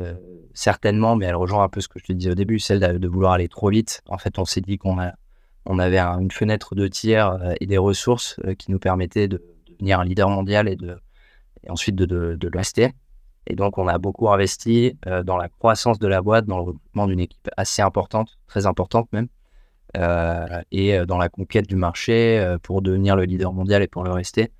euh, 0.00 0.14
certainement, 0.54 1.16
mais 1.16 1.26
elle 1.26 1.36
rejoint 1.36 1.64
un 1.64 1.68
peu 1.68 1.80
ce 1.80 1.88
que 1.88 1.98
je 1.98 2.04
te 2.04 2.12
disais 2.12 2.30
au 2.30 2.34
début, 2.34 2.58
celle 2.58 2.80
de, 2.80 3.08
vouloir 3.08 3.32
aller 3.32 3.48
trop 3.48 3.70
vite. 3.70 4.02
En 4.08 4.18
fait, 4.18 4.38
on 4.38 4.44
s'est 4.44 4.60
dit 4.60 4.78
qu'on 4.78 4.98
a 5.00 5.12
on 5.70 5.78
avait 5.78 5.98
une 5.98 6.30
fenêtre 6.30 6.74
de 6.74 6.88
tir 6.88 7.28
euh, 7.28 7.52
et 7.60 7.66
des 7.66 7.76
ressources 7.76 8.36
euh, 8.46 8.54
qui 8.54 8.70
nous 8.70 8.78
permettaient 8.78 9.28
de, 9.28 9.42
devenir 9.78 10.00
un 10.00 10.04
leader 10.04 10.28
mondial 10.28 10.68
et 10.68 10.76
de 10.76 10.98
et 11.64 11.70
ensuite 11.70 11.96
de, 11.96 12.06
de, 12.06 12.48
le 12.48 12.58
rester. 12.58 12.92
Et 13.48 13.56
donc, 13.56 13.78
on 13.78 13.88
a 13.88 13.98
beaucoup 13.98 14.30
investi 14.30 14.96
dans 15.24 15.36
la 15.36 15.48
croissance 15.48 15.98
de 15.98 16.06
la 16.06 16.22
boîte, 16.22 16.46
dans 16.46 16.58
le 16.58 16.62
recrutement 16.62 17.08
d'une 17.08 17.18
équipe 17.18 17.48
assez 17.56 17.82
importante, 17.82 18.38
très 18.46 18.66
importante 18.66 19.12
même. 19.12 19.26
Euh, 19.96 20.60
et 20.70 20.98
euh, 20.98 21.06
dans 21.06 21.16
la 21.16 21.30
conquête 21.30 21.66
du 21.66 21.76
marché 21.76 22.38
euh, 22.38 22.58
pour 22.58 22.82
devenir 22.82 23.16
le 23.16 23.24
leader 23.24 23.54
mondial 23.54 23.82
et 23.82 23.88
pour 23.88 24.04
le 24.04 24.10
rester. 24.10 24.52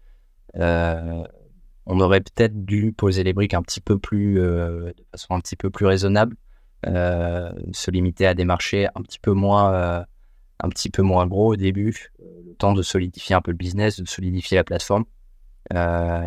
on 0.55 2.01
aurait 2.01 2.21
peut-être 2.21 2.65
dû 2.65 2.93
poser 2.93 3.25
les 3.25 3.33
briques 3.33 3.55
un 3.55 3.63
petit 3.63 3.81
peu 3.81 3.99
plus, 3.99 4.35
de 4.37 4.95
façon 5.11 5.35
un 5.35 5.41
petit 5.41 5.57
peu 5.57 5.71
plus 5.71 5.87
raisonnable, 5.87 6.37
se 6.85 7.91
limiter 7.91 8.27
à 8.27 8.35
des 8.35 8.45
marchés 8.45 8.89
un 8.95 9.03
petit 9.03 9.19
peu 9.19 9.33
moins, 9.33 10.05
un 10.61 10.69
petit 10.69 10.91
peu 10.91 11.03
moins 11.03 11.27
gros 11.27 11.53
au 11.53 11.57
début, 11.57 12.11
le 12.19 12.55
temps 12.55 12.73
de 12.73 12.83
solidifier 12.83 13.35
un 13.35 13.41
peu 13.41 13.51
le 13.51 13.57
business, 13.57 14.01
de 14.01 14.07
solidifier 14.07 14.57
la 14.57 14.65
plateforme. 14.65 15.05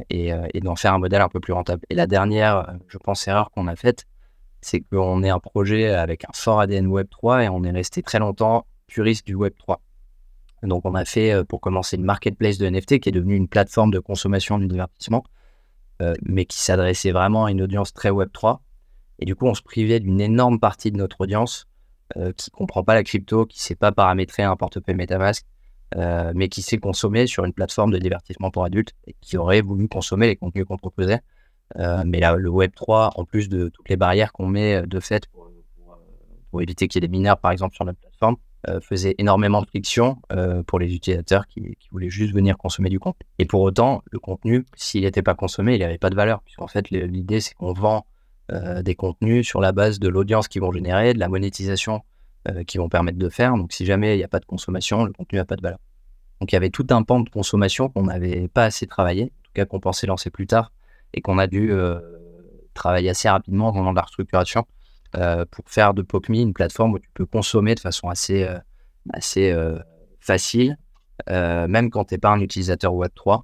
et, 0.09 0.31
et 0.53 0.59
d'en 0.61 0.75
faire 0.75 0.93
un 0.93 0.99
modèle 0.99 1.21
un 1.21 1.29
peu 1.29 1.39
plus 1.39 1.53
rentable. 1.53 1.81
Et 1.89 1.95
la 1.95 2.07
dernière, 2.07 2.77
je 2.87 2.97
pense, 2.97 3.27
erreur 3.27 3.51
qu'on 3.51 3.67
a 3.67 3.75
faite, 3.75 4.05
c'est 4.61 4.81
qu'on 4.81 5.23
est 5.23 5.29
un 5.29 5.39
projet 5.39 5.89
avec 5.89 6.25
un 6.25 6.31
fort 6.33 6.61
ADN 6.61 6.87
Web3 6.87 7.45
et 7.45 7.49
on 7.49 7.63
est 7.63 7.71
resté 7.71 8.03
très 8.03 8.19
longtemps 8.19 8.65
puriste 8.87 9.25
du 9.25 9.35
Web 9.35 9.53
3. 9.57 9.81
Donc 10.63 10.85
on 10.85 10.93
a 10.93 11.05
fait 11.05 11.31
euh, 11.31 11.43
pour 11.43 11.59
commencer 11.59 11.97
une 11.97 12.03
marketplace 12.03 12.57
de 12.57 12.69
NFT 12.69 12.99
qui 12.99 13.09
est 13.09 13.11
devenue 13.11 13.35
une 13.35 13.47
plateforme 13.47 13.91
de 13.91 13.99
consommation 13.99 14.59
du 14.59 14.67
divertissement, 14.67 15.23
euh, 16.01 16.13
mais 16.21 16.45
qui 16.45 16.59
s'adressait 16.59 17.11
vraiment 17.11 17.45
à 17.45 17.51
une 17.51 17.61
audience 17.61 17.93
très 17.93 18.11
Web 18.11 18.29
3. 18.31 18.61
Et 19.19 19.25
du 19.25 19.35
coup, 19.35 19.47
on 19.47 19.53
se 19.55 19.61
privait 19.61 19.99
d'une 19.99 20.21
énorme 20.21 20.59
partie 20.59 20.91
de 20.91 20.97
notre 20.97 21.21
audience 21.21 21.67
euh, 22.17 22.31
qui 22.33 22.51
comprend 22.51 22.83
pas 22.83 22.93
la 22.93 23.03
crypto, 23.03 23.45
qui 23.45 23.57
ne 23.57 23.61
sait 23.61 23.75
pas 23.75 23.91
paramétrer 23.91 24.43
un 24.43 24.55
portefeuille 24.55 24.95
MetaMask, 24.95 25.45
mais 26.33 26.47
qui 26.47 26.61
sait 26.61 26.77
consommer 26.77 27.27
sur 27.27 27.43
une 27.43 27.51
plateforme 27.51 27.91
de 27.91 27.97
divertissement 27.97 28.49
pour 28.49 28.63
adultes 28.63 28.93
et 29.07 29.15
qui 29.19 29.35
aurait 29.37 29.61
voulu 29.61 29.89
consommer 29.89 30.27
les 30.27 30.37
contenus 30.37 30.65
qu'on 30.65 30.77
proposait. 30.77 31.19
mais 32.05 32.21
là, 32.21 32.37
le 32.37 32.49
Web 32.49 32.71
3, 32.73 33.11
en 33.15 33.25
plus 33.25 33.49
de 33.49 33.67
toutes 33.67 33.89
les 33.89 33.97
barrières 33.97 34.31
qu'on 34.31 34.47
met 34.47 34.83
de 34.83 34.99
fait 35.01 35.27
pour, 35.27 36.61
éviter 36.61 36.87
qu'il 36.87 37.01
y 37.01 37.05
ait 37.05 37.07
des 37.07 37.11
mineurs, 37.11 37.39
par 37.39 37.51
exemple, 37.51 37.75
sur 37.75 37.83
notre 37.83 37.99
plateforme, 37.99 38.37
euh, 38.69 38.79
faisait 38.79 39.15
énormément 39.17 39.61
de 39.61 39.65
friction 39.65 40.17
euh, 40.31 40.61
pour 40.61 40.77
les 40.77 40.93
utilisateurs 40.93 41.47
qui, 41.47 41.75
voulaient 41.91 42.11
juste 42.11 42.31
venir 42.31 42.59
consommer 42.59 42.89
du 42.89 42.99
contenu. 42.99 43.25
Et 43.39 43.45
pour 43.45 43.61
autant, 43.61 44.03
le 44.11 44.19
contenu, 44.19 44.67
s'il 44.75 45.01
n'était 45.01 45.23
pas 45.23 45.33
consommé, 45.33 45.73
il 45.73 45.79
n'avait 45.79 45.97
pas 45.97 46.11
de 46.11 46.15
valeur, 46.15 46.43
puisqu'en 46.43 46.67
fait, 46.67 46.91
l'idée, 46.91 47.39
c'est 47.39 47.55
qu'on 47.55 47.73
vend 47.73 48.05
euh, 48.51 48.81
des 48.81 48.95
contenus 48.95 49.47
sur 49.47 49.61
la 49.61 49.71
base 49.71 49.99
de 49.99 50.07
l'audience 50.07 50.47
qu'ils 50.47 50.61
vont 50.61 50.71
générer, 50.71 51.13
de 51.13 51.19
la 51.19 51.29
monétisation 51.29 52.01
qu'ils 52.65 52.81
vont 52.81 52.89
permettre 52.89 53.19
de 53.19 53.29
faire. 53.29 53.55
Donc, 53.55 53.71
si 53.71 53.85
jamais 53.85 54.15
il 54.15 54.17
n'y 54.17 54.23
a 54.23 54.27
pas 54.27 54.39
de 54.39 54.45
consommation, 54.45 55.05
le 55.05 55.13
contenu 55.13 55.37
n'a 55.37 55.45
pas 55.45 55.57
de 55.57 55.61
valeur. 55.61 55.77
Donc, 56.39 56.51
il 56.51 56.55
y 56.55 56.57
avait 56.57 56.71
tout 56.71 56.87
un 56.89 57.03
pan 57.03 57.19
de 57.19 57.29
consommation 57.29 57.87
qu'on 57.87 58.05
n'avait 58.05 58.47
pas 58.47 58.63
assez 58.63 58.87
travaillé, 58.87 59.25
en 59.25 59.43
tout 59.43 59.51
cas 59.53 59.65
qu'on 59.65 59.79
pensait 59.79 60.07
lancer 60.07 60.31
plus 60.31 60.47
tard, 60.47 60.71
et 61.13 61.21
qu'on 61.21 61.37
a 61.37 61.45
dû 61.45 61.71
travailler 62.73 63.09
assez 63.09 63.29
rapidement 63.29 63.71
pendant 63.71 63.93
la 63.93 64.01
restructuration 64.01 64.65
euh, 65.17 65.45
pour 65.51 65.65
faire 65.67 65.93
de 65.93 66.01
PopMe 66.01 66.35
une 66.35 66.53
plateforme 66.53 66.93
où 66.93 66.99
tu 66.99 67.09
peux 67.13 67.25
consommer 67.25 67.75
de 67.75 67.81
façon 67.81 68.07
assez, 68.07 68.43
euh, 68.43 68.57
assez 69.11 69.51
euh, 69.51 69.77
facile, 70.19 70.77
même 71.27 71.89
quand 71.89 72.05
tu 72.05 72.13
n'es 72.13 72.17
pas 72.17 72.29
un 72.29 72.39
utilisateur 72.39 72.93
Web3 72.93 73.41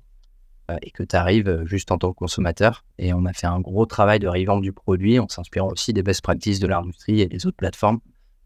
et 0.82 0.92
que 0.92 1.04
tu 1.04 1.16
arrives 1.16 1.64
juste 1.66 1.92
en 1.92 1.98
tant 1.98 2.12
que 2.12 2.18
consommateur. 2.18 2.84
Et 2.98 3.14
on 3.14 3.26
a 3.26 3.34
fait 3.34 3.48
un 3.48 3.60
gros 3.60 3.86
travail 3.86 4.20
de 4.20 4.28
revamp 4.28 4.60
du 4.60 4.74
produit 4.74 5.20
en 5.20 5.28
s'inspirant 5.30 5.70
aussi 5.70 5.94
des 5.94 6.04
best 6.04 6.22
practices 6.22 6.60
de 6.60 6.68
l'industrie 6.68 7.22
et 7.22 7.28
des 7.28 7.46
autres 7.46 7.58
plateformes 7.58 8.00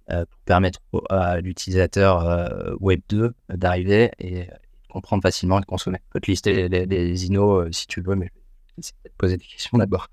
pour 0.07 0.39
permettre 0.45 0.79
à 1.09 1.39
l'utilisateur 1.39 2.75
Web 2.79 3.01
2 3.09 3.33
d'arriver 3.49 4.11
et 4.19 4.47
comprendre 4.89 5.23
facilement 5.23 5.57
et 5.57 5.61
de 5.61 5.65
consommer. 5.65 5.99
Je 6.07 6.11
peux 6.11 6.19
te 6.19 6.29
lister 6.29 6.67
les, 6.67 6.85
les, 6.85 7.17
si 7.17 7.87
tu 7.87 8.01
veux, 8.01 8.15
mais 8.15 8.29
je 8.77 8.91
vais 9.03 9.09
te 9.09 9.15
poser 9.17 9.37
des 9.37 9.45
questions 9.45 9.77
d'abord. 9.77 10.07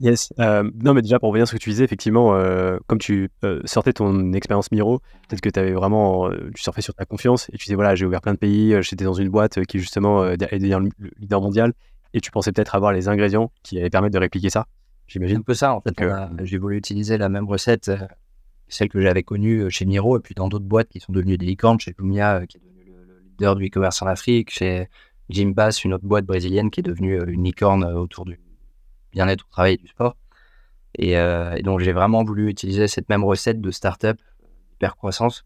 Yes. 0.00 0.32
Euh, 0.38 0.68
non, 0.82 0.94
mais 0.94 1.02
déjà 1.02 1.18
pour 1.18 1.28
revenir 1.28 1.46
sur 1.46 1.52
ce 1.52 1.58
que 1.58 1.62
tu 1.62 1.70
disais, 1.70 1.84
effectivement, 1.84 2.34
euh, 2.34 2.78
comme 2.86 2.98
tu 2.98 3.30
euh, 3.44 3.60
sortais 3.66 3.92
ton 3.92 4.32
expérience 4.32 4.72
Miro, 4.72 5.00
peut-être 5.28 5.42
que 5.42 5.50
tu 5.50 5.60
avais 5.60 5.72
vraiment, 5.72 6.30
tu 6.54 6.62
surfais 6.62 6.80
sur 6.80 6.94
ta 6.94 7.04
confiance 7.04 7.50
et 7.50 7.58
tu 7.58 7.66
disais 7.66 7.74
voilà, 7.74 7.94
j'ai 7.94 8.06
ouvert 8.06 8.22
plein 8.22 8.32
de 8.32 8.38
pays, 8.38 8.74
j'étais 8.80 9.04
dans 9.04 9.12
une 9.12 9.28
boîte 9.28 9.62
qui 9.66 9.78
justement 9.78 10.26
est 10.26 10.38
devenir 10.38 10.80
le 10.80 10.88
leader 11.18 11.42
mondial 11.42 11.74
et 12.14 12.20
tu 12.22 12.30
pensais 12.30 12.50
peut-être 12.50 12.74
avoir 12.74 12.92
les 12.92 13.08
ingrédients 13.08 13.52
qui 13.62 13.78
allaient 13.78 13.90
permettre 13.90 14.14
de 14.14 14.18
répliquer 14.18 14.48
ça. 14.48 14.66
J'imagine. 15.06 15.38
Un 15.38 15.42
peu 15.42 15.54
ça 15.54 15.74
en 15.74 15.82
fait. 15.82 15.94
J'ai 16.44 16.56
voulu 16.56 16.78
utiliser 16.78 17.18
la 17.18 17.28
même 17.28 17.46
recette, 17.46 17.90
celle 18.68 18.88
que 18.88 19.02
j'avais 19.02 19.22
connue 19.22 19.70
chez 19.70 19.84
Miro 19.84 20.16
et 20.16 20.20
puis 20.20 20.34
dans 20.34 20.48
d'autres 20.48 20.64
boîtes 20.64 20.88
qui 20.88 21.00
sont 21.00 21.12
devenues 21.12 21.36
des 21.36 21.46
licornes, 21.46 21.78
chez 21.78 21.94
Lumia 21.98 22.46
qui 22.46 22.56
est 22.56 22.60
devenu 22.60 22.90
le, 22.96 23.22
leader 23.32 23.54
du 23.54 23.66
e-commerce 23.66 24.00
en 24.00 24.06
Afrique, 24.06 24.50
chez 24.50 24.88
Jim 25.28 25.52
Bass, 25.54 25.84
une 25.84 25.92
autre 25.92 26.06
boîte 26.06 26.24
brésilienne 26.24 26.70
qui 26.70 26.80
est 26.80 26.84
devenue 26.84 27.20
une 27.26 27.44
licorne 27.44 27.84
autour 27.84 28.24
du 28.24 28.40
bien-être 29.12 29.44
au 29.46 29.50
travail 29.50 29.74
et 29.74 29.76
du 29.78 29.88
sport. 29.88 30.16
Euh, 30.98 31.54
et, 31.56 31.62
donc, 31.62 31.80
j'ai 31.80 31.92
vraiment 31.92 32.24
voulu 32.24 32.48
utiliser 32.48 32.88
cette 32.88 33.08
même 33.08 33.24
recette 33.24 33.60
de 33.60 33.70
startup 33.70 34.20
hyper 34.74 34.96
croissance. 34.96 35.44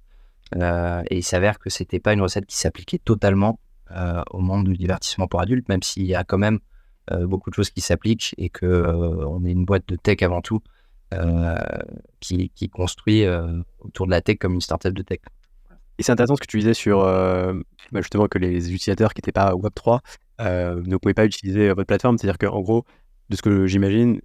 Euh, 0.56 1.02
et 1.10 1.18
il 1.18 1.22
s'avère 1.22 1.58
que 1.58 1.70
c'était 1.70 2.00
pas 2.00 2.12
une 2.12 2.20
recette 2.20 2.46
qui 2.46 2.56
s'appliquait 2.56 2.98
totalement 2.98 3.58
euh, 3.90 4.22
au 4.30 4.40
monde 4.40 4.64
du 4.64 4.74
divertissement 4.74 5.26
pour 5.26 5.40
adultes, 5.40 5.68
même 5.68 5.82
s'il 5.82 6.04
y 6.04 6.14
a 6.14 6.24
quand 6.24 6.38
même 6.38 6.60
beaucoup 7.20 7.50
de 7.50 7.54
choses 7.54 7.68
qui 7.68 7.82
s'appliquent 7.82 8.34
et 8.38 8.48
que 8.48 8.66
on 9.26 9.44
est 9.44 9.50
une 9.50 9.66
boîte 9.66 9.86
de 9.88 9.94
tech 9.94 10.22
avant 10.22 10.40
tout 10.40 10.62
qui, 12.20 12.48
qui, 12.48 12.70
construit 12.70 13.26
autour 13.80 14.06
de 14.06 14.10
la 14.10 14.22
tech 14.22 14.38
comme 14.38 14.54
une 14.54 14.62
startup 14.62 14.94
de 14.94 15.02
tech. 15.02 15.18
Et 15.98 16.02
c'est 16.02 16.12
intéressant 16.12 16.36
ce 16.36 16.40
que 16.40 16.46
tu 16.46 16.60
disais 16.60 16.72
sur 16.72 17.02
bah, 17.02 18.00
justement 18.00 18.26
que 18.26 18.38
les 18.38 18.72
utilisateurs 18.72 19.12
qui 19.12 19.18
n'étaient 19.18 19.32
pas 19.32 19.52
Web3 19.52 20.00
ne 20.40 20.96
pouvaient 20.96 21.12
pas 21.12 21.26
utiliser 21.26 21.68
votre 21.68 21.86
plateforme. 21.86 22.16
C'est-à-dire 22.16 22.38
qu'en 22.38 22.62
gros, 22.62 22.86
de 23.30 23.36
ce 23.36 23.42
que 23.42 23.66
j'imagine, 23.66 24.20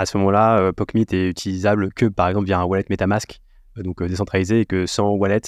à 0.00 0.06
ce 0.06 0.16
moment-là, 0.16 0.58
euh, 0.58 0.72
PocMeet 0.72 1.06
est 1.12 1.28
utilisable 1.28 1.92
que 1.92 2.06
par 2.06 2.28
exemple 2.28 2.46
via 2.46 2.58
un 2.58 2.64
wallet 2.64 2.86
MetaMask, 2.88 3.40
euh, 3.76 3.82
donc 3.82 4.00
euh, 4.00 4.08
décentralisé, 4.08 4.60
et 4.60 4.66
que 4.66 4.86
sans 4.86 5.10
wallet, 5.10 5.42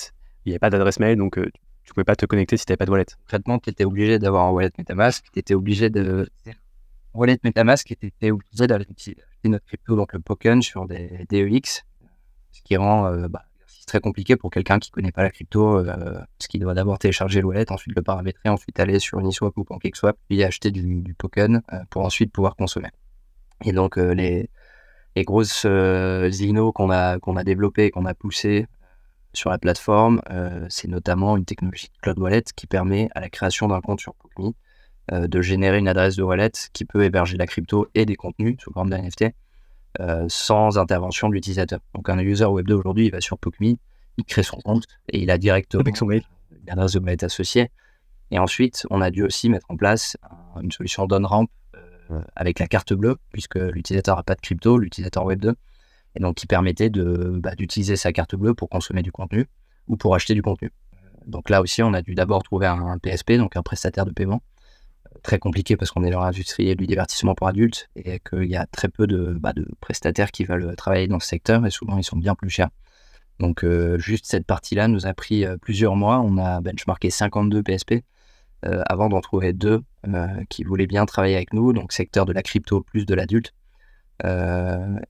il 0.45 0.51
n'y 0.51 0.53
avait 0.53 0.59
pas 0.59 0.71
d'adresse 0.71 1.01
mail, 1.01 1.17
donc 1.17 1.37
tu 1.37 1.41
ne 1.41 1.95
pouvais 1.95 2.05
pas 2.05 2.17
te 2.17 2.27
connecter 2.27 2.57
si 2.57 2.67
tu 2.67 2.73
n'avais 2.73 2.77
pas 2.77 2.85
de 2.85 2.91
wallet. 2.91 3.07
Concrètement, 3.21 3.59
tu 3.59 3.71
étais 3.71 3.85
obligé 3.85 4.19
d'avoir 4.19 4.47
un 4.47 4.51
wallet 4.51 4.71
MetaMask, 4.79 5.25
tu 5.33 5.39
étais 5.39 5.55
obligé 5.55 5.89
de. 5.89 6.29
Wallet 7.15 7.39
MetaMask 7.45 7.91
était 7.93 8.31
obligé 8.31 8.67
d'acheter 8.67 9.17
notre 9.45 9.67
crypto, 9.67 9.97
donc 9.97 10.13
le 10.13 10.21
Poken, 10.21 10.63
sur 10.63 10.87
des 10.87 11.27
DEX, 11.29 11.85
ce 12.53 12.63
qui 12.63 12.77
rend 12.77 13.11
bah, 13.29 13.45
très 13.87 14.01
compliqué 14.01 14.37
pour 14.37 14.51
quelqu'un 14.51 14.79
qui 14.79 14.91
ne 14.91 14.95
connaît 14.95 15.13
pas 15.13 15.23
la 15.23 15.31
crypto, 15.31 15.85
parce 15.85 16.49
qu'il 16.49 16.61
doit 16.61 16.75
d'abord 16.75 16.99
télécharger 16.99 17.41
le 17.41 17.47
wallet, 17.47 17.71
ensuite 17.71 17.95
le 17.97 18.03
paramétrer, 18.03 18.49
ensuite 18.49 18.79
aller 18.81 18.99
sur 18.99 19.19
Uniswap 19.19 19.57
ou 19.57 19.65
PancakeSwap, 19.65 20.17
puis 20.29 20.43
acheter 20.45 20.71
du, 20.71 21.15
token 21.19 21.63
pour 21.91 22.05
ensuite 22.05 22.33
pouvoir 22.33 22.57
consommer. 22.57 22.89
Et 23.65 23.73
donc, 23.73 23.99
euh, 23.99 24.13
les, 24.15 24.49
grosses 25.25 25.65
euh, 25.67 26.31
Zino 26.31 26.73
qu'on 26.73 26.91
a, 26.91 27.19
qu'on 27.19 27.37
a 27.37 27.45
développées, 27.45 27.91
qu'on 27.91 28.07
a 28.07 28.15
poussées 28.15 28.63
euh, 28.63 28.77
sur 29.35 29.51
la 29.51 29.59
plateforme, 29.59 30.21
c'est 30.69 30.89
notamment 30.89 31.39
une 31.39 31.47
technologie 31.47 31.89
de 31.89 31.99
Cloud 32.03 32.19
Wallet 32.19 32.45
qui 32.55 32.67
permet 32.67 33.09
à 33.15 33.21
la 33.21 33.31
création 33.31 33.67
d'un 33.69 33.81
compte 33.81 33.99
sur 33.99 34.15
PokeMe 34.15 34.53
de 35.11 35.41
générer 35.41 35.79
une 35.79 35.89
adresse 35.89 36.17
de 36.17 36.23
wallet 36.23 36.53
qui 36.75 36.85
peut 36.85 37.03
héberger 37.03 37.39
la 37.39 37.47
crypto 37.47 37.89
et 37.95 38.05
des 38.05 38.15
contenus 38.15 38.57
sous 38.61 38.71
forme 38.73 38.91
d'NFT 38.91 39.33
sans 40.29 40.79
intervention 40.79 41.29
de 41.29 41.35
l'utilisateur. 41.35 41.81
Donc 41.95 42.09
un 42.09 42.19
user 42.19 42.45
Web2 42.45 42.73
aujourd'hui, 42.73 43.07
il 43.07 43.11
va 43.11 43.21
sur 43.21 43.39
PokeMe, 43.39 43.77
il 44.19 44.25
crée 44.25 44.43
son 44.43 44.57
compte 44.59 44.85
et 45.09 45.23
il 45.23 45.31
a 45.31 45.39
directement 45.39 45.83
son 45.95 46.07
mail. 46.07 46.23
une 46.63 46.71
adresse 46.71 46.93
de 46.93 47.01
wallet 47.01 47.25
associée. 47.25 47.71
Et 48.31 48.39
ensuite, 48.39 48.87
on 48.91 49.01
a 49.03 49.11
dû 49.11 49.23
aussi 49.23 49.51
mettre 49.51 49.67
en 49.69 49.77
place 49.77 50.17
une 50.61 50.73
solution 50.73 51.07
d'on-ramp 51.07 51.49
euh, 52.11 52.21
avec 52.35 52.59
la 52.59 52.67
carte 52.67 52.93
bleue, 52.95 53.17
puisque 53.33 53.57
l'utilisateur 53.57 54.17
n'a 54.17 54.23
pas 54.23 54.35
de 54.35 54.41
crypto, 54.41 54.79
l'utilisateur 54.79 55.27
Web2, 55.27 55.53
et 56.15 56.21
donc 56.21 56.37
qui 56.37 56.47
permettait 56.47 56.91
de, 56.91 57.39
bah, 57.43 57.55
d'utiliser 57.55 57.97
sa 57.97 58.13
carte 58.13 58.35
bleue 58.35 58.55
pour 58.55 58.69
consommer 58.69 59.03
du 59.03 59.13
contenu 59.13 59.47
ou 59.87 59.97
pour 59.97 60.15
acheter 60.15 60.35
du 60.35 60.43
contenu. 60.43 60.71
Donc 61.27 61.51
là 61.51 61.61
aussi, 61.61 61.83
on 61.83 61.93
a 61.93 62.03
dû 62.03 62.15
d'abord 62.15 62.43
trouver 62.43 62.67
un, 62.67 62.99
PSP, 62.99 63.33
donc 63.33 63.57
un 63.57 63.63
prestataire 63.63 64.07
de 64.07 64.13
paiement, 64.13 64.43
très 65.23 65.39
compliqué 65.39 65.77
parce 65.77 65.91
qu'on 65.91 66.05
est 66.05 66.11
dans 66.11 66.21
l'industrie 66.21 66.75
du 66.77 66.87
divertissement 66.87 67.35
pour 67.35 67.49
adultes 67.49 67.89
et 67.97 68.21
qu'il 68.21 68.45
y 68.45 68.57
a 68.57 68.67
très 68.67 68.89
peu 68.89 69.07
de, 69.07 69.37
bah, 69.39 69.53
prestataires 69.81 70.31
qui 70.33 70.45
veulent 70.45 70.75
travailler 70.77 71.09
dans 71.09 71.21
ce 71.21 71.29
secteur 71.29 71.65
et 71.67 71.71
souvent 71.71 71.97
ils 71.99 72.05
sont 72.05 72.17
bien 72.17 72.35
plus 72.35 72.51
chers. 72.51 72.71
Donc 73.39 73.65
juste 73.97 74.27
cette 74.27 74.47
partie-là 74.47 74.89
nous 74.89 75.07
a 75.07 75.15
pris 75.15 75.45
plusieurs 75.61 75.97
mois. 75.97 76.21
On 76.21 76.39
a 76.39 76.61
benchmarké 76.61 77.11
52 77.11 77.63
PSP 77.63 77.95
avant 78.63 79.09
d'en 79.09 79.21
trouver 79.21 79.53
deux 79.53 79.83
qui 80.49 80.65
voulaient 80.65 80.87
bien 80.87 81.07
travailler 81.07 81.37
avec 81.37 81.53
nous, 81.53 81.73
donc 81.73 81.93
secteur 81.93 82.27
de 82.27 82.33
la 82.33 82.43
crypto 82.43 82.83
plus 82.83 83.07
de 83.07 83.15
l'adulte. 83.15 83.53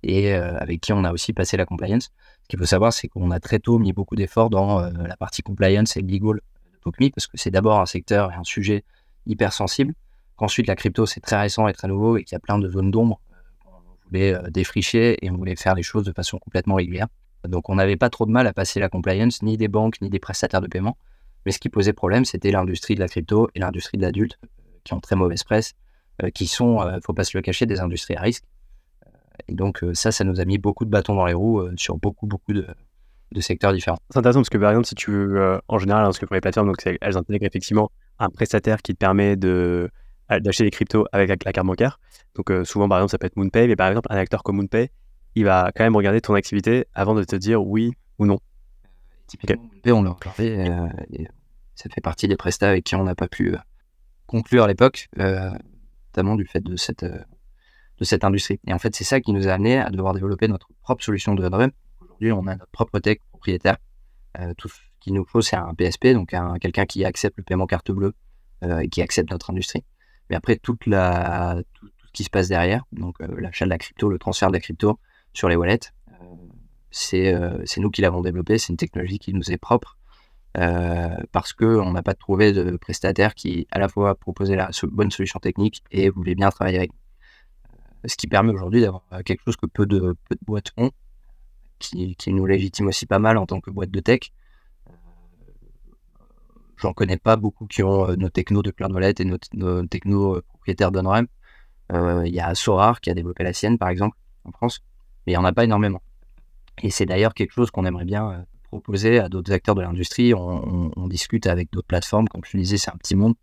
et 0.03 0.33
avec 0.33 0.81
qui 0.81 0.93
on 0.93 1.05
a 1.05 1.13
aussi 1.13 1.33
passé 1.33 1.57
la 1.57 1.67
compliance. 1.67 2.11
Ce 2.45 2.49
qu'il 2.49 2.59
faut 2.59 2.65
savoir, 2.67 2.93
c'est 2.93 3.09
qu'on 3.09 3.31
a 3.31 3.41
très 3.41 3.59
tôt 3.59 3.79
mis 3.79 3.93
beaucoup 3.93 4.17
d'efforts 4.17 4.51
dans 4.51 4.81
la 4.81 5.17
partie 5.17 5.43
compliance 5.43 5.97
et 5.97 6.01
legal 6.01 6.37
de 6.37 6.79
POCMI, 6.81 7.11
parce 7.11 7.27
que 7.27 7.37
c'est 7.37 7.51
d'abord 7.51 7.81
un 7.81 7.87
secteur 7.87 8.33
et 8.33 8.35
un 8.35 8.45
sujet 8.45 8.85
hyper 9.27 9.53
sensible. 9.53 9.95
Qu'ensuite, 10.37 10.67
la 10.67 10.77
crypto, 10.77 11.07
c'est 11.07 11.21
très 11.21 11.41
récent 11.41 11.69
et 11.69 11.73
très 11.73 11.89
nouveau 11.89 12.17
et 12.17 12.25
qu'il 12.25 12.35
y 12.35 12.37
a 12.37 12.41
plein 12.41 12.59
de 12.59 12.69
zones 12.69 12.91
d'ombre 12.91 13.21
qu'on 13.65 13.71
voulait 14.07 14.37
défricher 14.51 15.17
et 15.25 15.31
on 15.31 15.37
voulait 15.37 15.57
faire 15.57 15.75
les 15.75 15.83
choses 15.83 16.05
de 16.05 16.13
façon 16.13 16.39
complètement 16.39 16.77
régulière. 16.77 17.07
Donc 17.49 17.69
on 17.69 17.75
n'avait 17.75 17.97
pas 17.97 18.11
trop 18.11 18.27
de 18.27 18.31
mal 18.31 18.47
à 18.47 18.53
passer 18.53 18.81
la 18.81 18.89
compliance, 18.89 19.43
ni 19.43 19.57
des 19.57 19.69
banques, 19.69 20.01
ni 20.01 20.11
des 20.11 20.19
prestataires 20.19 20.61
de 20.61 20.69
paiement. 20.69 20.97
Mais 21.45 21.53
ce 21.53 21.59
qui 21.59 21.69
posait 21.69 21.93
problème, 21.93 22.25
c'était 22.25 22.51
l'industrie 22.51 22.95
de 22.95 23.01
la 23.01 23.09
crypto 23.09 23.49
et 23.55 23.61
l'industrie 23.61 23.99
de 23.99 24.03
l'adulte, 24.03 24.39
euh, 24.45 24.49
qui 24.85 24.95
ont 24.95 25.01
très 25.01 25.17
mauvaise 25.17 25.43
presse, 25.43 25.73
euh, 26.23 26.31
qui 26.31 26.47
sont, 26.47 26.85
ne 26.85 26.93
euh, 26.93 27.01
faut 27.05 27.15
pas 27.15 27.25
se 27.25 27.37
le 27.37 27.43
cacher, 27.43 27.67
des 27.67 27.81
industries 27.81 28.15
à 28.17 28.21
risque. 28.21 28.45
Et 29.49 29.55
donc 29.55 29.85
ça, 29.95 30.13
ça 30.13 30.25
nous 30.25 30.41
a 30.41 30.45
mis 30.45 30.59
beaucoup 30.59 30.85
de 30.85 30.91
bâtons 30.91 31.15
dans 31.15 31.27
les 31.27 31.33
roues 31.33 31.67
sur 31.77 31.97
beaucoup, 31.97 32.27
beaucoup 32.27 32.53
de, 32.53 32.67
secteurs 33.41 33.73
différents. 33.73 33.97
C'est 34.11 34.19
intéressant 34.19 34.41
parce 34.41 34.51
que 34.51 34.59
par 34.59 34.71
exemple, 34.71 34.87
si 34.87 34.95
tu 34.95 35.11
veux, 35.11 35.61
en 35.67 35.79
général, 35.79 36.05
hein, 36.05 36.13
ce 36.13 36.21
que 36.21 36.27
font 36.27 36.35
les 36.35 36.41
plateformes, 36.41 36.69
donc 36.69 36.77
elles 36.85 37.17
intègrent 37.17 37.47
effectivement 37.47 37.91
un 38.19 38.31
prestataire 38.31 38.83
qui 38.83 38.93
te 38.93 38.99
permet 38.99 39.37
de 39.37 39.91
d'acheter 40.41 40.65
des 40.65 40.71
cryptos 40.71 41.05
avec 41.13 41.29
la, 41.45 41.53
carte 41.53 41.67
bancaire. 41.67 42.01
Donc 42.37 42.51
souvent, 42.65 42.89
par 42.89 42.99
exemple, 42.99 43.11
ça 43.11 43.19
peut 43.19 43.27
être 43.27 43.37
MoonPay, 43.37 43.67
mais 43.67 43.77
par 43.77 43.89
exemple, 43.89 44.07
un 44.11 44.17
acteur 44.17 44.43
comme 44.43 44.57
MoonPay, 44.57 44.91
il 45.35 45.45
va 45.45 45.71
quand 45.75 45.85
même 45.85 45.97
regarder 45.97 46.21
ton 46.21 46.35
activité 46.35 46.87
avant 46.95 47.15
de 47.15 47.25
te 47.25 47.37
dire 47.37 47.63
oui 47.63 47.93
ou 48.19 48.27
non. 48.27 48.39
Typiquement, 49.27 49.63
on 49.87 50.03
l'a 50.03 50.11
regardé, 50.11 50.69
euh, 50.69 51.25
ça 51.75 51.89
fait 51.89 52.01
partie 52.01 52.29
des 52.29 52.37
prestats 52.37 52.69
avec 52.69 52.85
qui 52.85 52.95
on 52.97 53.05
n'a 53.05 53.15
pas 53.15 53.29
pu 53.29 53.55
euh, 53.55 53.59
conclure 54.27 54.65
à 54.65 54.69
l'époque, 54.69 55.09
euh, 55.19 55.51
notamment 56.09 56.37
du 56.37 56.45
fait 56.45 56.61
de 56.61 56.77
cette, 56.77 57.05
de 57.05 58.05
cette 58.05 58.25
industrie. 58.25 58.61
Et 58.67 58.75
en 58.75 58.79
fait, 58.79 58.95
c'est 58.95 59.05
ça 59.05 59.21
qui 59.21 59.33
nous 59.33 59.49
a 59.49 59.53
amené 59.53 59.79
à 59.79 59.91
devoir 59.91 60.13
développer 60.13 60.49
notre 60.49 60.69
propre 60.83 61.03
solution 61.03 61.35
de 61.35 61.43
Aujourd'hui, 62.01 62.33
on 62.33 62.47
a 62.47 62.57
notre 62.57 62.71
propre 62.71 62.99
tech 62.99 63.19
propriétaire. 63.31 63.79
tout 64.59 64.69
qu'il 65.03 65.15
nous 65.15 65.25
faut, 65.25 65.43
c'est 65.43 65.57
un 65.57 65.75
PSP, 65.75 66.09
donc 66.09 66.35
quelqu'un 66.61 66.87
qui 66.87 67.05
accepte 67.05 67.37
le 67.37 67.45
paiement 67.45 67.67
carte 67.67 67.91
bleue 67.91 68.15
et 68.81 68.89
qui 68.89 69.03
accepte 69.03 69.31
notre 69.31 69.51
industrie. 69.51 69.85
Mais 70.31 70.37
après, 70.37 70.57
toute 70.57 70.87
la, 70.87 71.63
tout, 71.75 71.89
ce 72.07 72.13
qui 72.13 72.25
se 72.25 72.31
passe 72.31 72.49
derrière, 72.49 72.85
donc 72.93 73.17
l'achat 73.21 73.65
de 73.65 73.71
la 73.71 73.79
crypto, 73.79 74.09
le 74.09 74.19
transfert 74.19 74.49
de 74.49 74.55
la 74.55 74.61
crypto, 74.61 74.99
sur 75.33 75.49
les 75.49 75.57
wallets. 75.57 75.93
Euh, 76.11 76.25
euh, 77.15 77.63
c'est 77.65 77.81
nous 77.81 77.91
qui 77.91 78.03
l'avons 78.03 78.21
développé, 78.21 78.59
c'est 78.59 78.69
une 78.69 78.77
technologie 78.77 79.19
qui 79.19 79.33
nous 79.33 79.51
est 79.51 79.59
propre. 79.59 79.99
Euh, 80.59 81.17
parce 81.33 81.55
qu'on 81.55 81.93
n'a 81.93 82.03
pas 82.03 82.13
trouvé 82.13 82.53
de 82.53 82.77
prestataire 82.77 83.35
qui 83.35 83.67
à 83.71 83.79
la 83.79 83.89
fois 83.89 84.15
proposait 84.15 84.55
la 84.55 84.71
bonne 84.83 85.11
solution 85.11 85.41
technique 85.41 85.83
et 85.91 86.11
voulait 86.11 86.35
bien 86.35 86.51
travailler 86.51 86.79
avec. 86.79 86.93
Ce 88.05 88.17
qui 88.17 88.27
permet 88.27 88.53
aujourd'hui 88.53 88.81
d'avoir 88.81 89.05
quelque 89.25 89.43
chose 89.45 89.57
que 89.57 89.67
peu 89.67 89.87
de, 89.87 90.17
peu 90.29 90.35
de 90.35 90.45
boîtes 90.45 90.73
ont, 90.77 90.91
qui, 91.79 92.17
qui, 92.17 92.33
nous 92.33 92.45
légitime 92.47 92.89
aussi 92.89 93.07
pas 93.07 93.21
mal 93.21 93.39
en 93.39 93.47
tant 93.47 93.61
que 93.61 93.71
boîte 93.71 93.93
de 93.93 94.01
tech. 94.01 94.33
J'en 96.83 96.93
connais 96.93 97.17
pas 97.17 97.37
beaucoup 97.37 97.67
qui 97.67 97.83
ont 97.83 98.15
nos 98.17 98.29
technos 98.29 98.63
de 98.63 98.75
Wallet 98.79 99.15
et 99.19 99.25
nos, 99.25 99.39
nos 99.55 99.87
technos 99.87 100.43
propriétaires 100.43 100.93
d'OnRAM. 100.93 101.27
Il 101.93 102.35
y 102.35 102.41
a 102.41 102.55
Sorar 102.55 103.01
qui 103.01 103.11
a 103.11 103.15
développé 103.15 103.45
la 103.45 103.53
sienne, 103.53 103.79
par 103.79 103.89
exemple, 103.89 104.17
en 104.45 104.53
France 104.53 104.83
mais 105.27 105.33
il 105.33 105.37
n'y 105.37 105.39
en 105.39 105.45
a 105.45 105.53
pas 105.53 105.65
énormément. 105.65 106.03
Et 106.83 106.91
c'est 106.91 107.07
d'ailleurs 107.07 107.35
quelque 107.35 107.53
chose 107.53 107.71
qu'on 107.71 107.85
aimerait 107.85 108.05
bien 108.05 108.31
euh, 108.31 108.43
proposer 108.63 109.19
à 109.19 109.29
d'autres 109.29 109.53
acteurs 109.53 109.75
de 109.75 109.83
l'industrie. 109.83 110.35
On, 110.35 111.07
discute 111.09 111.47
avec 111.47 111.71
d'autres 111.73 111.87
plateformes, 111.87 112.29
comme 112.29 112.43
je 112.45 112.57
le 112.57 112.63
disais, 112.63 112.79
c'est 112.79 112.91
un 112.91 112.97
petit 112.97 113.15
monde, 113.15 113.35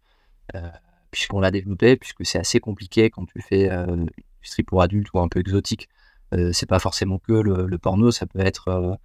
euh, 0.56 0.70
puisqu'on 1.12 1.40
l'a 1.40 1.52
développé, 1.52 1.96
puisque 1.96 2.26
c'est 2.26 2.40
assez 2.40 2.60
compliqué 2.60 3.10
quand 3.10 3.26
tu 3.26 3.42
fais 3.42 3.70
euh, 3.70 3.86
une 3.86 4.10
industrie 4.40 4.64
pour 4.64 4.82
adultes 4.82 5.10
ou 5.14 5.20
un 5.20 5.28
peu 5.28 5.40
exotique. 5.40 5.88
Euh, 6.34 6.52
c'est 6.52 6.66
pas 6.66 6.80
forcément 6.80 7.20
que 7.20 7.34
le, 7.34 7.78
porno, 7.78 8.12
ça 8.12 8.26
peut 8.26 8.40
être 8.40 8.98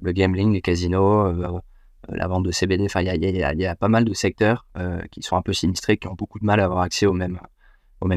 le 0.00 0.12
gambling, 0.12 0.52
les 0.52 0.62
casinos, 0.62 1.62
la 2.08 2.26
vente 2.26 2.44
de 2.44 2.50
CBD. 2.50 2.84
Enfin, 2.84 3.02
il 3.02 3.06
y, 3.06 3.66
a, 3.66 3.76
pas 3.76 3.88
mal 3.88 4.04
de 4.04 4.14
secteurs 4.14 4.66
qui 5.10 5.22
sont 5.22 5.36
un 5.36 5.42
peu 5.42 5.52
sinistrés, 5.52 5.96
qui 5.96 6.08
ont 6.08 6.14
beaucoup 6.14 6.38
de 6.38 6.44
mal 6.44 6.60
à 6.60 6.64
avoir 6.64 6.80
accès 6.80 7.06
aux 7.06 7.12
mêmes, 7.12 7.40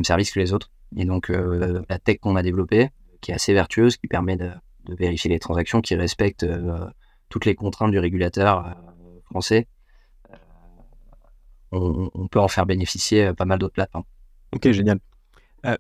services 0.04 0.32
que 0.32 0.40
les 0.40 0.54
autres. 0.54 0.72
Et 0.96 1.06
donc, 1.06 1.30
la 1.30 2.00
tech 2.00 2.20
qu'on 2.20 2.36
a 2.36 2.44
développée, 2.44 2.90
qui 3.22 3.32
est 3.32 3.36
assez 3.36 3.54
vertueuse, 3.54 3.98
qui 3.98 4.08
permet 4.08 4.36
de, 4.36 4.52
vérifier 4.90 5.30
les 5.30 5.40
transactions, 5.40 5.80
qui 5.82 5.96
respecte 5.96 6.44
euh, 6.44 6.86
toutes 7.30 7.46
les 7.46 7.56
contraintes 7.56 7.92
du 7.92 8.00
régulateur 8.00 8.66
euh, 8.66 9.20
français. 9.26 9.68
Euh, 10.32 10.36
on, 11.72 12.28
peut 12.28 12.40
en 12.40 12.48
faire 12.48 12.66
bénéficier 12.66 13.32
pas 13.34 13.46
mal 13.46 13.60
d'autres 13.60 13.74
plateformes. 13.74 14.04
Ok, 14.54 14.70
génial. 14.72 15.00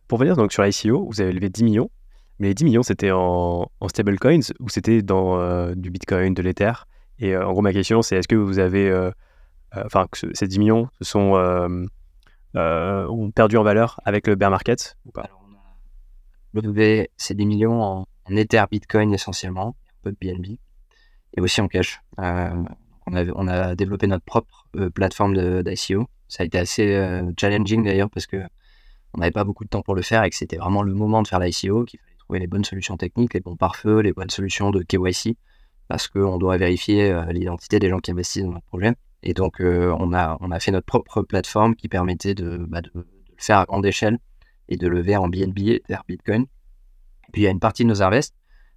pour 0.07 0.20
venir 0.20 0.38
donc 0.38 0.53
sur 0.53 0.66
ICO, 0.66 1.05
vous 1.09 1.20
avez 1.20 1.34
levé 1.34 1.49
10 1.49 1.64
millions, 1.64 1.89
mais 2.39 2.49
les 2.49 2.53
10 2.53 2.64
millions 2.64 2.84
c'était 2.84 3.12
en, 3.12 3.70
stablecoins 3.88 4.53
ou 4.59 4.70
c'était 4.70 5.01
dans 5.01 5.74
du 5.76 5.89
Bitcoin, 5.89 6.34
de 6.34 6.41
l'Ether? 6.41 6.72
Et 7.22 7.38
en 7.38 7.51
gros, 7.51 7.61
ma 7.61 7.72
question 7.72 8.01
c'est 8.01 8.17
est-ce 8.17 8.28
que 8.28 8.36
vous 8.36 8.59
avez, 8.59 8.91
enfin, 9.74 10.07
ces 10.34 10.47
10 10.47 10.59
millions 10.59 10.89
se 10.99 11.05
sont 11.05 11.89
ont 12.55 13.32
perdu 13.32 13.57
en 13.57 13.63
valeur 13.63 13.99
avec 14.05 14.28
le 14.28 14.36
bear 14.36 14.49
market 14.49 14.97
ou 15.05 15.11
pas? 15.11 15.30
Levé, 16.53 17.09
c'est 17.15 17.34
des 17.34 17.45
millions 17.45 17.82
en, 17.82 18.07
Ether, 18.30 18.63
Bitcoin 18.69 19.13
essentiellement, 19.13 19.76
un 19.89 20.01
peu 20.03 20.11
de 20.11 20.17
BNB, 20.19 20.57
et 21.36 21.41
aussi 21.41 21.61
en 21.61 21.67
cash. 21.67 22.01
Euh, 22.19 22.49
on, 23.07 23.15
a, 23.15 23.26
on 23.36 23.47
a 23.47 23.76
développé 23.76 24.07
notre 24.07 24.24
propre 24.24 24.67
euh, 24.76 24.89
plateforme 24.89 25.63
d'ICO. 25.63 26.07
Ça 26.28 26.43
a 26.43 26.45
été 26.45 26.57
assez 26.57 26.93
euh, 26.93 27.32
challenging 27.39 27.84
d'ailleurs 27.84 28.09
parce 28.09 28.28
que 28.28 28.41
on 29.13 29.19
n'avait 29.19 29.32
pas 29.32 29.43
beaucoup 29.43 29.65
de 29.65 29.69
temps 29.69 29.82
pour 29.82 29.95
le 29.95 30.01
faire 30.01 30.24
et 30.24 30.30
que 30.30 30.36
c'était 30.36 30.55
vraiment 30.57 30.82
le 30.82 30.93
moment 30.93 31.22
de 31.22 31.28
faire 31.28 31.39
l'ICO, 31.39 31.84
qu'il 31.84 31.99
fallait 31.99 32.17
trouver 32.17 32.39
les 32.39 32.47
bonnes 32.47 32.63
solutions 32.63 32.95
techniques, 32.95 33.34
les 33.34 33.41
bons 33.41 33.57
pare-feux, 33.57 33.99
les 33.99 34.13
bonnes 34.13 34.30
solutions 34.30 34.72
de 34.72 34.82
KYC, 34.84 35.36
parce 35.91 36.07
qu'on 36.07 36.37
doit 36.37 36.55
vérifier 36.55 37.13
l'identité 37.31 37.77
des 37.77 37.89
gens 37.89 37.99
qui 37.99 38.11
investissent 38.11 38.45
dans 38.45 38.53
notre 38.53 38.65
projet. 38.67 38.93
Et 39.23 39.33
donc, 39.33 39.57
on, 39.59 40.13
a, 40.13 40.37
on 40.39 40.49
a 40.49 40.59
fait 40.61 40.71
notre 40.71 40.85
propre 40.85 41.21
plateforme 41.21 41.75
qui 41.75 41.89
permettait 41.89 42.33
de, 42.33 42.65
bah, 42.69 42.79
de, 42.79 42.89
de 42.93 42.99
le 43.01 43.35
faire 43.35 43.57
à 43.57 43.65
grande 43.65 43.85
échelle 43.85 44.17
et 44.69 44.77
de 44.77 44.87
lever 44.87 45.17
en 45.17 45.27
BNB 45.27 45.81
vers 45.89 46.05
Bitcoin. 46.07 46.45
Puis 47.33 47.41
il 47.41 47.43
y 47.43 47.47
a 47.47 47.51
une 47.51 47.59
partie 47.59 47.83
de 47.83 47.89
nos 47.89 48.01
invests, 48.01 48.33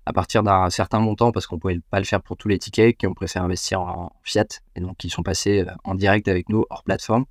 à 0.07 0.13
partir 0.13 0.43
d'un 0.43 0.69
certain 0.71 0.99
montant, 0.99 1.31
parce 1.31 1.47
qu'on 1.47 1.55
ne 1.55 1.61
pouvait 1.61 1.81
pas 1.89 2.01
le 2.01 2.05
faire 2.05 2.21
pour 2.21 2.37
tous 2.37 2.49
les 2.49 2.59
tickets, 2.59 2.97
qui 2.97 3.07
ont 3.07 3.15
préféré 3.15 3.45
investir 3.45 3.81
en 3.81 4.11
fiat, 4.25 4.47
et 4.75 4.81
donc 4.81 4.97
qui 4.97 5.09
sont 5.09 5.23
passés 5.23 5.61
euh, 5.61 5.73
en 5.85 5.95
direct 5.95 6.27
avec 6.27 6.49
nous 6.49 6.65
hors 6.69 6.83
plateforme, 6.83 7.27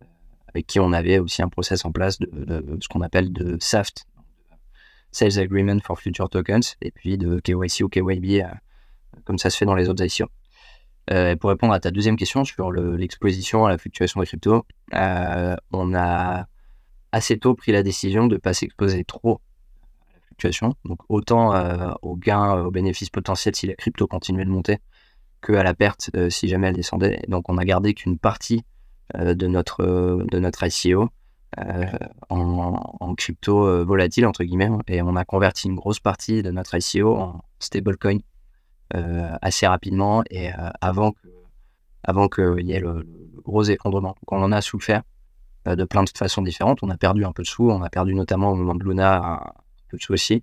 euh, 0.00 0.06
avec 0.48 0.66
qui 0.66 0.80
on 0.80 0.94
avait 0.94 1.18
aussi 1.18 1.42
un 1.42 1.48
process 1.50 1.84
en 1.84 1.92
place 1.92 2.18
de, 2.18 2.78
ce 2.80 2.88
qu'on 2.88 3.02
appelle 3.02 3.34
de 3.34 3.58
SAFT, 3.60 4.06
Sales 5.12 5.38
Agreement 5.38 5.80
for 5.84 6.00
Future 6.00 6.30
Tokens, 6.30 6.76
et 6.80 6.90
puis 6.90 7.18
de 7.18 7.38
KYC 7.38 7.82
ou 7.82 7.90
KYB, 7.90 8.44
euh, 8.44 8.48
comme 9.24 9.38
ça 9.38 9.50
se 9.50 9.56
fait 9.56 9.66
dans 9.66 9.74
les 9.74 9.88
autres 9.88 10.04
ICO. 10.04 10.26
pour 11.40 11.50
répondre 11.50 11.72
à 11.72 11.80
ta 11.80 11.90
deuxième 11.90 12.16
question 12.16 12.44
sur 12.44 12.70
l'exposition 12.72 13.66
à 13.66 13.70
la 13.70 13.78
fluctuation 13.78 14.20
des 14.20 14.26
cryptos, 14.26 14.64
on 14.92 15.94
a 15.94 16.46
assez 17.12 17.38
tôt 17.38 17.54
pris 17.54 17.72
la 17.72 17.82
décision 17.82 18.26
de 18.26 18.34
ne 18.34 18.40
pas 18.40 18.54
s'exposer 18.54 19.04
trop 19.04 19.40
à 20.02 20.14
la 20.14 20.20
fluctuation. 20.26 20.74
Donc 20.84 21.00
autant 21.08 21.54
euh, 21.54 21.92
au 22.02 22.16
gain, 22.16 22.56
euh, 22.56 22.64
au 22.64 22.70
bénéfice 22.70 23.10
potentiel 23.10 23.54
si 23.54 23.66
la 23.66 23.74
crypto 23.74 24.06
continuait 24.06 24.44
de 24.44 24.50
monter, 24.50 24.78
que 25.40 25.52
à 25.52 25.62
la 25.62 25.74
perte 25.74 26.10
euh, 26.16 26.30
si 26.30 26.48
jamais 26.48 26.68
elle 26.68 26.76
descendait. 26.76 27.22
donc 27.28 27.48
on 27.48 27.58
a 27.58 27.64
gardé 27.64 27.94
qu'une 27.94 28.18
partie 28.18 28.62
de, 29.18 29.48
notre, 29.48 30.24
de 30.30 30.38
notre 30.38 30.64
ICO 30.64 31.08
en, 32.28 33.14
crypto 33.16 33.84
volatile, 33.84 34.24
entre 34.24 34.44
guillemets, 34.44 34.70
et 34.86 35.02
on 35.02 35.16
a 35.16 35.24
converti 35.24 35.66
une 35.66 35.74
grosse 35.74 35.98
partie 35.98 36.44
de 36.44 36.52
notre 36.52 36.76
ICO 36.76 37.16
en 37.16 37.40
stablecoin 37.58 38.18
assez 38.92 39.66
rapidement 39.66 40.22
et 40.30 40.50
avant 40.80 41.12
que 41.12 41.28
avant 42.02 42.28
qu'il 42.28 42.66
y 42.66 42.72
ait 42.72 42.80
le, 42.80 43.06
gros 43.40 43.62
effondrement. 43.64 44.10
Donc 44.20 44.32
on 44.32 44.42
en 44.42 44.52
a 44.52 44.60
souffert 44.60 45.02
euh, 45.68 45.76
de 45.76 45.84
plein 45.84 46.02
de 46.02 46.10
façons 46.16 46.42
différentes. 46.42 46.82
On 46.82 46.90
a 46.90 46.96
perdu 46.96 47.24
un 47.24 47.32
peu 47.32 47.42
de 47.42 47.48
sous, 47.48 47.70
on 47.70 47.82
a 47.82 47.90
perdu 47.90 48.14
notamment 48.14 48.52
au 48.52 48.54
moment 48.54 48.74
de 48.74 48.84
Luna 48.84 49.16
un 49.16 49.52
peu 49.88 49.96
de 49.96 50.02
sous 50.02 50.12
aussi, 50.12 50.42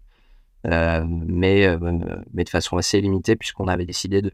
euh, 0.65 1.03
mais, 1.07 1.65
euh, 1.65 1.77
mais 2.33 2.43
de 2.43 2.49
façon 2.49 2.77
assez 2.77 3.01
limitée 3.01 3.35
puisqu'on 3.35 3.67
avait 3.67 3.85
décidé 3.85 4.21
de, 4.21 4.31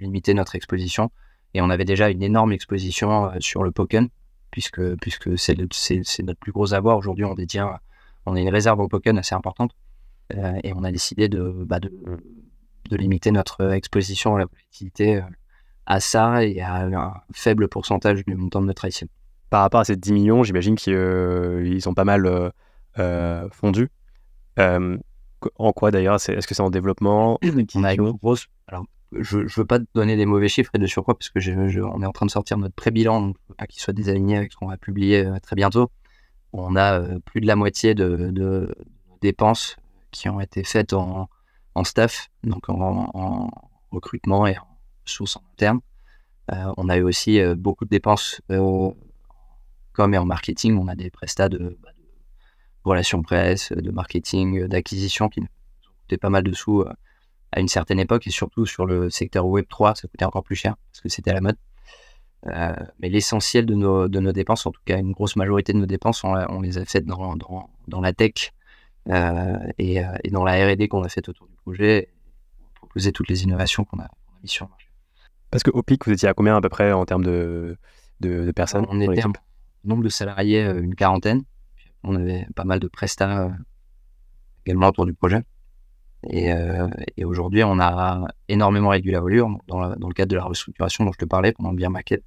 limiter 0.00 0.32
notre 0.32 0.54
exposition 0.54 1.10
et 1.54 1.60
on 1.60 1.70
avait 1.70 1.84
déjà 1.84 2.08
une 2.08 2.22
énorme 2.22 2.52
exposition 2.52 3.32
sur 3.40 3.64
le 3.64 3.72
Poken 3.72 4.08
puisque, 4.52 4.94
puisque 5.00 5.36
c'est, 5.36 5.56
notre 5.56 6.38
plus 6.38 6.52
gros 6.52 6.72
avoir. 6.72 6.96
Aujourd'hui, 6.98 7.24
on 7.24 7.34
détient, 7.34 7.80
on 8.24 8.36
a 8.36 8.40
une 8.40 8.48
réserve 8.48 8.78
au 8.78 8.86
Poken 8.86 9.18
assez 9.18 9.34
importante 9.34 9.72
et 10.30 10.72
on 10.72 10.84
a 10.84 10.92
décidé 10.92 11.28
de, 11.28 11.64
bah 11.66 11.80
de, 11.80 11.90
de, 12.88 12.96
limiter 12.96 13.30
notre 13.30 13.72
exposition 13.72 14.36
à 14.36 14.40
la 14.40 14.46
volatilité 14.46 15.22
à 15.86 16.00
ça 16.00 16.44
et 16.44 16.60
à 16.60 16.84
un 16.84 17.14
faible 17.32 17.68
pourcentage 17.68 18.24
du 18.24 18.34
montant 18.34 18.60
de 18.60 18.66
notre 18.66 18.86
ICO. 18.86 19.06
par 19.50 19.62
rapport 19.62 19.80
à 19.80 19.84
ces 19.84 19.96
10 19.96 20.12
millions, 20.12 20.42
j'imagine 20.42 20.76
qu'ils 20.76 21.88
ont 21.88 21.94
pas 21.94 22.04
mal 22.04 22.52
fondu. 23.52 23.90
en 24.58 25.72
quoi 25.72 25.90
d'ailleurs 25.90 26.16
Est-ce 26.16 26.46
que 26.46 26.54
c'est 26.54 26.62
en 26.62 26.70
développement 26.70 27.38
On 27.74 27.84
a 27.84 27.94
une 27.94 28.12
grosse. 28.12 28.48
Alors, 28.66 28.84
je 29.12 29.38
ne 29.38 29.48
veux 29.56 29.64
pas 29.64 29.78
te 29.78 29.86
donner 29.94 30.16
des 30.16 30.26
mauvais 30.26 30.48
chiffres 30.48 30.70
et 30.74 30.78
de 30.78 30.86
surcroît 30.86 31.14
parce 31.14 31.30
que 31.30 31.38
on 31.80 32.02
est 32.02 32.06
en 32.06 32.12
train 32.12 32.26
de 32.26 32.30
sortir 32.30 32.58
notre 32.58 32.74
pré-bilan, 32.74 33.22
donc 33.22 33.36
pas 33.56 33.66
qu'il 33.66 33.80
soit 33.80 33.94
désaligné 33.94 34.36
avec 34.36 34.52
ce 34.52 34.56
qu'on 34.56 34.68
va 34.68 34.76
publier 34.76 35.26
très 35.42 35.56
bientôt. 35.56 35.90
On 36.52 36.76
a 36.76 37.00
plus 37.20 37.40
de 37.40 37.46
la 37.46 37.56
moitié 37.56 37.94
de, 37.94 38.30
de, 38.30 38.74
dépenses 39.20 39.76
qui 40.10 40.28
ont 40.28 40.40
été 40.40 40.64
faites 40.64 40.92
en, 40.92 41.28
en 41.78 41.84
staff, 41.84 42.28
donc 42.42 42.68
en, 42.68 43.50
recrutement 43.90 44.46
et 44.46 44.58
en 44.58 44.66
sources 45.06 45.36
en 45.36 45.42
interne. 45.52 45.80
Euh, 46.52 46.72
on 46.76 46.88
a 46.88 46.96
eu 46.98 47.02
aussi 47.02 47.40
euh, 47.40 47.54
beaucoup 47.54 47.84
de 47.84 47.90
dépenses 47.90 48.42
euh, 48.50 48.90
comme 49.92 50.12
et 50.12 50.18
en 50.18 50.26
marketing. 50.26 50.76
On 50.76 50.88
a 50.88 50.94
des 50.94 51.10
prestats 51.10 51.48
de, 51.48 51.78
bah, 51.82 51.90
relations 52.84 53.22
presse, 53.22 53.72
de 53.72 53.90
marketing, 53.90 54.66
d'acquisition 54.66 55.28
qui 55.28 55.40
nous 55.40 55.48
coûtaient 56.02 56.18
pas 56.18 56.30
mal 56.30 56.42
de 56.42 56.52
sous 56.52 56.84
à 57.52 57.60
une 57.60 57.68
certaine 57.68 57.98
époque 57.98 58.26
et 58.26 58.30
surtout 58.30 58.66
sur 58.66 58.84
le 58.84 59.08
secteur 59.08 59.46
Web 59.46 59.66
3, 59.68 59.94
ça 59.94 60.06
coûtait 60.06 60.26
encore 60.26 60.44
plus 60.44 60.56
cher 60.56 60.76
parce 60.92 61.00
que 61.00 61.08
c'était 61.08 61.30
à 61.30 61.34
la 61.34 61.40
mode. 61.40 61.56
mais 62.98 63.08
l'essentiel 63.08 63.64
de 63.64 63.74
nos, 63.74 64.08
de 64.08 64.20
nos 64.20 64.32
dépenses, 64.32 64.66
en 64.66 64.70
tout 64.70 64.82
cas 64.84 64.98
une 64.98 65.12
grosse 65.12 65.36
majorité 65.36 65.72
de 65.72 65.78
nos 65.78 65.86
dépenses, 65.86 66.24
on, 66.24 66.60
les 66.60 66.76
a 66.76 66.84
faites 66.84 67.06
dans, 67.06 67.36
dans, 67.36 67.70
dans 67.86 68.00
la 68.02 68.12
tech 68.12 68.52
et, 69.08 70.02
et, 70.24 70.30
dans 70.30 70.44
la 70.44 70.66
R&D 70.66 70.88
qu'on 70.88 71.02
a 71.02 71.08
fait 71.08 71.28
autour 71.28 71.46
du 71.46 71.56
projet, 71.56 72.10
proposer 72.74 73.12
toutes 73.12 73.28
les 73.28 73.44
innovations 73.44 73.84
qu'on 73.84 73.98
a, 73.98 74.04
a 74.04 74.10
mises 74.42 74.50
sur 74.50 74.66
le 74.66 74.70
marché. 74.70 74.88
Parce 75.50 75.62
qu'au 75.62 75.82
pic, 75.82 76.04
vous 76.04 76.12
étiez 76.12 76.28
à 76.28 76.34
combien 76.34 76.56
à 76.56 76.60
peu 76.60 76.68
près 76.68 76.92
en 76.92 77.04
termes 77.04 77.24
de, 77.24 77.76
de, 78.20 78.50
personnes 78.52 78.86
On 78.90 79.00
était 79.00 79.24
un 79.24 79.32
nombre 79.84 80.02
de 80.02 80.08
salariés, 80.08 80.64
euh, 80.64 80.82
une 80.82 80.94
quarantaine. 80.94 81.42
On 82.04 82.14
avait 82.14 82.46
pas 82.54 82.64
mal 82.64 82.80
de 82.80 82.88
prestats 82.88 83.46
euh, 83.46 83.50
également 84.66 84.88
autour 84.88 85.06
du 85.06 85.14
projet. 85.14 85.42
Et, 86.28 86.52
euh, 86.52 86.88
et 87.16 87.24
aujourd'hui, 87.24 87.62
on 87.64 87.78
a 87.80 88.26
énormément 88.48 88.90
réduit 88.90 89.12
la 89.12 89.20
volure 89.20 89.48
dans, 89.68 89.94
dans, 89.96 90.08
le 90.08 90.14
cadre 90.14 90.30
de 90.30 90.36
la 90.36 90.44
restructuration 90.44 91.04
dont 91.04 91.12
je 91.12 91.18
te 91.18 91.24
parlais 91.24 91.52
pendant 91.52 91.70
le 91.70 91.76
bien 91.76 91.90
maquette. 91.90 92.24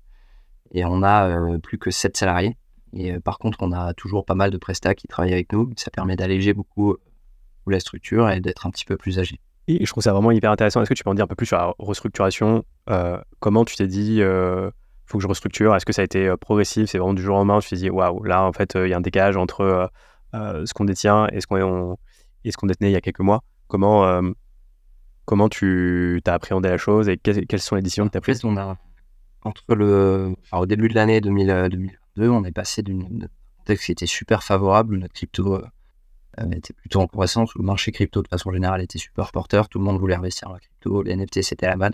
Et 0.72 0.86
on 0.86 1.04
a 1.04 1.60
plus 1.60 1.78
que 1.78 1.92
7 1.92 2.16
salariés. 2.16 2.56
Et 2.94 3.20
par 3.20 3.38
contre, 3.38 3.60
on 3.62 3.72
a 3.72 3.94
toujours 3.94 4.26
pas 4.26 4.36
mal 4.36 4.52
de 4.52 4.58
prestats 4.58 4.96
qui 4.96 5.08
travaillent 5.08 5.34
avec 5.34 5.52
nous. 5.54 5.72
Ça 5.78 5.92
permet 5.92 6.16
d'alléger 6.16 6.54
beaucoup 6.54 6.98
la 7.72 7.80
structure 7.80 8.30
et 8.30 8.40
d'être 8.40 8.66
un 8.66 8.70
petit 8.70 8.86
peu 8.86 8.98
plus 8.98 9.20
agile. 9.20 9.38
Et 9.68 9.86
je 9.86 9.92
trouve 9.92 10.04
ça 10.04 10.14
vraiment 10.14 10.32
hyper 10.32 10.52
intéressant. 10.52 10.82
Est-ce 10.82 10.90
que 10.90 10.94
tu 10.94 11.04
peux 11.04 11.10
en 11.10 11.14
dire 11.14 11.26
un 11.26 11.28
peu 11.28 11.36
plus 11.36 11.46
sur 11.46 11.58
la 11.58 11.74
restructuration 11.80 12.64
euh, 12.90 13.20
Comment 13.40 13.66
tu 13.66 13.76
t'es 13.76 13.88
dit, 13.88 14.16
il 14.16 14.22
euh, 14.22 14.70
faut 15.06 15.18
que 15.18 15.22
je 15.24 15.28
restructure? 15.28 15.76
Est-ce 15.76 15.86
que 15.86 15.94
ça 15.94 16.02
a 16.02 16.06
été 16.06 16.28
euh, 16.28 16.38
progressif? 16.38 16.90
C'est 16.90 16.98
vraiment 16.98 17.14
du 17.14 17.22
jour 17.22 17.36
au 17.36 17.40
lendemain? 17.40 17.60
Tu 17.60 17.70
t'es 17.70 17.76
dit, 17.76 17.90
waouh, 17.90 18.24
là, 18.24 18.44
en 18.44 18.54
fait, 18.54 18.74
il 18.76 18.88
y 18.88 18.94
a 18.94 18.98
un 18.98 19.02
décalage 19.02 19.38
entre 19.38 19.90
ce 20.34 20.74
qu'on 20.74 20.86
détient 20.86 21.28
et 21.32 21.42
ce 21.42 21.48
qu'on 21.48 21.98
qu'on 22.58 22.68
détenait 22.68 22.90
il 22.90 22.94
y 22.94 22.98
a 22.98 23.02
quelques 23.02 23.20
mois. 23.20 23.44
Comment, 23.68 24.22
comment 25.26 25.48
tu 25.48 26.22
as 26.26 26.34
appréhendé 26.34 26.70
la 26.70 26.78
chose 26.78 27.08
et 27.08 27.18
quelles, 27.18 27.62
sont 27.62 27.76
les 27.76 27.82
décisions 27.82 28.08
que 28.08 28.12
tu 28.12 28.18
as 28.18 28.22
prises? 28.22 28.44
on 28.44 28.58
a, 28.58 28.78
entre 29.44 29.76
le, 29.76 30.34
Au 30.52 30.66
début 30.66 30.88
de 30.88 30.96
l'année 30.96 31.22
2022, 32.22 32.30
on 32.30 32.44
est 32.46 32.52
passé 32.52 32.84
d'une 32.84 33.28
contexte 33.58 33.86
qui 33.86 33.92
était 33.92 34.06
super 34.06 34.44
favorable. 34.44 34.98
Notre 34.98 35.14
crypto 35.14 35.62
était 36.52 36.74
plutôt 36.74 37.02
en 37.02 37.08
croissance, 37.08 37.54
le 37.56 37.64
marché 37.64 37.92
crypto 37.92 38.22
de 38.22 38.28
façon 38.28 38.52
générale 38.52 38.82
était 38.82 39.00
super 39.00 39.32
porteur, 39.32 39.68
tout 39.68 39.80
le 39.80 39.86
monde 39.86 40.00
voulait 40.00 40.16
investir 40.16 40.48
dans 40.48 40.54
la 40.54 40.60
crypto, 40.60 41.02
les 41.04 41.16
NFT 41.16 41.42
c'était 41.42 41.68
la 41.68 41.76
mode, 41.76 41.94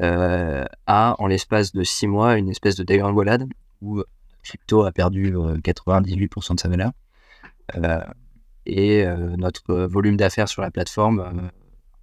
euh, 0.00 0.66
à 0.86 1.16
en 1.18 1.26
l'espace 1.26 1.72
de 1.72 1.82
six 1.82 2.06
mois 2.06 2.36
une 2.36 2.50
espèce 2.50 2.76
de 2.76 2.84
dégringolade 2.84 3.48
où 3.80 4.02
crypto 4.42 4.84
a 4.84 4.92
perdu 4.92 5.32
98% 5.32 6.52
euh, 6.52 6.54
de 6.54 6.60
sa 6.60 6.68
valeur. 6.68 6.92
Euh, 7.76 8.04
et 8.66 9.06
notre 9.38 9.86
volume 9.86 10.18
d'affaires 10.18 10.46
sur 10.46 10.60
la 10.60 10.70
plateforme, 10.70 11.20
un 11.20 11.50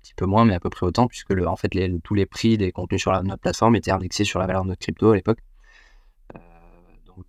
petit 0.02 0.16
peu 0.16 0.26
moins, 0.26 0.46
mais 0.46 0.56
à 0.56 0.60
peu 0.60 0.72
près 0.72 0.88
autant, 0.88 1.06
puisque 1.06 1.32
en 1.32 1.56
fait 1.56 1.70
tous 2.04 2.16
les 2.16 2.26
prix 2.26 2.58
des 2.58 2.72
contenus 2.72 3.02
sur 3.02 3.12
notre 3.22 3.42
plateforme 3.42 3.76
étaient 3.76 3.92
indexés 3.92 4.24
sur 4.24 4.40
la 4.40 4.48
valeur 4.48 4.64
de 4.64 4.70
notre 4.70 4.82
crypto 4.82 5.12
à 5.12 5.16
l'époque. 5.16 5.38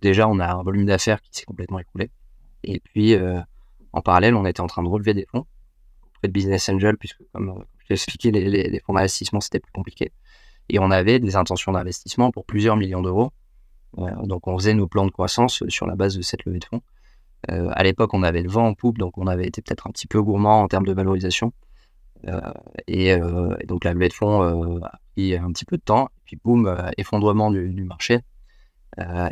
Déjà, 0.01 0.27
on 0.27 0.39
a 0.39 0.53
un 0.53 0.63
volume 0.63 0.85
d'affaires 0.85 1.21
qui 1.21 1.29
s'est 1.31 1.45
complètement 1.45 1.79
écoulé. 1.79 2.09
Et 2.63 2.79
puis, 2.79 3.15
en 3.93 4.01
parallèle, 4.01 4.35
on 4.35 4.45
était 4.45 4.61
en 4.61 4.67
train 4.67 4.83
de 4.83 4.89
relever 4.89 5.13
des 5.13 5.25
fonds 5.25 5.45
auprès 6.05 6.27
de 6.27 6.33
Business 6.33 6.69
Angel, 6.69 6.97
puisque 6.97 7.21
comme 7.33 7.49
euh, 7.49 7.63
je 7.79 7.85
l'ai 7.89 7.93
expliqué, 7.95 8.31
les, 8.31 8.79
fonds 8.85 8.93
d'investissement, 8.93 9.39
c'était 9.39 9.59
plus 9.59 9.71
compliqué. 9.71 10.11
Et 10.69 10.79
on 10.79 10.91
avait 10.91 11.19
des 11.19 11.35
intentions 11.35 11.71
d'investissement 11.71 12.31
pour 12.31 12.45
plusieurs 12.45 12.75
millions 12.75 13.01
d'euros. 13.01 13.31
Euh, 13.99 14.09
donc 14.23 14.47
on 14.47 14.57
faisait 14.57 14.73
nos 14.73 14.87
plans 14.87 15.05
de 15.05 15.11
croissance 15.11 15.63
sur 15.69 15.87
la 15.87 15.95
base 15.95 16.17
de 16.17 16.21
cette 16.21 16.45
levée 16.45 16.59
de 16.59 16.65
fonds. 16.65 16.81
Euh, 17.51 17.69
à 17.71 17.83
l'époque, 17.83 18.13
on 18.13 18.23
avait 18.23 18.41
le 18.41 18.49
vent 18.49 18.67
en 18.67 18.73
poupe, 18.73 18.97
donc 18.97 19.17
on 19.17 19.27
avait 19.27 19.47
été 19.47 19.61
peut-être 19.61 19.87
un 19.87 19.91
petit 19.91 20.07
peu 20.07 20.21
gourmand 20.21 20.61
en 20.61 20.67
termes 20.67 20.85
de 20.85 20.93
valorisation. 20.93 21.53
et, 22.87 23.15
donc 23.67 23.83
la 23.83 23.93
levée 23.93 24.09
de 24.09 24.13
fonds 24.13 24.41
a 24.83 24.99
pris 25.13 25.35
un 25.35 25.51
petit 25.51 25.65
peu 25.65 25.77
de 25.77 25.83
temps. 25.83 26.07
Et 26.07 26.21
puis 26.25 26.39
boum, 26.43 26.75
effondrement 26.97 27.51
du 27.51 27.83
marché. 27.83 28.19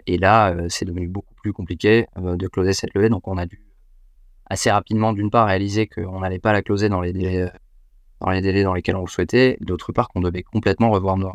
Et 0.06 0.18
là, 0.18 0.56
c'est 0.70 0.86
devenu 0.86 1.08
beaucoup 1.08 1.34
plus 1.36 1.54
compliqué 1.54 2.08
de 2.18 2.48
closer 2.48 2.74
cette 2.74 2.94
levée. 2.94 3.10
Donc 3.10 3.28
on 3.28 3.38
a 3.38 3.46
dû 3.46 3.66
assez 4.48 4.72
rapidement, 4.72 5.14
d'une 5.14 5.30
part, 5.30 5.48
réaliser 5.48 5.88
qu'on 5.88 6.20
n'allait 6.20 6.40
pas 6.40 6.54
la 6.54 6.62
closer 6.62 6.90
dans 6.90 7.02
les 7.02 7.14
délais 7.14 7.42
euh, 7.42 8.64
dans 8.64 8.74
lesquels 8.74 8.96
on 8.96 9.02
le 9.02 9.10
souhaitait, 9.10 9.58
d'autre 9.62 9.92
part 9.92 10.10
qu'on 10.10 10.22
devait 10.22 10.44
complètement 10.44 10.90
revoir 10.90 11.18
nos, 11.18 11.34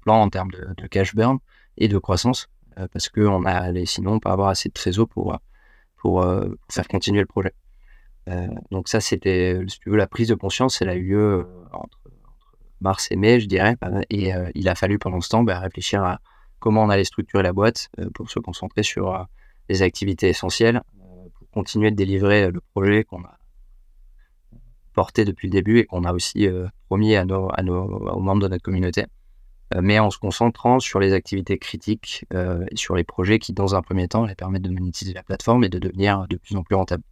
plans 0.00 0.22
en 0.22 0.28
termes 0.30 0.50
de, 0.50 0.86
cash 0.86 1.14
burn 1.14 1.38
et 1.76 1.88
de 1.88 1.98
croissance, 1.98 2.48
euh, 2.78 2.88
parce 2.92 3.08
qu'on 3.08 3.44
allait 3.44 3.86
sinon 3.86 4.18
pas 4.18 4.32
avoir 4.32 4.48
assez 4.48 4.68
de 4.68 4.74
trésor 4.74 5.08
pour, 5.08 5.34
euh, 5.34 5.36
pour, 5.96 6.24
faire 6.70 6.88
continuer 6.88 7.20
le 7.20 7.26
projet. 7.26 7.54
donc 8.70 8.88
ça, 8.88 9.00
c'était, 9.00 9.60
si 9.68 9.78
tu 9.80 9.90
veux, 9.90 9.96
la 9.96 10.06
prise 10.06 10.28
de 10.28 10.34
conscience, 10.34 10.80
elle 10.82 10.88
a 10.90 10.94
eu 10.94 11.08
lieu 11.08 11.46
entre, 11.72 11.98
mars 12.80 13.08
et 13.10 13.16
mai, 13.16 13.40
je 13.40 13.46
dirais, 13.46 13.76
et 14.10 14.32
il 14.54 14.68
a 14.68 14.74
fallu 14.76 14.98
pendant 14.98 15.20
ce 15.20 15.28
temps 15.28 15.42
bah, 15.42 15.58
réfléchir 15.58 16.04
à 16.04 16.20
comment 16.58 16.82
on 16.82 16.90
allait 16.90 17.04
structurer 17.04 17.42
la 17.42 17.52
boîte 17.52 17.88
pour 18.14 18.30
se 18.30 18.38
concentrer 18.38 18.82
sur 18.82 19.26
les 19.68 19.82
activités 19.82 20.28
essentielles, 20.28 20.82
continuer 21.52 21.90
de 21.90 21.96
délivrer 21.96 22.44
euh, 22.44 22.50
le 22.50 22.60
projet 22.72 23.04
qu'on 23.04 23.22
a 23.22 23.36
porté 24.92 25.24
depuis 25.24 25.48
le 25.48 25.52
début 25.52 25.78
et 25.78 25.84
qu'on 25.84 26.04
a 26.04 26.12
aussi 26.12 26.46
euh, 26.46 26.66
promis 26.86 27.14
à 27.14 27.24
nos, 27.24 27.48
aux 27.48 28.20
membres 28.20 28.42
de 28.42 28.48
notre 28.48 28.62
communauté, 28.62 29.06
euh, 29.74 29.80
mais 29.82 29.98
en 29.98 30.10
se 30.10 30.18
concentrant 30.18 30.80
sur 30.80 30.98
les 30.98 31.12
activités 31.12 31.58
critiques 31.58 32.26
et 32.32 32.76
sur 32.76 32.96
les 32.96 33.04
projets 33.04 33.38
qui, 33.38 33.52
dans 33.52 33.74
un 33.74 33.82
premier 33.82 34.08
temps, 34.08 34.24
allaient 34.24 34.34
permettre 34.34 34.68
de 34.68 34.74
monétiser 34.74 35.12
la 35.12 35.22
plateforme 35.22 35.64
et 35.64 35.68
de 35.68 35.78
devenir 35.78 36.26
de 36.28 36.36
plus 36.36 36.56
en 36.56 36.62
plus 36.62 36.74
rentable. 36.74 37.04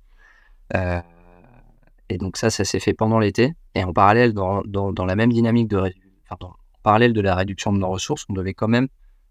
et 2.09 2.19
donc 2.19 2.37
ça, 2.37 2.51
ça 2.51 2.65
s'est 2.65 2.81
fait 2.81 2.95
pendant 2.95 3.21
l'été. 3.21 3.53
Et 3.75 3.85
en 3.85 3.93
parallèle, 3.93 4.33
dans, 4.33 4.63
dans, 4.65 5.05
la 5.05 5.15
même 5.15 5.33
dynamique 5.33 5.69
de, 5.69 5.93
en 6.31 6.55
parallèle 6.83 7.13
de 7.13 7.21
la 7.21 7.37
réduction 7.37 7.73
de 7.73 7.79
nos 7.79 7.89
ressources, 7.89 8.25
on 8.29 8.33
devait 8.33 8.55
quand 8.55 8.69
même 8.69 8.89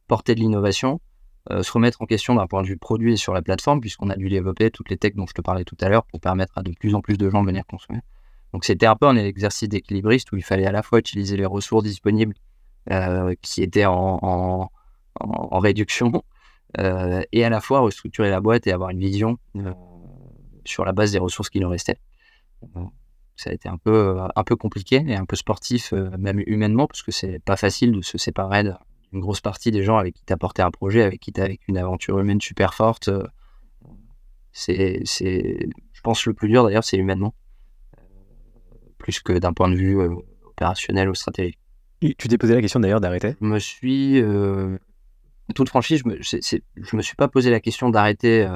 porter 0.08 0.36
de 0.36 0.39
l'innovation 0.39 0.99
euh, 1.51 1.62
se 1.62 1.72
remettre 1.72 2.01
en 2.01 2.06
question 2.08 2.34
d'un 2.36 2.47
point 2.47 2.64
de 2.64 2.68
vue 2.68 2.78
produit 2.78 3.14
et 3.14 3.18
sur 3.18 3.32
la 3.32 3.43
plateforme, 3.43 3.80
puisqu'on 3.80 4.10
a 4.10 4.16
dû 4.16 4.30
développer 4.30 4.72
toutes 4.72 4.89
les 4.89 4.97
techs 4.97 5.16
dont 5.16 5.28
je 5.28 5.34
te 5.34 5.41
parlais 5.41 5.64
tout 5.64 5.78
à 5.80 5.89
l'heure 5.89 6.03
pour 6.06 6.20
permettre 6.20 6.58
à 6.58 6.64
de 6.64 6.72
plus 6.72 6.95
en 6.95 7.01
plus 7.01 7.18
de 7.20 7.30
gens 7.30 7.43
de 7.43 7.47
venir 7.47 7.66
consommer. 7.68 7.99
Donc 8.51 8.66
c'était 8.66 8.88
un 8.88 8.95
peu 8.95 9.06
un 9.06 9.16
exercice 9.16 9.70
d'équilibriste 9.70 10.32
où 10.32 10.38
il 10.38 10.43
fallait 10.43 10.66
à 10.66 10.72
la 10.72 10.82
fois 10.82 10.97
utiliser 10.97 11.38
les 11.38 11.45
ressources 11.45 11.84
disponibles 11.84 12.34
euh, 12.91 13.36
qui 13.41 13.62
étaient 13.62 13.86
en, 13.86 14.72
réduction 15.51 16.24
euh, 16.80 17.22
et 17.32 17.45
à 17.45 17.49
la 17.49 17.62
fois 17.62 17.82
restructurer 17.82 18.32
la 18.32 18.41
boîte 18.41 18.66
et 18.66 18.72
avoir 18.72 18.89
une 18.89 18.99
vision 18.99 19.38
sur 20.66 20.84
la 20.84 20.93
base 20.93 21.12
des 21.12 21.20
ressources 21.20 21.51
qui 21.51 21.60
nous 21.60 21.70
restaient. 21.70 21.99
ça 23.36 23.51
a 23.51 23.53
été 23.53 23.70
un 23.70 23.78
peu, 23.78 24.18
un 24.36 24.43
peu 24.43 24.56
compliqué 24.56 25.03
et 25.08 25.16
un 25.16 25.26
peu 25.26 25.36
sportif, 25.36 25.93
même 25.93 26.41
humainement, 26.47 26.88
parce 26.88 27.03
que 27.03 27.12
c'est 27.12 27.38
pas 27.38 27.56
facile 27.56 27.91
de 27.91 28.01
se 28.01 28.18
séparer 28.18 28.64
de, 28.64 28.74
une 29.16 29.22
grosse 29.22 29.41
partie 29.41 29.72
des 29.72 29.82
gens 29.82 29.97
avec 29.97 30.13
qui 30.13 30.26
tu 30.26 30.34
as 30.34 30.38
porté 30.38 30.61
un 30.61 30.70
projet, 30.70 31.01
avec 31.01 31.20
qui 31.20 31.32
tu 31.32 31.41
as 31.41 31.49
une 31.68 31.78
aventure 31.78 32.20
humaine 32.20 32.41
super 32.41 32.74
forte. 32.74 33.07
Euh, 33.07 33.24
c'est, 34.51 35.01
je 35.05 36.01
pense, 36.03 36.26
le 36.26 36.34
plus 36.34 36.49
dur 36.49 36.63
d'ailleurs, 36.63 36.84
c'est 36.84 36.97
humainement. 36.97 37.34
Euh, 37.97 38.01
plus 38.97 39.20
que 39.22 39.34
d'un 39.34 39.53
point 39.53 39.70
de 39.70 39.76
vue 39.76 39.99
euh, 39.99 40.13
opérationnel 40.45 41.09
ou 41.09 41.16
stratégique. 41.16 41.57
tu 42.01 42.28
t'es 42.28 42.38
posé 42.38 42.53
la 42.53 42.61
question 42.61 42.80
d'ailleurs 42.80 43.01
d'arrêter? 43.01 43.36
Je 43.41 43.45
me 43.45 43.59
suis. 43.59 44.22
toute 45.55 45.70
franchise, 45.70 46.01
je 46.03 46.09
me, 46.09 46.22
je 46.22 46.95
me 46.95 47.01
suis 47.01 47.16
pas 47.16 47.28
posé 47.28 47.49
la 47.49 47.59
question 47.59 47.89
d'arrêter 47.89 48.47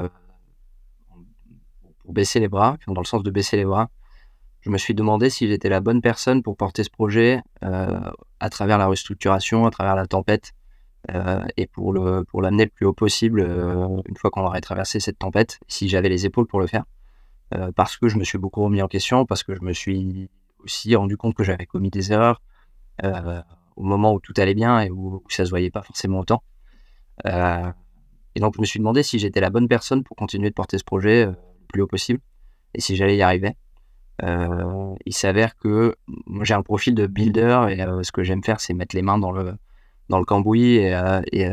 pour 1.99 2.14
baisser 2.14 2.39
les 2.39 2.49
bras, 2.49 2.78
dans 2.88 3.01
le 3.01 3.05
sens 3.05 3.24
de 3.24 3.32
baisser 3.32 3.57
les 3.57 3.66
bras 3.66 3.89
je 4.62 4.70
me 4.70 4.78
suis 4.78 4.93
demandé 4.93 5.30
si 5.30 5.47
j'étais 5.47 5.70
la 5.70 5.80
bonne 5.80 6.01
personne 6.01 6.43
pour 6.43 6.57
porter 6.57 6.84
ce 6.84 6.89
projet 6.89 7.41
euh, 7.64 7.99
à 8.39 8.49
travers 8.49 8.78
la 8.78 8.88
restructuration, 8.88 9.66
à 9.66 9.72
travers 9.72 9.95
la 9.95 10.05
tempête, 10.05 10.53
euh, 11.12 11.45
et 11.55 11.66
pour 11.66 11.93
le 11.93 12.26
pour 12.26 12.41
l'amener 12.41 12.66
le 12.66 12.70
plus 12.70 12.86
haut 12.86 12.93
possible 12.93 13.39
euh, 13.39 14.01
une 14.05 14.18
fois 14.18 14.32
qu'on 14.32 14.43
aurait 14.45 14.60
traversé 14.60 14.99
cette 14.99 15.20
tempête, 15.20 15.60
si 15.68 15.88
j'avais 15.88 16.10
les 16.10 16.26
épaules 16.26 16.47
pour 16.47 16.60
le 16.60 16.68
faire. 16.68 16.84
parce 17.76 17.97
que 17.97 18.10
je 18.10 18.18
me 18.18 18.24
suis 18.24 18.38
beaucoup 18.38 18.64
remis 18.64 18.82
en 18.82 18.88
question, 18.88 19.26
parce 19.26 19.43
que 19.43 19.55
je 19.55 19.62
me 19.62 19.74
suis 19.74 20.30
aussi 20.64 20.95
rendu 20.95 21.18
compte 21.18 21.36
que 21.36 21.43
j'avais 21.43 21.66
commis 21.66 21.89
des 21.89 22.12
erreurs 22.12 22.41
au 23.01 23.84
moment 23.84 24.14
où 24.14 24.20
tout 24.20 24.34
allait 24.38 24.53
bien 24.53 24.82
et 24.82 24.91
où, 24.91 25.24
ça 25.30 25.45
se 25.45 25.49
voyait 25.49 25.72
pas 25.72 25.82
forcément 25.82 26.20
autant. 26.20 26.43
Et 27.26 28.39
donc, 28.39 28.53
je 28.55 28.62
me 28.62 28.66
suis 28.66 28.80
demandé 28.80 29.01
si 29.03 29.18
j'étais 29.20 29.39
la 29.39 29.49
bonne 29.49 29.68
personne 29.68 30.03
pour 30.03 30.16
continuer 30.16 30.49
de 30.49 30.53
porter 30.53 30.78
ce 30.78 30.84
projet 30.84 31.26
le 31.26 31.36
plus 31.70 31.82
haut 31.82 31.88
possible 31.88 32.20
et 32.76 32.82
si 32.82 32.95
j'allais 32.95 33.18
y 33.18 33.22
arriver. 33.24 33.55
Il 34.22 35.13
s'avère 35.13 35.55
que 35.55 35.95
j'ai 36.41 36.53
un 36.53 36.61
profil 36.61 36.95
de 36.95 37.07
builder 37.07 37.67
et 37.70 38.03
ce 38.03 38.11
que 38.11 38.24
j'aime 38.24 38.43
faire, 38.43 38.59
c'est 38.59 38.74
mettre 38.74 38.95
les 38.95 39.01
mains 39.01 39.17
dans 39.17 39.32
le, 39.32 39.55
dans 40.09 40.20
le 40.20 40.26
cambouis 40.26 40.76
et, 40.76 40.91
et, 41.32 41.49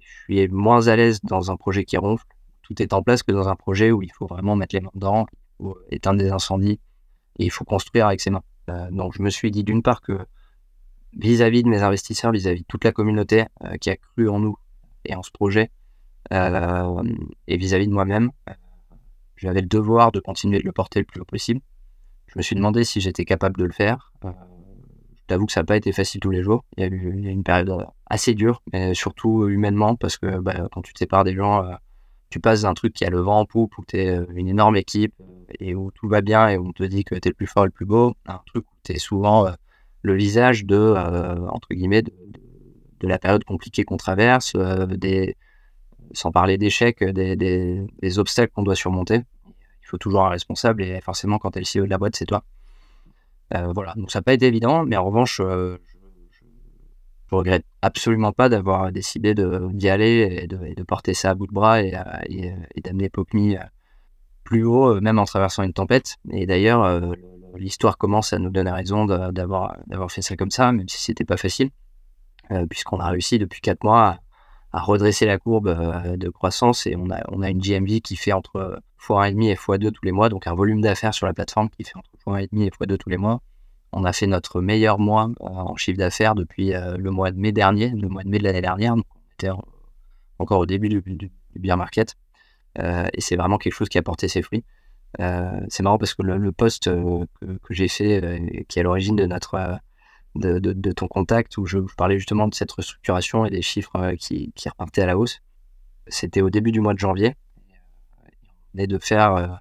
je 0.00 0.34
suis 0.34 0.48
moins 0.48 0.86
à 0.88 0.96
l'aise 0.96 1.20
dans 1.22 1.50
un 1.50 1.56
projet 1.56 1.84
qui 1.84 1.96
ronfle. 1.96 2.24
Tout 2.62 2.80
est 2.82 2.92
en 2.92 3.02
place 3.02 3.22
que 3.22 3.32
dans 3.32 3.48
un 3.48 3.56
projet 3.56 3.90
où 3.90 4.02
il 4.02 4.12
faut 4.12 4.26
vraiment 4.26 4.54
mettre 4.54 4.74
les 4.74 4.80
mains 4.80 4.90
dedans, 4.94 5.26
éteindre 5.90 6.18
des 6.18 6.30
incendies 6.30 6.80
et 7.38 7.44
il 7.44 7.50
faut 7.50 7.64
construire 7.64 8.06
avec 8.06 8.20
ses 8.20 8.30
mains. 8.30 8.42
donc 8.90 9.14
je 9.16 9.22
me 9.22 9.30
suis 9.30 9.50
dit 9.50 9.64
d'une 9.64 9.82
part 9.82 10.00
que 10.02 10.18
vis-à-vis 11.12 11.62
de 11.62 11.68
mes 11.68 11.82
investisseurs, 11.82 12.32
vis-à-vis 12.32 12.62
de 12.62 12.66
toute 12.66 12.84
la 12.84 12.92
communauté 12.92 13.44
euh, 13.64 13.76
qui 13.76 13.90
a 13.90 13.96
cru 13.96 14.28
en 14.28 14.38
nous 14.38 14.56
et 15.04 15.14
en 15.14 15.22
ce 15.22 15.30
projet, 15.30 15.70
euh, 16.32 17.02
et 17.46 17.56
vis-à-vis 17.56 17.88
de 17.88 17.92
moi-même, 17.92 18.30
euh, 18.48 18.52
j'avais 19.40 19.60
le 19.60 19.66
devoir 19.66 20.12
de 20.12 20.20
continuer 20.20 20.58
de 20.58 20.64
le 20.64 20.72
porter 20.72 21.00
le 21.00 21.06
plus 21.06 21.20
haut 21.20 21.24
possible. 21.24 21.60
Je 22.26 22.34
me 22.36 22.42
suis 22.42 22.54
demandé 22.54 22.84
si 22.84 23.00
j'étais 23.00 23.24
capable 23.24 23.56
de 23.56 23.64
le 23.64 23.72
faire. 23.72 24.12
je 24.22 24.28
t'avoue 25.26 25.46
que 25.46 25.52
ça 25.52 25.60
n'a 25.60 25.66
pas 25.66 25.76
été 25.76 25.92
facile 25.92 26.20
tous 26.20 26.30
les 26.30 26.42
jours. 26.42 26.64
Il 26.76 26.82
y 26.82 26.86
a 26.86 26.88
eu, 26.88 27.28
une 27.28 27.42
période 27.42 27.86
assez 28.06 28.34
dure, 28.34 28.62
mais 28.72 28.94
surtout 28.94 29.48
humainement, 29.48 29.96
parce 29.96 30.16
que 30.16 30.38
bah, 30.38 30.68
quand 30.72 30.82
tu 30.82 30.92
te 30.92 30.98
sépares 30.98 31.24
des 31.24 31.34
gens, 31.34 31.64
tu 32.30 32.38
passes 32.38 32.62
d'un 32.62 32.74
truc 32.74 32.94
qui 32.94 33.04
a 33.04 33.10
le 33.10 33.18
vent 33.18 33.40
en 33.40 33.46
poupe, 33.46 33.76
où 33.78 33.84
tu 33.84 33.96
es 33.96 34.16
une 34.34 34.48
énorme 34.48 34.76
équipe, 34.76 35.14
et 35.58 35.74
où 35.74 35.90
tout 35.90 36.08
va 36.08 36.20
bien, 36.20 36.48
et 36.48 36.56
où 36.56 36.68
on 36.68 36.72
te 36.72 36.84
dit 36.84 37.04
que 37.04 37.16
tu 37.16 37.28
es 37.28 37.30
le 37.30 37.34
plus 37.34 37.48
fort 37.48 37.64
et 37.64 37.66
le 37.66 37.72
plus 37.72 37.86
beau, 37.86 38.14
un 38.26 38.40
truc 38.46 38.64
où 38.70 38.74
tu 38.84 38.92
es 38.92 38.98
souvent 38.98 39.50
le 40.02 40.14
visage 40.14 40.64
de, 40.64 40.76
euh, 40.76 41.46
entre 41.48 41.68
guillemets, 41.70 42.02
de, 42.02 42.12
la 43.02 43.18
période 43.18 43.44
compliquée 43.44 43.84
qu'on 43.84 43.96
traverse, 43.96 44.52
euh, 44.56 44.86
sans 46.12 46.30
parler 46.32 46.58
d'échecs, 46.58 47.02
des, 47.02 48.18
obstacles 48.18 48.52
qu'on 48.52 48.62
doit 48.62 48.74
surmonter. 48.74 49.22
Faut 49.90 49.98
toujours 49.98 50.24
un 50.24 50.28
responsable 50.28 50.82
et 50.82 51.00
forcément, 51.00 51.38
quand 51.38 51.50
tu 51.50 51.58
es 51.58 51.62
le 51.62 51.80
CEO 51.80 51.84
de 51.84 51.90
la 51.90 51.98
boîte, 51.98 52.14
c'est 52.14 52.26
toi. 52.26 52.44
Euh, 53.54 53.72
voilà, 53.74 53.94
donc 53.96 54.12
ça 54.12 54.20
n'a 54.20 54.22
pas 54.22 54.32
été 54.32 54.46
évident, 54.46 54.84
mais 54.84 54.96
en 54.96 55.04
revanche, 55.04 55.38
je, 55.38 55.76
je, 57.28 57.34
regrette 57.34 57.64
absolument 57.82 58.32
pas 58.32 58.48
d'avoir 58.48 58.92
décidé 58.92 59.34
d'y 59.34 59.88
aller 59.88 60.42
et 60.42 60.46
de, 60.46 60.82
porter 60.84 61.14
ça 61.14 61.30
à 61.30 61.34
bout 61.34 61.48
de 61.48 61.52
bras 61.52 61.82
et, 61.82 61.94
et, 62.28 62.80
d'amener 62.80 63.08
PopMe 63.08 63.58
plus 64.44 64.64
haut, 64.64 65.00
même 65.00 65.18
en 65.18 65.24
traversant 65.24 65.64
une 65.64 65.72
tempête. 65.72 66.16
Et 66.30 66.46
d'ailleurs, 66.46 67.02
l'histoire 67.56 67.98
commence 67.98 68.32
à 68.32 68.38
nous 68.38 68.50
donner 68.50 68.70
raison 68.70 69.06
d'avoir 69.06 69.76
fait 70.08 70.22
ça 70.22 70.36
comme 70.36 70.50
ça, 70.50 70.70
même 70.72 70.88
si 70.88 71.02
c'était 71.02 71.24
pas 71.24 71.36
facile, 71.36 71.70
euh, 72.52 72.66
puisqu'on 72.66 72.98
a 72.98 73.08
réussi 73.08 73.38
depuis 73.38 73.60
4 73.60 73.84
mois 73.84 74.20
à, 74.72 74.80
redresser 74.80 75.26
la 75.26 75.38
courbe 75.38 75.68
euh, 75.68 76.16
de 76.16 76.28
croissance 76.28 76.86
et 76.86 76.94
on 76.96 77.10
a, 77.10 77.20
on 77.28 77.42
a 77.42 77.50
une 77.50 77.58
GMV 77.58 78.00
qui 78.00 78.16
fait 78.16 78.32
entre 78.32 78.80
x1,5 79.00 79.44
et 79.44 79.54
x2 79.54 79.90
tous 79.92 80.04
les 80.04 80.12
mois, 80.12 80.28
donc 80.28 80.46
un 80.46 80.54
volume 80.54 80.80
d'affaires 80.80 81.14
sur 81.14 81.26
la 81.26 81.32
plateforme 81.32 81.70
qui 81.70 81.84
fait 81.84 81.96
entre 81.96 82.10
x1,5 82.26 82.48
et 82.62 82.70
x2 82.70 82.96
tous 82.96 83.08
les 83.10 83.16
mois. 83.16 83.40
On 83.92 84.04
a 84.04 84.12
fait 84.12 84.26
notre 84.26 84.60
meilleur 84.60 84.98
mois 84.98 85.30
euh, 85.40 85.46
en 85.46 85.76
chiffre 85.76 85.98
d'affaires 85.98 86.34
depuis 86.34 86.72
le 86.72 87.10
mois 87.10 87.30
de 87.30 87.38
mai 87.38 87.52
dernier, 87.52 87.90
le 87.90 88.08
mois 88.08 88.22
de 88.22 88.28
mai 88.28 88.38
de 88.38 88.44
l'année 88.44 88.60
dernière, 88.62 88.96
donc 88.96 89.06
on 89.14 89.32
était 89.34 89.50
encore 90.38 90.60
au 90.60 90.66
début 90.66 90.88
du, 90.88 91.02
du, 91.04 91.30
beer 91.56 91.76
market. 91.76 92.16
et 92.78 93.20
c'est 93.20 93.36
vraiment 93.36 93.58
quelque 93.58 93.74
chose 93.74 93.88
qui 93.88 93.98
a 93.98 94.02
porté 94.02 94.28
ses 94.28 94.42
fruits. 94.42 94.64
Euh, 95.18 95.60
c'est 95.68 95.82
marrant 95.82 95.98
parce 95.98 96.14
que 96.14 96.22
le, 96.22 96.52
poste 96.52 96.86
euh, 96.86 97.24
que, 97.42 97.74
j'ai 97.74 97.88
fait, 97.88 98.22
euh, 98.22 98.38
qui 98.68 98.78
est 98.78 98.80
à 98.80 98.84
l'origine 98.84 99.16
de 99.16 99.26
notre 99.26 99.78
de, 100.36 100.92
ton 100.92 101.08
contact, 101.08 101.58
où 101.58 101.66
je, 101.66 101.78
parlais 101.96 102.18
justement 102.18 102.46
de 102.46 102.54
cette 102.54 102.70
restructuration 102.70 103.44
et 103.44 103.50
des 103.50 103.62
chiffres 103.62 104.14
qui 104.14 104.52
repartaient 104.68 105.02
à 105.02 105.06
la 105.06 105.18
hausse, 105.18 105.40
c'était 106.06 106.40
au 106.40 106.50
début 106.50 106.70
du 106.70 106.80
mois 106.80 106.94
de 106.94 106.98
janvier. 106.98 107.34
De 108.74 108.98
faire 108.98 109.60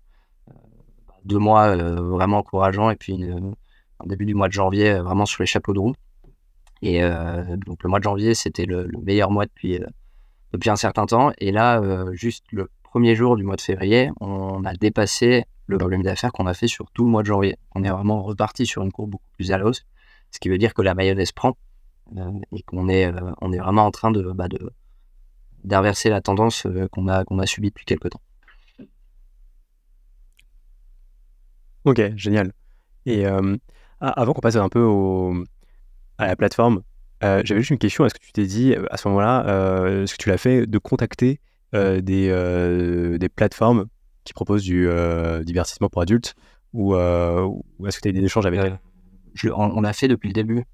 deux 1.25 1.39
mois 1.39 1.75
vraiment 1.75 2.37
encourageants 2.37 2.89
et 2.91 2.95
puis 2.95 3.23
un 3.23 4.05
début 4.05 4.25
du 4.25 4.35
mois 4.35 4.47
de 4.47 4.53
janvier 4.53 4.93
vraiment 4.99 5.25
sur 5.25 5.41
les 5.41 5.47
chapeaux 5.47 5.73
de 5.73 5.79
roue. 5.79 5.95
Et 6.81 7.01
donc 7.01 7.83
le 7.83 7.89
mois 7.89 7.99
de 7.99 8.03
janvier, 8.03 8.35
c'était 8.35 8.65
le, 8.65 8.87
meilleur 9.01 9.31
mois 9.31 9.45
depuis, 9.45 9.79
depuis 10.53 10.69
un 10.69 10.75
certain 10.75 11.05
temps. 11.07 11.31
Et 11.39 11.51
là, 11.51 11.81
juste 12.13 12.45
le 12.51 12.69
premier 12.83 13.15
jour 13.15 13.35
du 13.35 13.43
mois 13.43 13.55
de 13.55 13.61
février, 13.61 14.11
on 14.19 14.63
a 14.63 14.73
dépassé 14.73 15.45
le 15.69 15.77
volume 15.77 16.01
d'affaires 16.01 16.31
qu'on 16.31 16.47
a 16.47 16.53
fait 16.53 16.67
sur 16.67 16.89
tout 16.91 17.05
le 17.05 17.11
mois 17.11 17.21
de 17.21 17.27
janvier. 17.27 17.55
On 17.75 17.83
est 17.83 17.89
vraiment 17.89 18.23
reparti 18.23 18.65
sur 18.65 18.81
une 18.83 18.91
courbe 18.91 19.11
beaucoup 19.11 19.31
plus 19.35 19.51
à 19.51 19.57
l'os, 19.57 19.85
ce 20.31 20.39
qui 20.39 20.49
veut 20.49 20.57
dire 20.57 20.73
que 20.73 20.81
la 20.81 20.95
mayonnaise 20.95 21.31
prend 21.31 21.55
euh, 22.17 22.31
et 22.51 22.63
qu'on 22.63 22.89
est, 22.89 23.05
euh, 23.05 23.31
on 23.41 23.51
est 23.51 23.59
vraiment 23.59 23.85
en 23.85 23.91
train 23.91 24.09
de, 24.09 24.31
bah, 24.31 24.47
d'inverser 25.63 26.09
la 26.09 26.21
tendance 26.21 26.65
euh, 26.65 26.87
qu'on 26.91 27.07
a, 27.07 27.23
qu'on 27.23 27.37
a 27.37 27.45
subie 27.45 27.69
depuis 27.69 27.85
quelques 27.85 28.09
temps. 28.09 28.21
Ok, 31.85 32.01
génial. 32.15 32.51
Et 33.05 33.25
avant 33.25 34.33
qu'on 34.33 34.41
passe 34.41 34.55
un 34.55 34.69
peu 34.69 34.81
au, 34.81 35.43
à 36.17 36.27
la 36.27 36.35
plateforme, 36.35 36.81
j'avais 37.21 37.59
juste 37.59 37.71
une 37.71 37.77
question. 37.77 38.05
Est-ce 38.05 38.13
que 38.13 38.23
tu 38.23 38.31
t'es 38.31 38.45
dit 38.45 38.75
à 38.89 38.97
ce 38.97 39.07
moment-là, 39.07 40.03
est-ce 40.03 40.13
que 40.13 40.23
tu 40.23 40.29
l'as 40.29 40.37
fait 40.37 40.65
de 40.65 40.77
contacter 40.77 41.39
euh, 41.75 42.01
des, 42.01 42.29
euh, 42.31 43.19
des 43.19 43.29
plateformes 43.29 43.85
qui 44.23 44.33
proposent 44.33 44.63
du 44.63 44.87
euh, 44.87 45.43
divertissement 45.43 45.87
pour 45.87 46.01
adultes 46.01 46.33
ou, 46.73 46.95
est-ce 46.95 47.97
que 47.97 48.01
tu 48.01 48.07
as 48.07 48.09
eu 48.09 48.13
des 48.13 48.23
échanges 48.23 48.47
avec 48.47 48.59
elles? 48.59 48.79
On, 49.55 49.81
l'a 49.81 49.93
fait 49.93 50.07
depuis 50.07 50.29
le 50.29 50.33
début. 50.33 50.65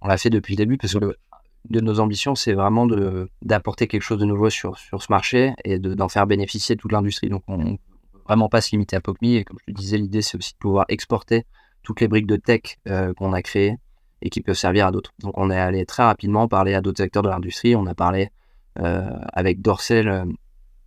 On 0.00 0.08
l'a 0.08 0.16
fait 0.16 0.30
depuis 0.30 0.54
le 0.54 0.56
début 0.56 0.78
parce 0.78 0.94
que 0.94 1.16
de 1.68 1.80
nos 1.80 2.00
ambitions, 2.00 2.34
c'est 2.34 2.52
vraiment 2.54 2.86
d'apporter 3.42 3.86
quelque 3.86 4.02
chose 4.02 4.18
de 4.18 4.24
nouveau 4.24 4.50
sur, 4.50 4.78
sur 4.78 5.02
ce 5.02 5.10
marché 5.10 5.52
et 5.64 5.78
d'en 5.78 6.08
faire 6.08 6.26
bénéficier 6.26 6.76
toute 6.76 6.92
l'industrie. 6.92 7.28
Donc, 7.28 7.42
on 7.48 7.78
vraiment 8.26 8.48
pas 8.48 8.60
se 8.60 8.70
limiter 8.72 8.96
à 8.96 9.00
PopMe. 9.00 9.36
Et 9.36 9.44
comme 9.44 9.58
je 9.60 9.72
te 9.72 9.76
disais, 9.76 9.96
l'idée, 9.96 10.22
c'est 10.22 10.36
aussi 10.36 10.52
de 10.52 10.58
pouvoir 10.58 10.84
exporter 10.88 11.44
toutes 11.82 12.00
les 12.00 12.08
briques 12.08 12.26
de 12.26 12.36
tech 12.36 12.78
qu'on 13.16 13.32
a 13.32 13.42
créées 13.42 13.76
et 14.22 14.30
qui 14.30 14.40
peuvent 14.40 14.56
servir 14.56 14.86
à 14.86 14.92
d'autres. 14.92 15.12
Donc, 15.18 15.36
on 15.36 15.50
est 15.50 15.58
allé 15.58 15.84
très 15.84 16.04
rapidement 16.04 16.48
parler 16.48 16.74
à 16.74 16.80
d'autres 16.80 17.02
acteurs 17.02 17.22
de 17.22 17.28
l'industrie. 17.28 17.74
On 17.76 17.86
a 17.86 17.94
parlé 17.94 18.30
euh, 18.78 19.10
avec 19.32 19.60
Dorsel 19.60 20.08
euh, 20.08 20.24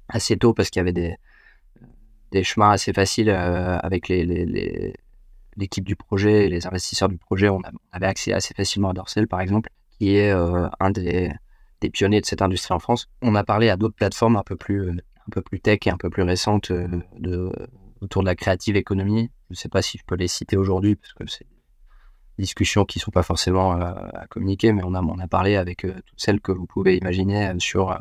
assez 0.08 0.38
tôt 0.38 0.54
parce 0.54 0.70
qu'il 0.70 0.80
y 0.80 0.82
avait 0.82 0.94
des, 0.94 1.16
des 2.32 2.44
chemins 2.44 2.72
assez 2.72 2.94
faciles 2.94 3.30
euh, 3.30 3.78
avec 3.80 4.08
les, 4.08 4.94
l'équipe 5.58 5.84
du 5.84 5.96
projet 5.96 6.46
et 6.46 6.50
les 6.50 6.66
investisseurs 6.66 7.10
du 7.10 7.18
projet. 7.18 7.50
On, 7.50 7.62
avait 7.92 8.08
accès 8.08 8.34
assez 8.34 8.54
facilement 8.54 8.90
à 8.90 8.94
Dorsel, 8.94 9.28
par 9.28 9.42
exemple, 9.42 9.70
qui 9.92 10.16
est 10.16 10.32
un 10.32 10.90
des, 10.92 11.32
des, 11.82 11.90
pionniers 11.90 12.22
de 12.22 12.26
cette 12.26 12.42
industrie 12.42 12.74
en 12.74 12.80
France. 12.80 13.08
On 13.22 13.36
a 13.36 13.44
parlé 13.44 13.70
à 13.70 13.78
d'autres 13.78 13.96
plateformes 13.96 14.36
un 14.38 14.44
peu 14.44 14.56
plus, 14.56 14.92
un 15.28 15.32
peu 15.32 15.42
plus 15.42 15.60
tech 15.60 15.80
et 15.86 15.90
un 15.90 15.98
peu 15.98 16.10
plus 16.10 16.24
récentes 16.24 16.72
de, 16.72 17.52
autour 18.02 18.22
de 18.22 18.28
la 18.28 18.36
créative 18.36 18.76
économie. 18.76 19.32
Je 19.50 19.54
ne 19.54 19.56
sais 19.56 19.70
pas 19.70 19.82
si 19.82 19.98
je 19.98 20.04
peux 20.06 20.16
les 20.16 20.28
citer 20.28 20.58
aujourd'hui 20.58 20.96
parce 20.96 21.14
que 21.14 21.26
c'est 21.28 21.48
discussions 22.38 22.86
qui 22.86 23.00
ne 23.00 23.02
sont 23.04 23.12
pas 23.12 23.24
forcément 23.24 23.74
euh, 23.74 23.94
à 24.14 24.28
communiquer, 24.28 24.74
mais 24.74 24.84
on 24.84 24.94
a, 24.94 25.02
on 25.02 25.20
a 25.20 25.28
parlé 25.28 25.56
avec 25.56 25.86
euh, 25.86 25.94
toutes 26.06 26.20
celles 26.20 26.42
que 26.42 26.52
vous 26.52 26.66
pouvez 26.66 26.98
imaginer 26.98 27.48
euh, 27.48 27.56
sur 27.60 27.98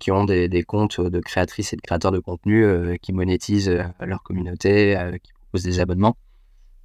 qui 0.00 0.10
ont 0.10 0.24
des, 0.24 0.50
des, 0.50 0.64
comptes 0.64 1.00
de 1.00 1.18
créatrices 1.18 1.72
et 1.72 1.76
de 1.76 1.80
créateurs 1.80 2.12
de 2.12 2.18
contenu 2.18 2.98
qui 3.00 3.14
monétisent 3.14 3.74
leur 4.00 4.22
communauté, 4.22 4.94
qui 5.22 5.32
proposent 5.32 5.62
des 5.62 5.80
abonnements. 5.80 6.14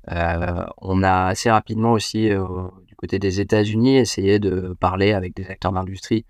on 0.07 1.03
a 1.03 1.25
assez 1.25 1.51
rapidement 1.51 1.91
aussi, 1.91 2.29
du 2.29 2.95
côté 2.95 3.19
des 3.19 3.41
États-Unis, 3.41 3.97
essayé 3.97 4.39
de 4.39 4.73
parler 4.79 5.11
avec 5.11 5.35
des 5.35 5.47
acteurs 5.47 5.73
d'industrie, 5.73 6.25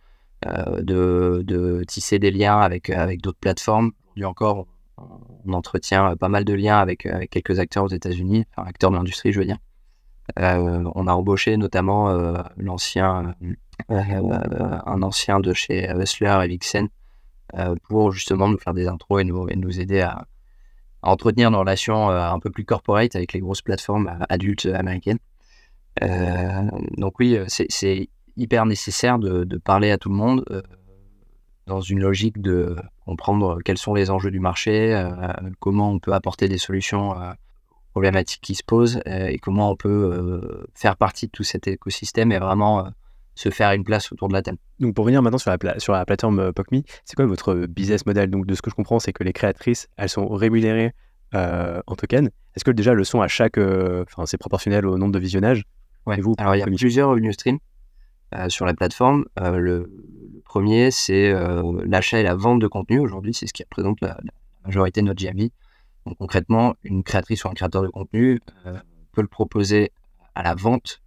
de, 0.46 1.44
de, 1.46 1.84
tisser 1.88 2.20
des 2.20 2.32
liens 2.32 2.60
avec, 2.60 2.90
avec 2.90 3.22
d'autres 3.22 3.40
plateformes. 3.40 3.92
Aujourd'hui 4.10 4.26
encore, 4.26 4.68
on, 4.98 5.54
entretient 5.54 6.16
pas 6.16 6.30
mal 6.30 6.44
de 6.46 6.54
liens 6.54 6.78
avec, 6.78 7.06
avec 7.06 7.30
quelques 7.30 7.60
acteurs 7.60 7.86
aux 7.86 7.90
États-Unis, 7.90 8.46
acteurs 8.58 8.92
de 8.92 8.96
l'industrie, 8.96 9.32
je 9.32 9.40
veux 9.40 9.46
dire. 9.46 9.58
Euh, 10.40 10.84
on 10.94 11.08
a 11.08 11.14
embauché 11.14 11.58
notamment 11.58 12.10
euh, 12.10 12.36
l'ancien, 12.58 13.36
euh, 13.92 14.80
un 14.86 15.02
ancien 15.02 15.40
de 15.40 15.54
chez 15.54 15.90
Hustler 15.90 16.38
et 16.44 16.48
Vixen 16.48 16.90
pour 17.88 18.12
justement 18.12 18.50
nous 18.50 18.58
faire 18.58 18.74
des 18.74 18.88
intros 18.88 19.22
et 19.22 19.24
nous, 19.24 19.48
et 19.48 19.56
nous 19.56 19.80
aider 19.80 20.02
à, 20.02 20.26
entretenir 21.02 21.50
nos 21.52 21.60
relations 21.60 22.10
un 22.10 22.40
peu 22.40 22.50
plus 22.50 22.66
corporate 22.66 23.16
avec 23.16 23.32
les 23.32 23.40
grosses 23.40 23.62
plateformes 23.62 24.18
adultes 24.28 24.66
américaines. 24.66 25.20
donc 26.98 27.20
oui, 27.20 27.40
c'est 27.48 28.10
hyper 28.38 28.66
nécessaire 28.66 29.20
de, 29.20 29.44
de, 29.44 29.58
parler 29.58 29.92
à 29.92 29.98
tout 29.98 30.10
le 30.10 30.16
monde 30.16 30.46
dans 31.66 31.82
une 31.82 32.00
logique 32.00 32.42
de 32.42 32.76
comprendre 33.06 33.60
quels 33.66 33.78
sont 33.78 33.94
les 33.94 34.10
enjeux 34.10 34.32
du 34.32 34.40
marché, 34.40 35.10
comment 35.60 35.92
on 35.92 36.00
peut 36.00 36.14
apporter 36.14 36.48
des 36.48 36.58
solutions 36.58 37.14
problématiques 37.98 38.42
qui 38.42 38.54
se 38.54 38.64
posent 38.64 39.02
euh, 39.08 39.26
et 39.26 39.40
comment 39.40 39.72
on 39.72 39.76
peut 39.76 39.90
euh, 39.90 40.68
faire 40.76 40.98
partie 40.98 41.26
de 41.26 41.32
tout 41.32 41.44
cet 41.44 41.68
écosystème 41.68 42.32
et 42.32 42.38
vraiment 42.38 42.86
euh, 42.86 42.90
se 43.34 43.50
faire 43.50 43.72
une 43.72 43.84
place 43.84 44.12
autour 44.12 44.28
de 44.28 44.34
la 44.34 44.44
table. 44.44 44.60
Donc 44.80 44.94
pour 44.94 45.04
venir 45.04 45.24
maintenant 45.24 45.40
sur 45.40 45.50
la, 45.50 45.80
sur 45.80 45.94
la 45.94 46.06
plateforme 46.06 46.54
PocMe, 46.54 46.84
c'est 47.06 47.16
quoi 47.16 47.26
votre 47.26 47.66
business 47.66 48.06
model? 48.06 48.30
Donc 48.30 48.46
de 48.46 48.54
ce 48.54 48.62
que 48.62 48.70
je 48.70 48.76
comprends, 48.76 49.00
c'est 49.00 49.14
que 49.14 49.24
les 49.24 49.34
créatrices, 49.34 49.88
elles 49.98 50.10
sont 50.10 50.28
rémunérées 50.28 50.94
en 51.34 51.96
token. 51.96 52.30
Est-ce 52.56 52.64
que 52.64 52.72
déjà 52.72 52.94
le 52.94 53.04
son 53.04 53.22
à 53.22 53.28
chaque, 53.28 53.58
enfin 53.58 54.26
c'est 54.26 54.38
proportionnel 54.38 54.86
au 54.86 54.98
nombre 54.98 55.12
de 55.12 55.20
visionnages? 55.20 55.64
Ouais. 56.06 56.20
Vous, 56.22 56.36
Alors 56.38 56.56
il 56.56 56.60
y 56.60 56.64
a 56.64 56.66
plusieurs 56.66 57.10
revenue 57.10 57.34
streams 57.34 57.60
sur 58.50 58.66
la 58.66 58.74
plateforme. 58.74 59.26
le, 59.38 59.92
premier, 60.46 60.92
c'est 60.92 61.34
l'achat 61.86 62.20
et 62.20 62.24
la 62.24 62.36
vente 62.36 62.60
de 62.60 62.68
contenu. 62.68 63.00
Aujourd'hui, 63.00 63.34
c'est 63.34 63.48
ce 63.48 63.54
qui 63.54 63.64
représente 63.64 64.02
la, 64.02 64.18
majorité 64.66 65.02
de 65.02 65.08
notre 65.08 65.24
GMV. 65.24 65.50
Donc 66.06 66.18
concrètement, 66.18 66.76
une 66.84 67.04
créatrice 67.04 67.44
ou 67.46 67.50
un 67.50 67.54
créateur 67.54 67.84
de 67.84 67.88
contenu 67.88 68.40
peut 69.14 69.22
le 69.22 69.28
proposer 69.28 69.92
à 70.36 70.44
la 70.44 70.56
vente 70.56 71.02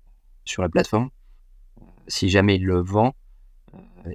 sur 0.44 0.62
la 0.62 0.68
plateforme. 0.68 1.10
Si 2.08 2.28
jamais 2.28 2.56
il 2.56 2.64
le 2.64 2.80
vend, 2.80 3.14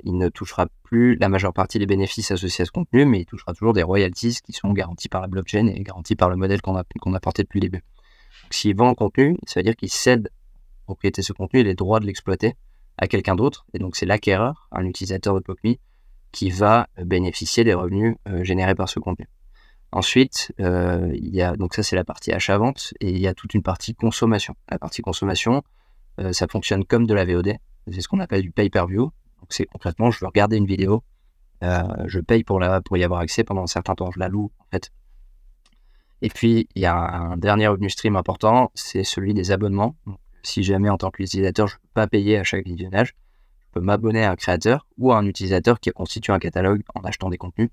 il 0.03 0.18
ne 0.18 0.30
touchera 0.30 0.68
plus 0.84 1.16
la 1.16 1.30
majeure 1.30 1.53
partie 1.53 1.80
des 1.80 1.86
bénéfices 1.86 2.32
associés 2.32 2.64
à 2.64 2.66
ce 2.66 2.72
contenu, 2.72 3.06
mais 3.06 3.22
il 3.22 3.26
touchera 3.26 3.53
toujours 3.53 3.74
des 3.74 3.84
royalties 3.84 4.39
qui 4.43 4.53
sont 4.53 4.72
garanties 4.74 5.10
par 5.10 5.22
la 5.22 5.28
blockchain 5.28 5.68
et 5.68 5.80
garanties 5.82 6.16
par 6.16 6.30
le 6.30 6.36
modèle 6.36 6.62
qu'on 6.62 6.76
a, 6.76 6.84
qu'on 6.99 7.14
a 7.14 7.20
porté 7.20 7.43
depuis 7.43 7.60
le 7.60 7.70
début. 7.70 7.84
S'il 8.49 8.76
vend 8.76 8.89
un 8.89 8.95
contenu, 8.95 9.38
ça 9.45 9.60
veut 9.60 9.64
dire 9.64 9.76
qu'il 9.76 9.89
cède 9.89 10.30
propriété 10.86 11.22
de 11.22 11.26
ce 11.26 11.34
contenu 11.34 11.62
et 11.62 11.64
les 11.64 11.76
droits 11.76 11.99
de 11.99 12.06
l'exploiter 12.06 12.56
à 12.98 13.08
quelqu'un 13.08 13.36
d'autre. 13.36 13.66
Et 13.74 13.80
donc, 13.80 13.96
c'est 13.96 14.06
l'acquéreur, 14.06 14.68
un 14.72 14.86
utilisateur 14.86 15.34
de 15.36 15.39
PopMe, 15.39 15.76
qui 16.32 16.50
va 16.50 16.88
bénéficier 17.02 17.64
des 17.64 17.74
revenus 17.74 18.16
euh, 18.28 18.43
générés 18.43 18.76
par 18.76 18.89
ce 18.89 19.00
contenu. 19.00 19.28
Ensuite, 19.91 20.52
euh, 20.60 21.10
il 21.14 21.34
y 21.34 21.41
a, 21.41 21.56
donc 21.56 21.74
ça, 21.74 21.84
c'est 21.84 21.96
la 21.96 22.04
partie 22.04 22.34
achat-vente 22.34 22.93
et 23.00 23.10
il 23.10 23.20
y 23.20 23.28
a 23.28 23.34
toute 23.34 23.54
une 23.54 23.64
partie 23.64 23.96
consommation. 23.96 24.56
La 24.70 24.78
partie 24.78 25.02
consommation, 25.02 25.64
euh, 26.20 26.34
ça 26.34 26.48
fonctionne 26.48 26.84
comme 26.84 27.08
de 27.08 27.14
la 27.14 27.24
VOD. 27.24 27.54
C'est 27.91 28.02
ce 28.02 28.08
qu'on 28.08 28.20
appelle 28.20 28.41
du 28.41 28.52
pay-per-view. 28.52 29.04
Donc, 29.04 29.48
c'est 29.50 29.66
concrètement, 29.66 30.12
je 30.12 30.20
veux 30.20 30.28
regarder 30.28 30.58
une 30.58 30.66
vidéo, 30.66 31.04
je 31.62 32.20
paye 32.20 32.43
pour 32.43 32.62
y 32.62 33.04
avoir 33.04 33.20
accès 33.22 33.43
pendant 33.43 33.64
un 33.64 33.68
certain 33.68 33.96
temps. 33.96 34.12
Je 34.12 34.20
la 34.20 34.28
loue, 34.28 34.52
en 34.60 34.66
fait, 34.72 34.91
et 36.22 36.30
puis, 36.30 36.68
il 36.76 36.82
y 36.82 36.86
a 36.86 36.96
un 36.96 37.38
dernier 37.38 37.68
revenu 37.68 37.89
stream 37.89 38.16
important, 38.16 38.72
c'est 38.74 39.04
celui 39.04 39.34
des 39.34 39.52
abonnements. 39.52 39.96
Si 40.46 40.64
jamais, 40.64 40.89
en 40.89 40.98
tant 40.98 41.12
qu'utilisateur, 41.12 41.68
je 41.68 41.76
ne 41.76 41.80
peux 41.80 41.89
pas 41.93 42.08
payer 42.08 42.38
à 42.38 42.43
chaque 42.43 42.66
visionnage, 42.66 43.16
je 43.60 43.66
peux 43.74 43.82
m'abonner 43.82 44.24
à 44.24 44.32
un 44.32 44.36
créateur 44.36 44.88
ou 44.98 45.12
à 45.12 45.18
un 45.18 45.26
utilisateur 45.26 45.80
qui 45.80 45.89
constitue 45.91 46.32
un 46.32 46.39
catalogue 46.39 46.82
en 46.93 47.02
achetant 47.02 47.30
des 47.30 47.38
contenus. 47.38 47.70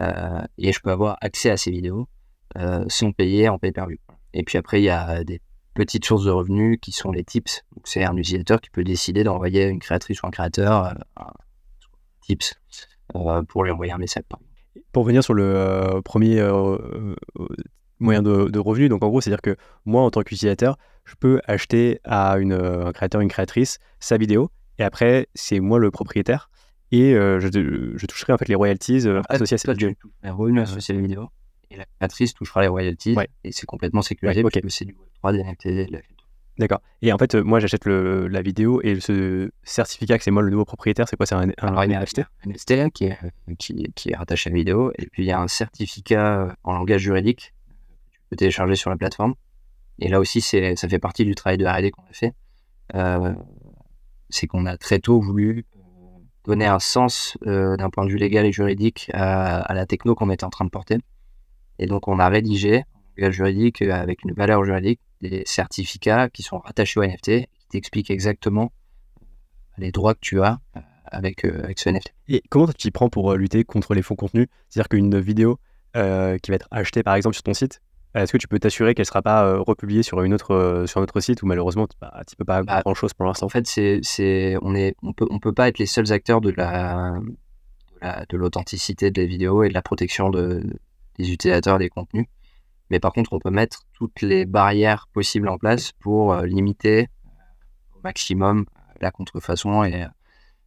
Euh, 0.00 0.42
et 0.58 0.72
je 0.72 0.80
peux 0.80 0.90
avoir 0.90 1.18
accès 1.20 1.50
à 1.50 1.56
ces 1.56 1.70
vidéos 1.70 2.08
euh, 2.56 2.84
sans 2.88 3.12
payer 3.12 3.48
en 3.48 3.58
pay-per-view. 3.58 3.98
Et 4.32 4.42
puis 4.42 4.58
après, 4.58 4.80
il 4.80 4.84
y 4.84 4.90
a 4.90 5.24
des 5.24 5.40
petites 5.74 6.04
sources 6.04 6.24
de 6.24 6.30
revenus 6.30 6.78
qui 6.80 6.92
sont 6.92 7.10
les 7.10 7.24
tips. 7.24 7.62
C'est 7.84 8.04
un 8.04 8.16
utilisateur 8.16 8.60
qui 8.60 8.70
peut 8.70 8.84
décider 8.84 9.24
d'envoyer 9.24 9.64
une 9.64 9.80
créatrice 9.80 10.22
ou 10.22 10.26
un 10.26 10.30
créateur 10.30 10.86
euh, 10.86 10.92
un 11.16 11.32
tips 12.22 12.54
pour 13.48 13.64
lui 13.64 13.70
envoyer 13.70 13.92
un 13.92 13.98
message. 13.98 14.24
Pour 14.92 15.04
venir 15.04 15.22
sur 15.22 15.34
le 15.34 16.00
premier 16.04 16.40
moyen 18.04 18.22
de, 18.22 18.58
revenu, 18.58 18.88
donc 18.88 19.02
en 19.02 19.08
gros, 19.08 19.20
c'est-à-dire 19.20 19.42
que 19.42 19.56
moi, 19.84 20.02
en 20.02 20.10
tant 20.10 20.22
qu'utilisateur, 20.22 20.76
je 21.04 21.14
peux 21.18 21.40
acheter 21.46 22.00
à 22.04 22.38
une, 22.38 22.52
un 22.52 22.92
créateur, 22.92 23.20
une 23.20 23.28
créatrice, 23.28 23.78
sa 24.00 24.16
vidéo, 24.16 24.50
et 24.78 24.84
après, 24.84 25.28
c'est 25.34 25.60
moi 25.60 25.78
le 25.78 25.90
propriétaire, 25.90 26.50
et 26.92 27.12
je, 27.12 28.06
toucherai 28.06 28.32
en 28.32 28.38
fait 28.38 28.48
les 28.48 28.54
royalties 28.54 29.06
associées 29.28 29.56
à 29.56 29.58
cette 29.58 29.70
vidéo. 29.70 29.90
Les 30.22 30.30
revenus 30.30 30.62
associés 30.62 30.94
à 30.94 30.96
la 30.96 31.02
vidéo, 31.02 31.28
et 31.70 31.76
la 31.76 31.84
créatrice 31.98 32.34
touchera 32.34 32.62
les 32.62 32.68
royalties, 32.68 33.16
et 33.42 33.52
c'est 33.52 33.66
complètement 33.66 34.02
sécurisé, 34.02 34.42
parce 34.42 34.54
que 34.54 34.68
c'est 34.68 34.84
du 34.84 34.94
Web3, 35.22 35.32
des 35.32 35.42
NFT, 35.42 35.66
de 35.88 35.92
la 35.92 36.00
D'accord. 36.58 36.80
Et 37.02 37.12
en 37.12 37.18
fait, 37.18 37.34
euh, 37.34 37.42
moi, 37.42 37.58
j'achète 37.58 37.86
la 37.86 38.42
vidéo 38.42 38.80
et 38.82 39.00
ce 39.00 39.50
certificat 39.64 40.18
que 40.18 40.24
c'est 40.24 40.30
moi 40.30 40.42
le 40.42 40.50
nouveau 40.50 40.64
propriétaire, 40.64 41.08
c'est 41.08 41.16
quoi? 41.16 41.26
C'est 41.26 41.34
un, 41.34 41.50
un, 41.58 41.86
NFT 41.86 42.20
Un 42.20 42.50
NFT 42.50 42.92
qui 42.92 43.04
est, 43.06 43.18
qui, 43.58 43.92
qui, 43.94 44.10
est 44.10 44.16
rattaché 44.16 44.50
à 44.50 44.52
la 44.52 44.58
vidéo. 44.58 44.92
Et 44.98 45.06
puis, 45.06 45.24
il 45.24 45.26
y 45.26 45.32
a 45.32 45.40
un 45.40 45.48
certificat 45.48 46.42
euh, 46.42 46.52
en 46.62 46.74
langage 46.74 47.00
juridique 47.00 47.54
télécharger 48.34 48.76
sur 48.76 48.90
la 48.90 48.96
plateforme. 48.96 49.34
Et 49.98 50.08
là 50.08 50.20
aussi, 50.20 50.40
ça 50.40 50.88
fait 50.88 50.98
partie 50.98 51.24
du 51.24 51.34
travail 51.34 51.58
de 51.58 51.64
R&D 51.64 51.90
qu'on 51.90 52.02
a 52.02 52.12
fait. 52.12 52.32
Euh, 52.94 53.34
c'est 54.28 54.46
qu'on 54.46 54.66
a 54.66 54.76
très 54.76 54.98
tôt 54.98 55.20
voulu 55.20 55.64
donner 56.44 56.66
un 56.66 56.78
sens 56.78 57.38
d'un 57.42 57.90
point 57.90 58.04
de 58.04 58.10
vue 58.10 58.18
légal 58.18 58.44
et 58.44 58.52
juridique 58.52 59.10
à, 59.14 59.72
la 59.72 59.86
techno 59.86 60.14
qu'on 60.14 60.30
était 60.30 60.44
en 60.44 60.50
train 60.50 60.64
de 60.64 60.70
porter. 60.70 60.98
Et 61.78 61.86
donc, 61.86 62.08
on 62.08 62.18
a 62.18 62.28
rédigé 62.28 62.82
juridique 63.16 63.82
avec 63.82 64.24
une 64.24 64.32
valeur 64.32 64.64
juridique 64.64 65.00
des 65.20 65.42
certificats 65.46 66.28
qui 66.28 66.42
sont 66.42 66.58
rattachés 66.58 67.00
au 67.00 67.04
NFT, 67.04 67.46
qui 67.58 67.68
t'expliquent 67.70 68.10
exactement 68.10 68.72
les 69.78 69.90
droits 69.90 70.14
que 70.14 70.20
tu 70.20 70.40
as 70.42 70.60
euh, 70.76 70.80
avec, 71.06 71.44
euh, 71.44 71.62
avec 71.64 71.78
ce 71.78 71.88
NFT. 71.88 72.14
Et 72.28 72.42
comment 72.48 72.66
tu 72.66 72.74
t'y 72.74 72.90
prends 72.90 73.08
pour 73.08 73.32
euh, 73.32 73.36
lutter 73.36 73.64
contre 73.64 73.94
les 73.94 74.02
faux 74.02 74.16
contenus? 74.16 74.48
C'est-à-dire 74.68 74.88
qu'une 74.88 75.18
vidéo 75.20 75.58
qui 75.94 76.50
va 76.50 76.56
être 76.56 76.66
achetée 76.72 77.04
par 77.04 77.14
exemple 77.14 77.34
sur 77.34 77.44
ton 77.44 77.54
site, 77.54 77.80
est-ce 78.14 78.32
que 78.32 78.38
tu 78.38 78.48
peux 78.48 78.58
t'assurer 78.58 78.94
qu'elle 78.94 79.02
ne 79.02 79.08
sera 79.08 79.22
pas 79.22 79.58
republiée 79.58 80.02
sur, 80.02 80.22
une 80.22 80.34
autre, 80.34 80.84
sur 80.86 81.00
un 81.00 81.02
autre 81.02 81.20
site 81.20 81.42
ou 81.42 81.46
malheureusement 81.46 81.86
tu 81.86 81.96
ne 82.00 82.36
peux 82.36 82.44
pas 82.44 82.62
bah, 82.62 82.80
grand-chose 82.82 83.12
pour 83.14 83.26
l'instant? 83.26 83.46
En 83.46 83.48
fait, 83.48 83.66
c'est, 83.66 84.00
c'est, 84.02 84.56
on 84.62 84.70
ne 84.70 84.92
on 85.02 85.12
peut, 85.12 85.26
on 85.30 85.38
peut 85.38 85.52
pas 85.52 85.68
être 85.68 85.78
les 85.78 85.86
seuls 85.86 86.12
acteurs 86.12 86.40
de, 86.40 86.50
la, 86.50 87.18
de, 88.28 88.36
l'authenticité 88.36 89.10
des 89.10 89.26
vidéos 89.26 89.62
et 89.64 89.68
de 89.68 89.74
la 89.74 89.82
protection 89.82 90.30
de, 90.30 90.62
des 91.18 91.32
utilisateurs 91.32 91.78
des 91.78 91.88
contenus. 91.88 92.26
Mais 92.90 93.00
par 93.00 93.12
contre, 93.12 93.32
on 93.32 93.38
peut 93.38 93.50
mettre 93.50 93.82
toutes 93.94 94.20
les 94.20 94.44
barrières 94.44 95.08
possibles 95.12 95.48
en 95.48 95.58
place 95.58 95.92
pour 95.92 96.32
euh, 96.32 96.46
limiter 96.46 97.08
au 97.96 98.00
maximum 98.04 98.66
la 99.00 99.10
contrefaçon 99.10 99.84
et, 99.84 100.06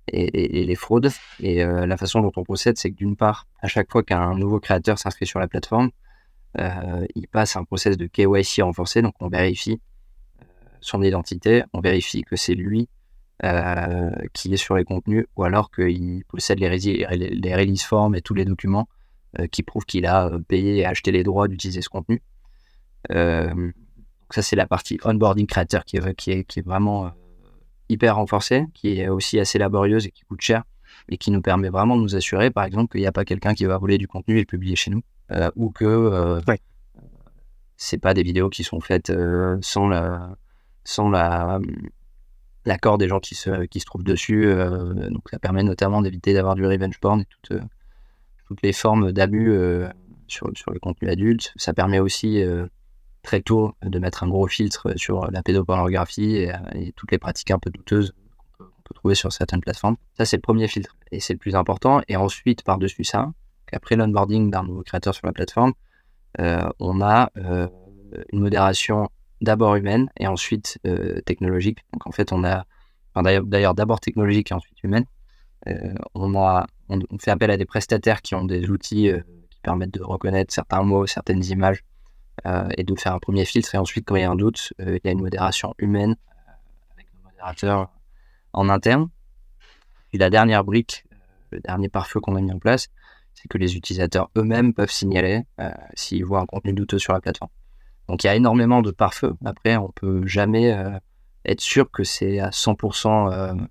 et, 0.08 0.66
les 0.66 0.76
fraudes. 0.76 1.12
Et 1.40 1.64
euh, 1.64 1.86
la 1.86 1.98
façon 1.98 2.22
dont 2.22 2.32
on 2.36 2.44
procède, 2.44 2.78
c'est 2.78 2.90
que 2.90 2.96
d'une 2.96 3.16
part, 3.16 3.48
à 3.62 3.68
chaque 3.68 3.92
fois 3.92 4.04
qu'un 4.04 4.36
nouveau 4.36 4.60
créateur 4.60 4.98
s'inscrit 4.98 5.28
sur 5.28 5.40
la 5.40 5.48
plateforme, 5.48 5.88
euh, 5.88 6.07
il 6.56 7.28
passe 7.32 7.56
un 7.56 7.64
process 7.64 7.98
de 7.98 8.08
KYC 8.08 8.62
renforcé. 8.64 9.02
Donc, 9.02 9.16
on 9.20 9.30
vérifie 9.30 9.80
son 10.82 11.02
identité, 11.02 11.64
on 11.74 11.82
vérifie 11.82 12.24
que 12.24 12.36
c'est 12.36 12.56
lui 12.56 12.90
qui 14.34 14.54
est 14.54 14.58
sur 14.58 14.76
les 14.76 14.84
contenus 14.84 15.26
ou 15.36 15.44
alors 15.44 15.70
qu'il 15.70 16.24
possède 16.28 16.60
les, 16.60 16.70
les 16.70 17.56
release 17.56 17.84
forms 17.84 18.16
et 18.16 18.22
tous 18.22 18.34
les 18.34 18.46
documents 18.46 18.88
euh, 19.40 19.48
qui 19.48 19.62
prouve 19.62 19.86
qu'il 19.86 20.06
a 20.06 20.28
euh, 20.28 20.40
payé 20.40 20.78
et 20.78 20.86
acheté 20.86 21.12
les 21.12 21.24
droits 21.24 21.50
d'utiliser 21.50 21.82
ce 21.82 21.90
contenu. 21.90 22.24
Euh, 23.12 23.54
donc 23.54 24.34
ça, 24.34 24.42
c'est 24.42 24.56
la 24.56 24.66
partie 24.66 24.98
onboarding 25.04 25.46
créateur 25.46 25.84
qui 25.84 25.98
est 25.98 26.62
vraiment 26.66 27.12
hyper 27.90 28.16
renforcée, 28.16 28.66
qui 28.74 29.00
est 29.00 29.10
aussi 29.10 29.38
assez 29.40 29.60
laborieuse 29.60 30.08
et 30.08 30.12
qui 30.12 30.24
coûte 30.24 30.42
cher, 30.42 30.64
et 31.10 31.18
qui 31.18 31.30
nous 31.30 31.42
permet 31.42 31.70
vraiment 31.70 31.98
de 31.98 32.02
nous 32.02 32.16
assurer, 32.16 32.52
par 32.52 32.64
exemple, 32.64 32.92
qu'il 32.92 33.02
n'y 33.02 33.08
a 33.08 33.12
pas 33.12 33.26
quelqu'un 33.26 33.54
qui 33.54 33.66
va 33.66 33.78
voler 33.78 33.98
du 33.98 34.08
contenu 34.08 34.38
et 34.38 34.40
le 34.40 34.46
publier 34.46 34.76
chez 34.76 34.92
nous, 34.92 35.02
ou 35.56 35.72
que 35.72 35.86
euh, 35.86 36.42
ouais. 36.48 36.60
c'est 37.76 37.98
pas 37.98 38.14
des 38.14 38.24
vidéos 38.24 38.50
qui 38.50 38.64
sont 38.64 38.80
faites 38.80 39.12
sans 39.62 39.88
la 39.88 40.36
sans 40.84 41.10
la 41.10 41.60
l'accord 42.66 42.98
des 42.98 43.08
gens 43.08 43.20
qui 43.20 43.36
se, 43.36 43.66
qui 43.66 43.80
se 43.80 43.86
trouvent 43.86 44.04
dessus. 44.04 44.46
donc 45.10 45.30
ça 45.30 45.40
permet 45.40 45.64
notamment 45.64 46.02
d'éviter 46.02 46.34
d'avoir 46.34 46.56
du 46.56 46.66
revenge 46.66 47.00
porn 47.00 47.22
et 47.22 47.26
toute, 47.26 47.62
toutes 48.48 48.62
les 48.62 48.74
formes 48.74 49.12
d'abus 49.12 49.52
euh, 49.52 49.90
sur, 50.28 50.50
sur, 50.56 50.72
le 50.72 50.80
contenu 50.80 51.10
adulte. 51.10 51.54
Ça 51.58 51.74
permet 51.74 52.00
aussi 52.00 52.42
euh, 52.42 52.68
très 53.24 53.42
tôt 53.42 53.74
de 53.82 54.00
mettre 54.00 54.24
un 54.24 54.28
gros 54.28 54.48
filtre 54.48 54.94
sur 54.96 55.30
la 55.32 55.44
pédopornographie 55.44 56.38
et, 56.38 56.52
et 56.74 56.92
toutes 56.94 57.12
les 57.12 57.18
pratiques 57.18 57.52
un 57.52 57.60
peu 57.60 57.70
douteuses 57.70 58.14
qu'on 58.58 58.66
peut, 58.84 58.94
trouver 58.96 59.16
sur 59.16 59.32
certaines 59.32 59.62
plateformes. 59.62 59.98
Ça, 60.18 60.26
c'est 60.26 60.38
le 60.38 60.42
premier 60.42 60.68
filtre 60.68 60.96
et 61.12 61.20
c'est 61.20 61.34
le 61.34 61.40
plus 61.40 61.56
important. 61.56 62.02
Et 62.08 62.16
ensuite, 62.16 62.64
par-dessus 62.64 63.04
ça, 63.04 63.32
après 63.76 63.96
l'onboarding 63.96 64.50
d'un 64.50 64.64
nouveau 64.64 64.84
créateur 64.84 65.14
sur 65.14 65.26
la 65.28 65.34
plateforme, 65.34 65.74
euh, 66.40 66.68
on 66.80 67.02
a 67.02 67.32
une 68.32 68.40
modération 68.40 69.10
d'abord 69.42 69.76
humaine 69.76 70.10
et 70.20 70.28
ensuite 70.28 70.80
technologique. 71.26 71.80
Donc 71.94 72.08
en 72.08 72.12
fait, 72.12 72.32
on 72.32 72.44
a, 72.44 72.66
d'ailleurs 73.16 73.74
d'abord 73.74 74.00
technologique 74.00 74.52
et 74.52 74.54
ensuite 74.54 74.82
humaine. 74.84 75.06
on 76.14 76.36
a 76.36 76.68
on, 76.90 77.18
fait 77.20 77.32
appel 77.32 77.52
à 77.52 77.58
des 77.58 77.66
prestataires 77.66 78.22
qui 78.22 78.36
ont 78.36 78.46
des 78.46 78.70
outils 78.70 79.10
euh, 79.10 79.22
qui 79.50 79.60
permettent 79.62 79.94
de 79.94 80.04
reconnaître 80.04 80.54
certains 80.54 80.84
mots, 80.84 81.06
certaines 81.08 81.44
images 81.46 81.84
euh, 82.46 82.68
et 82.78 82.84
de 82.84 82.96
faire 82.96 83.14
un 83.14 83.20
premier 83.20 83.46
filtre. 83.46 83.74
Et 83.76 83.78
ensuite, 83.78 84.06
quand 84.06 84.16
il 84.16 84.22
y 84.22 84.26
a 84.26 84.32
un 84.32 84.36
doute, 84.36 84.74
euh, 84.82 84.98
il 84.98 85.08
y 85.08 85.10
a 85.10 85.12
une 85.12 85.22
modération 85.22 85.74
humaine 85.80 86.16
avec 86.94 87.08
le 87.14 87.24
modérateur 87.24 87.90
en 88.54 88.70
interne. 88.70 89.10
Et 90.14 90.18
la 90.18 90.30
dernière 90.30 90.64
brique, 90.64 91.06
le 91.52 91.60
dernier 91.60 91.90
pare-feu 91.90 92.20
qu'on 92.20 92.36
a 92.36 92.42
mis 92.42 92.52
en 92.52 92.60
place, 92.60 92.88
que 93.48 93.58
les 93.58 93.76
utilisateurs 93.76 94.30
eux-mêmes 94.38 94.74
peuvent 94.74 94.92
signaler 94.92 95.44
s'ils 95.96 96.26
voient 96.26 96.42
un 96.42 96.46
contenu 96.46 96.74
douteux 96.74 97.00
sur 97.00 97.14
la 97.14 97.22
plateforme. 97.22 97.52
Donc 98.08 98.24
il 98.24 98.28
y 98.28 98.30
a 98.30 98.36
énormément 98.36 98.82
de 98.82 98.92
pare-feu. 98.92 99.34
Après, 99.46 99.78
on 99.78 99.90
peut 99.90 100.26
jamais 100.26 100.76
être 101.46 101.62
sûr 101.62 101.90
que 101.92 102.04
c'est 102.04 102.40
à 102.40 102.50
100% 102.50 103.68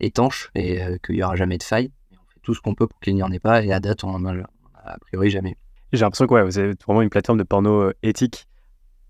étanche 0.00 0.50
et 0.54 0.82
euh, 0.82 0.96
qu'il 1.04 1.16
n'y 1.16 1.22
aura 1.22 1.36
jamais 1.36 1.58
de 1.58 1.62
faille. 1.62 1.92
on 2.12 2.30
fait 2.30 2.40
tout 2.42 2.54
ce 2.54 2.60
qu'on 2.60 2.74
peut 2.74 2.86
pour 2.86 2.98
qu'il 3.00 3.14
n'y 3.14 3.22
en 3.22 3.30
ait 3.30 3.38
pas 3.38 3.62
et 3.62 3.72
à 3.72 3.80
date, 3.80 4.04
on 4.04 4.14
en 4.14 4.24
a 4.26 4.34
a 4.74 4.98
priori 4.98 5.30
jamais 5.30 5.56
J'ai 5.92 6.00
l'impression 6.00 6.26
que 6.26 6.34
ouais, 6.34 6.42
vous 6.42 6.58
avez 6.58 6.74
vraiment 6.86 7.02
une 7.02 7.10
plateforme 7.10 7.38
de 7.38 7.44
porno 7.44 7.82
euh, 7.82 7.94
éthique, 8.02 8.46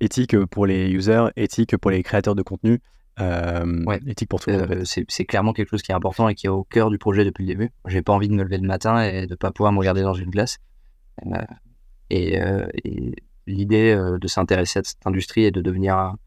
éthique 0.01 0.37
pour 0.47 0.67
les 0.67 0.91
users, 0.91 1.29
éthique 1.37 1.77
pour 1.77 1.91
les 1.91 2.03
créateurs 2.03 2.35
de 2.35 2.43
contenu. 2.43 2.81
Euh, 3.21 3.85
ouais. 3.85 4.01
éthique 4.07 4.29
pour 4.29 4.41
tout 4.41 4.51
le 4.51 4.59
monde. 4.59 4.85
c'est 4.85 5.25
clairement 5.25 5.53
quelque 5.53 5.71
chose 5.71 5.83
qui 5.83 5.93
est 5.93 5.95
important 5.95 6.29
et 6.29 6.35
qui 6.35 6.47
est 6.47 6.51
au 6.51 6.65
cœur 6.65 6.91
du 6.91 6.99
projet 6.99 7.25
depuis 7.25 7.43
le 7.43 7.49
début. 7.49 7.71
J'ai 7.87 8.03
pas 8.03 8.13
envie 8.13 8.29
de 8.29 8.35
me 8.35 8.43
lever 8.43 8.59
le 8.59 8.67
matin 8.67 9.03
et 9.03 9.27
de 9.27 9.35
pas 9.35 9.51
pouvoir 9.51 9.73
me 9.73 9.79
regarder 9.79 10.03
dans 10.03 10.15
une 10.15 10.31
glace. 10.31 10.59
et, 12.11 12.35
et 12.85 13.15
l'idée 13.47 13.95
de 13.95 14.29
s'intéresser 14.29 14.79
à 14.79 14.83
cette 14.85 15.07
industrie 15.07 15.45
et 15.45 15.51
de 15.51 15.61
devenir 15.61 15.97
un, 15.97 16.19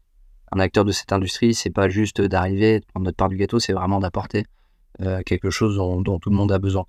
un 0.52 0.60
acteur 0.60 0.84
de 0.84 0.92
cette 0.92 1.12
industrie, 1.12 1.54
c'est 1.54 1.70
pas 1.70 1.88
juste 1.88 2.20
d'arriver, 2.20 2.80
de 2.80 2.86
prendre 2.86 3.06
notre 3.06 3.16
part 3.16 3.28
du 3.28 3.36
gâteau, 3.36 3.58
c'est 3.58 3.72
vraiment 3.72 3.98
d'apporter 4.00 4.44
quelque 5.26 5.50
chose 5.50 5.76
dont, 5.76 6.18
tout 6.18 6.30
le 6.30 6.36
monde 6.36 6.52
a 6.52 6.58
besoin. 6.58 6.86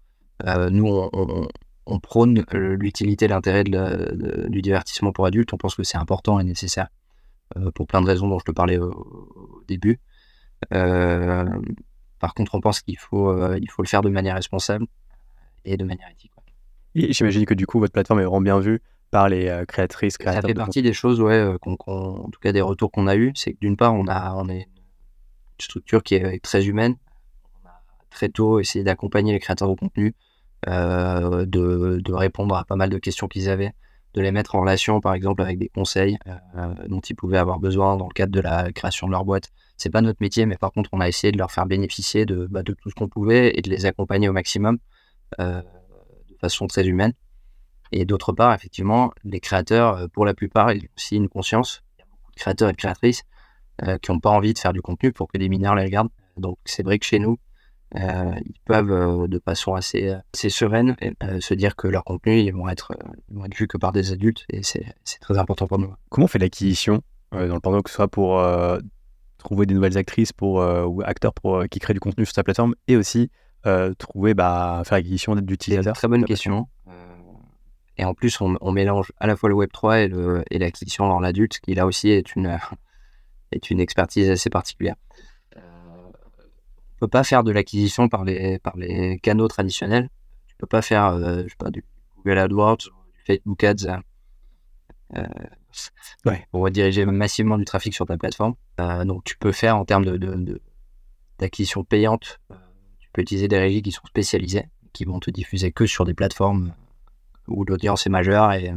nous, 0.70 1.10
on, 1.88 1.99
prône 1.99 2.43
l'utilité, 2.51 3.28
l'intérêt 3.28 3.64
du 3.64 4.62
divertissement 4.62 5.12
pour 5.12 5.26
adultes. 5.26 5.53
On 5.53 5.58
pense 5.58 5.76
que 5.76 5.84
c'est 5.84 5.97
important 5.97 6.39
et 6.39 6.43
nécessaire 6.43 6.89
pour 7.74 7.88
plein 7.88 8.01
de 8.01 8.08
raisons 8.08 8.28
dont 8.28 8.39
je 8.39 8.45
te 8.45 8.51
parlais 8.51 8.78
au, 8.78 9.64
début. 9.68 9.99
par 10.70 12.34
contre, 12.36 12.56
on 12.56 12.62
pense 12.62 12.82
qu'il 12.82 12.97
faut, 12.97 13.56
il 13.56 13.70
faut 13.70 13.82
le 13.82 13.88
faire 13.88 14.01
de 14.01 14.10
manière 14.10 14.36
responsable 14.36 14.88
et 15.64 15.78
de 15.78 15.84
manière 15.84 16.10
éthique. 16.10 16.32
Et 16.95 17.12
j'imagine 17.12 17.45
que 17.45 17.53
du 17.53 17.68
coup, 17.68 17.80
votre 17.80 17.91
plateforme 17.91 18.22
est 18.22 18.24
vraiment 18.24 18.41
bien 18.41 18.60
vue 18.60 18.82
par 19.12 19.30
les 19.30 19.49
euh, 19.49 19.66
créatrices, 19.66 20.18
créateurs. 20.18 20.41
Ça 20.41 20.47
fait 20.47 20.53
partie 20.53 20.82
des 20.82 20.93
choses, 20.93 21.22
ouais, 21.22 21.34
euh, 21.34 21.58
en 21.88 22.30
tout 22.30 22.39
cas 22.41 22.53
des 22.53 22.62
retours 22.62 22.91
qu'on 22.91 23.08
a 23.08 23.16
eus, 23.16 23.34
c'est 23.36 23.53
que 23.53 23.60
d'une 23.60 23.76
part, 23.76 23.93
on 23.93 24.08
a, 24.08 24.34
on 24.36 24.47
est 24.47 24.62
une 24.62 25.62
structure 25.62 26.03
qui 26.03 26.16
est 26.16 26.41
très 26.41 26.66
humaine. 26.68 26.95
On 27.64 27.68
a 27.68 27.82
très 28.10 28.30
tôt 28.30 28.60
essayé 28.60 28.84
d'accompagner 28.84 29.34
les 29.34 29.39
créateurs 29.39 29.68
de 29.68 29.76
contenu, 29.76 30.16
euh, 30.68 31.45
de, 31.45 31.99
de, 32.03 32.14
répondre 32.14 32.56
à 32.56 32.64
pas 32.64 32.78
mal 32.78 32.89
de 32.89 32.97
questions 32.97 33.28
qu'ils 33.28 33.49
avaient, 33.49 33.74
de 34.16 34.22
les 34.22 34.32
mettre 34.32 34.55
en 34.55 34.61
relation, 34.61 34.99
par 35.01 35.13
exemple, 35.13 35.43
avec 35.43 35.59
des 35.59 35.70
conseils 35.70 36.18
dont 36.88 37.01
ils 37.01 37.16
pouvaient 37.16 37.38
avoir 37.38 37.59
besoin 37.59 37.97
dans 37.97 38.07
le 38.07 38.13
cadre 38.13 38.32
de 38.32 38.39
la 38.39 38.72
création 38.72 39.05
de 39.05 39.11
leur 39.11 39.26
boîte. 39.26 39.51
C'est 39.78 39.91
pas 39.91 40.01
notre 40.01 40.22
métier, 40.22 40.45
mais 40.45 40.57
par 40.57 40.72
contre, 40.72 40.89
on 40.93 41.01
a 41.01 41.07
essayé 41.07 41.32
de 41.32 41.38
leur 41.38 41.51
faire 41.51 41.66
bénéficier 41.68 42.26
de, 42.26 42.47
bah, 42.49 42.63
tout 42.63 42.89
ce 42.89 42.95
qu'on 42.95 43.09
pouvait 43.09 43.57
et 43.57 43.61
de 43.61 43.70
les 43.70 43.86
accompagner 43.86 44.28
au 44.28 44.34
maximum 44.34 44.80
de 45.38 45.63
façon 46.39 46.66
très 46.68 46.88
humaine. 46.88 47.13
Et 47.91 48.05
d'autre 48.05 48.34
part, 48.34 48.53
effectivement, 48.53 49.11
les 49.24 49.39
créateurs, 49.39 49.97
euh, 49.97 50.07
pour 50.07 50.26
la 50.26 50.34
plupart, 50.34 50.72
ils 50.74 50.84
ont 50.84 50.89
aussi 50.97 51.16
une 51.16 51.30
conscience. 51.30 51.82
Créateurs 52.36 52.70
et 52.70 52.74
créatrices 52.74 53.24
euh, 53.84 53.97
qui 53.97 54.11
n'ont 54.11 54.20
pas 54.20 54.32
envie 54.32 54.53
de 54.53 54.59
faire 54.59 54.74
du 54.74 54.82
contenu 54.82 55.13
pour 55.13 55.30
que 55.30 55.38
des 55.38 55.47
mineurs 55.47 55.76
les 55.76 55.84
regardent. 55.84 56.09
Donc 56.38 56.57
c'est 56.66 56.84
vrai 56.84 56.99
que 56.99 57.05
chez 57.05 57.20
nous, 57.20 57.34
euh, 57.34 57.45
ils 57.96 58.60
peuvent 58.66 59.28
de 59.28 59.39
façon 59.39 59.74
assez, 59.74 60.16
assez 60.34 60.50
sereine 60.50 60.96
se 61.39 61.54
dire 61.54 61.76
que 61.76 61.88
leurs 61.88 62.04
contenus 62.04 62.46
ils 62.46 62.52
vont, 62.52 62.68
être, 62.68 62.93
vont 63.30 63.46
être 63.46 63.56
vus 63.56 63.68
que 63.68 63.78
par 63.78 63.91
des 63.91 64.12
adultes 64.12 64.46
et 64.50 64.62
c'est 64.64 64.86
très 65.22 65.38
important 65.38 65.68
pour 65.68 65.80
nous. 65.80 65.93
Comment 66.10 66.26
on 66.26 66.28
fait 66.28 66.39
l'acquisition 66.39 67.02
dans 67.32 67.54
le 67.54 67.60
porno, 67.60 67.82
que 67.82 67.89
ce 67.89 67.96
soit 67.96 68.08
pour 68.08 68.41
trouver 69.38 69.66
des 69.66 69.74
nouvelles 69.74 69.98
actrices 69.98 70.34
pour, 70.34 70.56
ou 70.56 71.02
acteurs 71.06 71.34
pour, 71.34 71.64
qui 71.70 71.80
créent 71.80 71.93
du 71.93 72.00
contenu 72.00 72.26
sur 72.26 72.36
sa 72.36 72.43
plateforme 72.43 72.76
et 72.88 72.98
aussi 72.98 73.30
trouver, 73.98 74.34
bah, 74.34 74.82
faire 74.86 74.98
l'acquisition 74.98 75.36
d'utilisateurs 75.36 75.96
Très 75.96 76.08
bonne 76.08 76.26
question. 76.26 76.68
Et 77.98 78.04
en 78.04 78.14
plus, 78.14 78.39
on, 78.41 78.72
mélange 78.72 79.12
à 79.20 79.28
la 79.28 79.36
fois 79.36 79.50
le 79.50 79.56
Web3 79.56 80.43
et 80.50 80.60
l'acquisition 80.60 81.08
dans 81.08 81.20
l'adulte, 81.20 81.60
qui 81.60 81.76
là 81.76 81.86
aussi 81.86 82.10
est 82.10 82.36
une, 82.36 82.58
est 83.52 83.70
une 83.72 83.80
expertise 83.80 84.30
assez 84.30 84.50
particulière. 84.50 84.96
Euh, 86.96 87.06
ne 87.06 87.08
peut 87.08 87.08
pas 87.08 87.24
faire 87.24 87.43
de 87.43 87.52
l'acquisition 87.52 88.10
par 88.10 88.24
les, 88.24 88.60
par 88.60 88.78
les 88.78 89.20
canaux 89.20 89.48
traditionnels. 89.48 90.10
Tu 90.48 90.56
ne 90.56 90.60
peux 90.60 90.68
pas 90.68 90.82
faire 90.82 91.06
euh, 91.08 91.43
je 91.43 91.50
sais 91.50 91.56
pas, 91.58 91.70
du 91.70 91.84
Google 92.18 92.38
AdWords, 92.38 92.78
du 92.78 93.22
Facebook 93.26 93.64
Ads 93.64 94.02
euh, 95.16 95.24
ouais. 96.26 96.48
pour 96.52 96.62
rediriger 96.62 97.06
massivement 97.06 97.58
du 97.58 97.66
trafic 97.66 97.93
sur 97.93 98.06
ta 98.06 98.18
plateforme. 98.18 98.56
donc, 99.06 99.24
tu 99.24 99.38
peux 99.38 99.52
faire 99.52 99.78
en 99.78 99.86
termes 99.86 100.06
d'acquisition 101.38 101.82
de, 101.82 101.86
payante, 101.86 102.39
tu 103.00 103.10
peux 103.14 103.22
utiliser 103.22 103.48
des 103.48 103.60
régies 103.60 103.82
qui 103.82 103.91
sont 103.91 104.06
spécialisées, 104.08 104.66
qui 104.93 105.06
vont 105.06 105.20
te 105.20 105.30
diffuser 105.30 105.72
que 105.72 105.86
sur 105.86 106.06
des 106.06 106.14
plateformes 106.14 106.74
où 107.48 107.64
l'audience 107.66 108.08
est 108.08 108.10
majeure 108.10 108.54
et, 108.54 108.74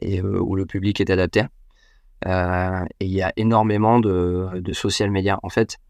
et 0.00 0.20
euh, 0.20 0.40
où 0.40 0.56
le 0.56 0.66
public 0.66 1.00
est 1.00 1.10
adapté. 1.10 1.44
Euh, 2.26 2.84
et 3.00 3.06
il 3.06 3.12
y 3.12 3.22
a 3.22 3.32
énormément 3.36 4.00
de, 4.00 4.48
de 4.54 4.72
social 4.72 5.10
media. 5.10 5.38
En 5.42 5.48
fait, 5.48 5.76
euh, 5.76 5.85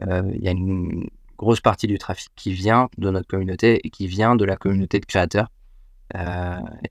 il 0.00 0.42
y 0.42 0.48
a 0.48 0.52
une 0.52 1.08
grosse 1.36 1.60
partie 1.60 1.86
du 1.86 1.98
trafic 1.98 2.30
qui 2.36 2.52
vient 2.52 2.88
de 2.98 3.10
notre 3.10 3.26
communauté 3.26 3.80
et 3.84 3.90
qui 3.90 4.06
vient 4.06 4.36
de 4.36 4.44
la 4.44 4.56
communauté 4.56 5.00
de 5.00 5.06
créateurs. 5.06 5.50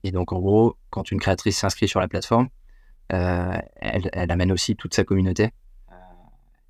et 0.02 0.10
donc, 0.12 0.32
en 0.32 0.40
gros, 0.40 0.76
quand 0.90 1.10
une 1.10 1.20
créatrice 1.20 1.58
s'inscrit 1.58 1.88
sur 1.88 2.00
la 2.00 2.08
plateforme, 2.08 2.48
elle, 3.08 4.10
elle, 4.12 4.30
amène 4.30 4.52
aussi 4.52 4.76
toute 4.76 4.94
sa 4.94 5.04
communauté. 5.04 5.50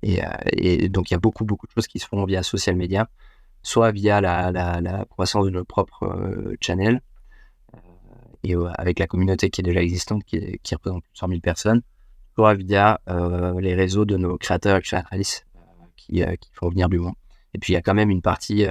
Et, 0.03 0.89
donc, 0.89 1.11
il 1.11 1.13
y 1.13 1.15
a 1.15 1.19
beaucoup, 1.19 1.45
beaucoup 1.45 1.67
de 1.67 1.71
choses 1.71 1.87
qui 1.87 1.99
se 1.99 2.07
font 2.07 2.25
via 2.25 2.43
social 2.43 2.75
media, 2.75 3.07
soit 3.63 3.91
via 3.91 4.21
la, 4.21 5.05
croissance 5.09 5.45
de 5.45 5.51
nos 5.51 5.63
propres 5.63 6.55
channels, 6.59 7.01
et 8.43 8.55
euh, 8.55 8.69
avec 8.75 8.99
la 8.99 9.07
communauté 9.07 9.49
qui 9.49 9.61
est 9.61 9.63
déjà 9.63 9.81
existante, 9.81 10.23
qui, 10.23 10.59
qui 10.63 10.75
représente 10.75 11.03
plus 11.03 11.13
de 11.13 11.17
100 11.17 11.27
000 11.27 11.39
personnes, 11.41 11.81
soit 12.35 12.53
via 12.55 12.99
euh, 13.09 13.59
les 13.59 13.75
réseaux 13.75 14.05
de 14.05 14.17
nos 14.17 14.37
créateurs 14.37 14.77
et 14.77 14.81
créatrices 14.81 15.45
euh, 15.50 15.50
qui, 16.05 16.23
qui, 16.39 16.49
font 16.53 16.69
venir 16.69 16.89
du 16.89 16.99
monde. 16.99 17.15
Et 17.53 17.59
puis 17.59 17.73
il 17.73 17.75
y 17.75 17.77
a 17.77 17.81
quand 17.81 17.93
même 17.93 18.09
une 18.09 18.21
partie 18.21 18.65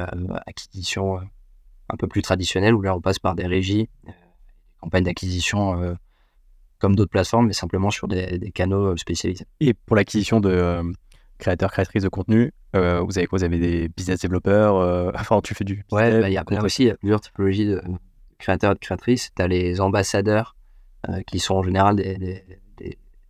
acquisition 0.46 1.18
un 1.88 1.96
peu 1.98 2.06
plus 2.06 2.22
traditionnelle 2.22 2.74
où 2.74 2.82
là 2.82 2.94
on 2.94 3.00
passe 3.00 3.18
par 3.18 3.34
des 3.34 3.46
régies, 3.46 3.88
des 4.06 4.12
campagnes 4.80 5.04
d'acquisition 5.04 5.96
comme 6.78 6.96
d'autres 6.96 7.10
plateformes, 7.10 7.46
mais 7.46 7.52
simplement 7.52 7.90
sur 7.90 8.08
des, 8.08 8.38
des 8.38 8.52
canaux 8.52 8.96
spécialisés. 8.96 9.44
Et 9.60 9.74
pour 9.74 9.96
l'acquisition 9.96 10.40
de 10.40 10.82
créateurs, 11.38 11.70
créatrices 11.70 12.04
de 12.04 12.08
contenu, 12.08 12.52
vous 12.72 12.78
avez 13.18 13.26
quoi? 13.26 13.38
Vous 13.38 13.44
avez 13.44 13.58
des 13.58 13.88
business 13.88 14.20
développeurs 14.20 15.12
Enfin, 15.14 15.40
tu 15.42 15.54
fais 15.54 15.64
du. 15.64 15.84
Ouais, 15.92 16.20
bah, 16.20 16.30
il 16.30 16.32
y 16.32 16.38
a 16.38 16.62
aussi 16.62 16.84
il 16.84 16.86
y 16.86 16.90
a 16.90 16.96
plusieurs 16.96 17.20
typologies 17.20 17.66
de, 17.66 17.82
créateurs 18.40 18.72
et 18.72 18.74
de 18.74 18.80
créatrices. 18.80 19.30
Tu 19.36 19.42
as 19.42 19.46
les 19.46 19.80
ambassadeurs 19.80 20.56
euh, 21.08 21.22
qui 21.22 21.38
sont 21.38 21.54
en 21.54 21.62
général 21.62 21.96
des, 21.96 22.44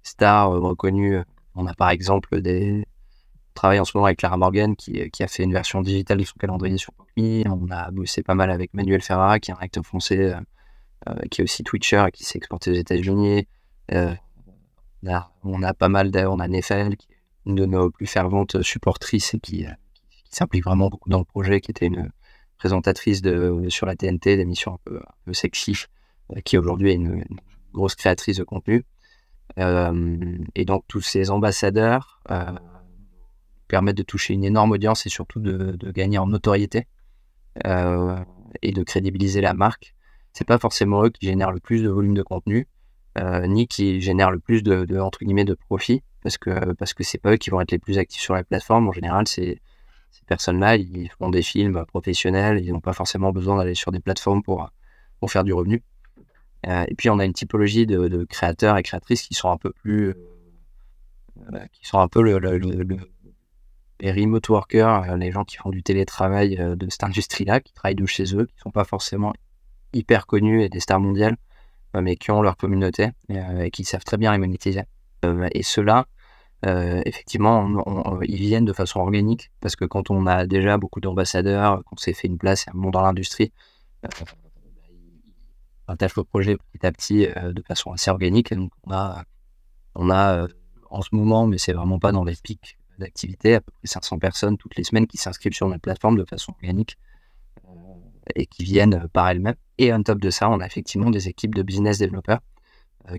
stars 0.02 0.52
euh, 0.52 0.60
reconnues. 0.60 1.18
On 1.54 1.66
a 1.66 1.74
par 1.74 1.90
exemple 1.90 2.40
des 2.40 2.86
travaille 3.54 3.80
en 3.80 3.84
ce 3.84 3.96
moment 3.96 4.06
avec 4.06 4.18
Clara 4.18 4.36
Morgan 4.36 4.76
qui, 4.76 5.10
qui, 5.10 5.22
a 5.22 5.28
fait 5.28 5.42
une 5.42 5.52
version 5.52 5.80
digitale 5.80 6.18
de 6.18 6.24
son 6.24 6.36
calendrier 6.38 6.78
sur 6.78 6.92
Pokemon. 6.92 7.60
On 7.62 7.70
a 7.70 7.90
bossé 7.90 8.22
pas 8.22 8.34
mal 8.34 8.50
avec 8.50 8.74
Manuel 8.74 9.02
Ferrara 9.02 9.40
qui 9.40 9.50
est 9.50 9.54
un 9.54 9.58
acteur 9.58 9.84
français 9.84 10.34
euh, 11.08 11.14
qui 11.30 11.40
est 11.40 11.44
aussi 11.44 11.64
Twitcher 11.64 12.04
et 12.08 12.10
qui 12.10 12.24
s'est 12.24 12.38
exporté 12.38 12.70
aux 12.70 12.74
États-Unis. 12.74 13.46
on, 13.90 15.62
a, 15.62 15.74
pas 15.74 15.88
mal 15.88 16.10
d'ailleurs, 16.10 16.32
on 16.32 16.40
a 16.40 16.48
Nefel 16.48 16.96
qui 16.96 17.08
est 17.10 17.16
une 17.46 17.54
de 17.54 17.66
nos 17.66 17.90
plus 17.90 18.06
ferventes 18.06 18.62
supportrices 18.62 19.34
et 19.34 19.40
qui, 19.40 19.66
qui 20.10 20.24
s'implique 20.30 20.64
vraiment 20.64 20.88
beaucoup 20.88 21.08
dans 21.08 21.18
le 21.18 21.24
projet, 21.24 21.60
qui 21.60 21.70
était 21.70 21.86
une, 21.86 22.10
présentatrice 22.60 23.22
de, 23.22 23.66
sur 23.70 23.86
la 23.86 23.96
TNT 23.96 24.36
d'émissions 24.36 24.74
un 24.74 24.78
peu, 24.84 24.98
un 24.98 25.14
peu 25.24 25.32
sexy, 25.32 25.86
euh, 26.36 26.40
qui 26.44 26.58
aujourd'hui 26.58 26.90
est 26.90 26.94
une, 26.94 27.24
grosse 27.72 27.94
créatrice 27.94 28.36
de 28.36 28.44
contenu. 28.44 28.84
Euh, 29.58 30.38
et 30.54 30.64
donc 30.64 30.84
tous 30.88 31.00
ces 31.00 31.30
ambassadeurs 31.30 32.20
euh, 32.30 32.52
permettent 33.70 33.96
de 33.96 34.02
toucher 34.02 34.34
une 34.34 34.44
énorme 34.44 34.72
audience 34.72 35.06
et 35.06 35.08
surtout 35.08 35.40
de, 35.40 35.76
gagner 35.92 36.18
en 36.18 36.26
notoriété 36.26 36.86
et 37.64 38.72
de 38.72 38.82
crédibiliser 38.82 39.40
la 39.40 39.54
marque. 39.54 39.94
C'est 40.32 40.46
pas 40.46 40.58
forcément 40.58 41.04
eux 41.04 41.10
qui 41.10 41.26
génèrent 41.26 41.52
le 41.52 41.60
plus 41.60 41.82
de 41.82 41.88
volume 41.88 42.14
de 42.14 42.22
contenu, 42.22 42.68
ni 43.46 43.66
qui 43.66 44.00
génèrent 44.00 44.30
le 44.30 44.38
plus 44.38 44.62
de, 44.62 44.98
entre 44.98 45.24
guillemets 45.24 45.44
de 45.44 45.54
profit, 45.54 46.02
parce 46.22 46.38
que 46.38 46.72
parce 46.74 46.94
que 46.94 47.02
c'est 47.02 47.18
pas 47.18 47.32
eux 47.32 47.36
qui 47.36 47.50
vont 47.50 47.60
être 47.60 47.72
les 47.72 47.78
plus 47.78 47.98
actifs 47.98 48.22
sur 48.22 48.34
la 48.34 48.44
plateforme. 48.44 48.88
En 48.88 48.92
général, 48.92 49.26
c'est 49.26 49.60
ces 50.10 50.24
personnes-là, 50.26 50.76
ils 50.76 51.10
font 51.18 51.30
des 51.30 51.42
films 51.42 51.84
professionnels, 51.86 52.60
ils 52.64 52.72
n'ont 52.72 52.80
pas 52.80 52.92
forcément 52.92 53.32
besoin 53.32 53.56
d'aller 53.56 53.74
sur 53.74 53.92
des 53.92 54.00
plateformes 54.00 54.42
pour, 54.42 54.70
pour 55.20 55.30
faire 55.30 55.44
du 55.44 55.52
revenu. 55.52 55.82
Euh, 56.66 56.84
et 56.88 56.94
puis 56.94 57.08
on 57.10 57.18
a 57.18 57.24
une 57.24 57.32
typologie 57.32 57.86
de, 57.86 58.24
créateurs 58.24 58.76
et 58.76 58.82
créatrices 58.82 59.22
qui 59.22 59.34
sont 59.34 59.50
un 59.50 59.56
peu 59.56 59.70
plus, 59.70 60.08
euh, 60.08 60.14
euh, 61.54 61.66
qui 61.72 61.86
sont 61.86 61.98
un 61.98 62.08
peu 62.08 62.22
le, 62.22 62.38
les 64.00 64.12
remote 64.12 64.48
workers, 64.48 65.16
les 65.16 65.30
gens 65.30 65.44
qui 65.44 65.56
font 65.56 65.70
du 65.70 65.82
télétravail 65.82 66.56
de 66.56 66.90
cette 66.90 67.04
industrie-là, 67.04 67.60
qui 67.60 67.72
travaillent 67.72 67.94
de 67.94 68.06
chez 68.06 68.34
eux, 68.34 68.46
qui 68.46 68.54
ne 68.56 68.60
sont 68.60 68.70
pas 68.70 68.84
forcément 68.84 69.32
hyper 69.92 70.26
connus 70.26 70.62
et 70.62 70.68
des 70.68 70.80
stars 70.80 71.00
mondiales, 71.00 71.36
mais 71.94 72.16
qui 72.16 72.30
ont 72.30 72.42
leur 72.42 72.56
communauté 72.56 73.10
et 73.28 73.70
qui 73.70 73.84
savent 73.84 74.04
très 74.04 74.16
bien 74.16 74.32
les 74.32 74.38
monétiser. 74.38 74.82
et 75.52 75.62
ceux-là, 75.62 76.06
euh, 76.66 77.00
effectivement, 77.06 78.20
ils 78.22 78.36
viennent 78.36 78.66
de 78.66 78.72
façon 78.72 79.00
organique 79.00 79.50
parce 79.60 79.76
que 79.76 79.84
quand 79.86 80.10
on 80.10 80.26
a 80.26 80.46
déjà 80.46 80.76
beaucoup 80.76 81.00
d'ambassadeurs, 81.00 81.82
qu'on 81.84 81.96
s'est 81.96 82.12
fait 82.12 82.28
une 82.28 82.38
place 82.38 82.66
et 82.66 82.70
un 82.70 82.74
monde 82.74 82.92
dans 82.92 83.02
l'industrie, 83.02 83.52
euh, 84.04 84.08
ils 84.90 85.86
partagent 85.86 86.16
le 86.16 86.24
projet 86.24 86.56
petit 86.56 86.86
à 86.86 86.92
petit 86.92 87.26
euh, 87.26 87.52
de 87.52 87.62
façon 87.62 87.92
assez 87.92 88.10
organique. 88.10 88.52
donc, 88.52 88.72
on 88.84 88.92
a, 88.92 89.24
on 89.94 90.10
a 90.10 90.46
en 90.90 91.02
ce 91.02 91.08
moment, 91.12 91.46
mais 91.46 91.58
c'est 91.58 91.72
vraiment 91.72 91.98
pas 91.98 92.12
dans 92.12 92.24
les 92.24 92.36
pics 92.36 92.78
d'activité, 93.00 93.56
à 93.56 93.60
peu 93.60 93.72
près 93.72 93.88
500 93.88 94.18
personnes 94.18 94.56
toutes 94.56 94.76
les 94.76 94.84
semaines 94.84 95.06
qui 95.06 95.16
s'inscrivent 95.16 95.52
sur 95.52 95.68
notre 95.68 95.82
plateforme 95.82 96.16
de 96.16 96.24
façon 96.24 96.52
organique 96.52 96.96
et 98.36 98.46
qui 98.46 98.64
viennent 98.64 99.08
par 99.12 99.28
elles-mêmes. 99.28 99.56
Et 99.78 99.92
on 99.92 100.02
top 100.02 100.20
de 100.20 100.30
ça, 100.30 100.48
on 100.48 100.60
a 100.60 100.66
effectivement 100.66 101.10
des 101.10 101.28
équipes 101.28 101.54
de 101.54 101.62
business 101.62 101.98
développeurs 101.98 102.40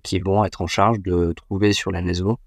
qui 0.04 0.20
vont 0.20 0.46
être 0.46 0.62
en 0.62 0.68
charge 0.68 1.00
de 1.00 1.34
trouver 1.34 1.74
sur 1.74 1.92
la 1.92 2.00
réseau 2.02 2.40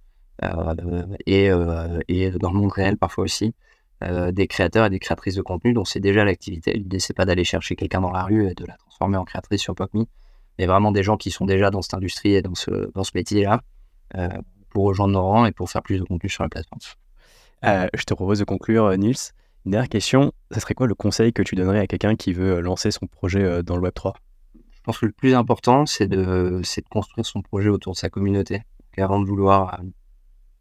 euh, 0.43 1.07
et, 1.26 1.51
euh, 1.51 2.01
et 2.09 2.30
dans 2.30 2.51
le 2.51 2.59
monde 2.59 2.72
réel 2.72 2.97
parfois 2.97 3.24
aussi. 3.24 3.55
Euh, 4.03 4.32
des 4.32 4.49
créateurs 4.49 4.87
et 4.87 4.91
des 4.91 4.99
créatrices 4.99 5.37
de 5.37 5.43
contenu 5.43 5.72
dont 5.72 5.85
c'est 5.85 6.01
déjà 6.01 6.24
l'activité. 6.24 6.72
L'idée, 6.72 6.99
c'est 6.99 7.14
pas 7.14 7.24
d'aller 7.24 7.45
chercher 7.45 7.76
quelqu'un 7.76 8.01
dans 8.01 8.11
la 8.11 8.24
rue 8.24 8.49
et 8.49 8.55
de 8.55 8.66
la 8.66 8.76
transformer 8.76 9.16
en 9.16 9.24
créatrice 9.24 9.62
sur 9.62 9.74
PopMe, 9.74 10.05
mais 10.59 10.66
vraiment 10.66 10.91
des 10.91 11.03
gens 11.03 11.16
qui 11.16 11.30
sont 11.30 11.47
déjà 11.47 11.70
dans 11.70 11.80
cette 11.80 11.95
industrie 11.95 12.35
et 12.35 12.43
dans 12.43 12.57
ce, 12.57 12.91
dans 12.93 13.05
ce 13.05 13.12
métier-là 13.14 13.62
pour 14.70 14.85
rejoindre 14.85 15.14
nos 15.14 15.22
rangs 15.22 15.47
et 15.47 15.53
pour 15.53 15.70
faire 15.70 15.82
plus 15.82 15.99
de 15.99 16.05
contenu 16.05 16.28
sur 16.28 16.43
la 16.43 16.49
plateforme. 16.49 16.80
Je 17.64 18.04
te 18.04 18.14
propose 18.14 18.38
de 18.38 18.44
conclure, 18.44 18.96
Nils. 18.96 19.32
Une 19.64 19.72
dernière 19.72 19.88
question, 19.88 20.32
ce 20.50 20.60
serait 20.60 20.74
quoi 20.74 20.86
le 20.86 20.94
conseil 20.94 21.32
que 21.32 21.42
tu 21.42 21.54
donnerais 21.54 21.80
à 21.80 21.86
quelqu'un 21.86 22.16
qui 22.16 22.32
veut 22.32 22.60
lancer 22.60 22.90
son 22.90 23.06
projet 23.06 23.62
dans 23.62 23.76
le 23.76 23.88
Web3 23.88 24.12
Je 24.54 24.80
pense 24.82 24.98
que 24.98 25.06
le 25.06 25.12
plus 25.12 25.34
important, 25.34 25.86
c'est 25.86 26.06
de, 26.06 26.60
construire 26.90 27.24
son 27.24 27.40
projet 27.40 27.70
autour 27.70 27.94
de 27.94 27.98
sa 27.98 28.10
communauté. 28.10 28.62
avant 28.98 29.20
de 29.20 29.26
vouloir 29.26 29.80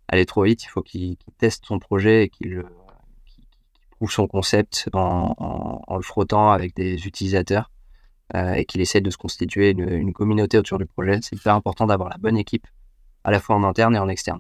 aller 0.08 0.26
trop 0.26 0.44
vite, 0.44 0.64
il 0.64 0.68
faut 0.68 0.82
qu'il 0.82 1.18
teste 1.38 1.66
son 1.66 1.80
projet 1.80 2.24
et 2.24 2.30
qu'il 2.30 2.64
prouve 3.92 4.12
son 4.12 4.28
concept 4.28 4.90
en, 4.94 5.82
le 5.90 6.02
frottant 6.02 6.52
avec 6.52 6.76
des 6.76 7.08
utilisateurs 7.08 7.72
euh, 8.36 8.54
et 8.54 8.66
qu'il 8.66 8.82
essaie 8.82 9.02
de 9.02 9.10
se 9.10 9.18
constituer 9.18 9.72
une, 9.72 10.14
communauté 10.14 10.58
autour 10.58 10.78
du 10.78 10.86
projet. 10.86 11.20
C'est 11.22 11.36
hyper 11.36 11.56
important 11.56 11.86
d'avoir 11.88 12.10
la 12.10 12.18
bonne 12.18 12.38
équipe, 12.38 12.68
à 13.24 13.32
la 13.32 13.40
fois 13.40 13.56
en 13.56 13.64
interne 13.64 13.96
et 13.96 14.00
en 14.00 14.10
externe. 14.10 14.40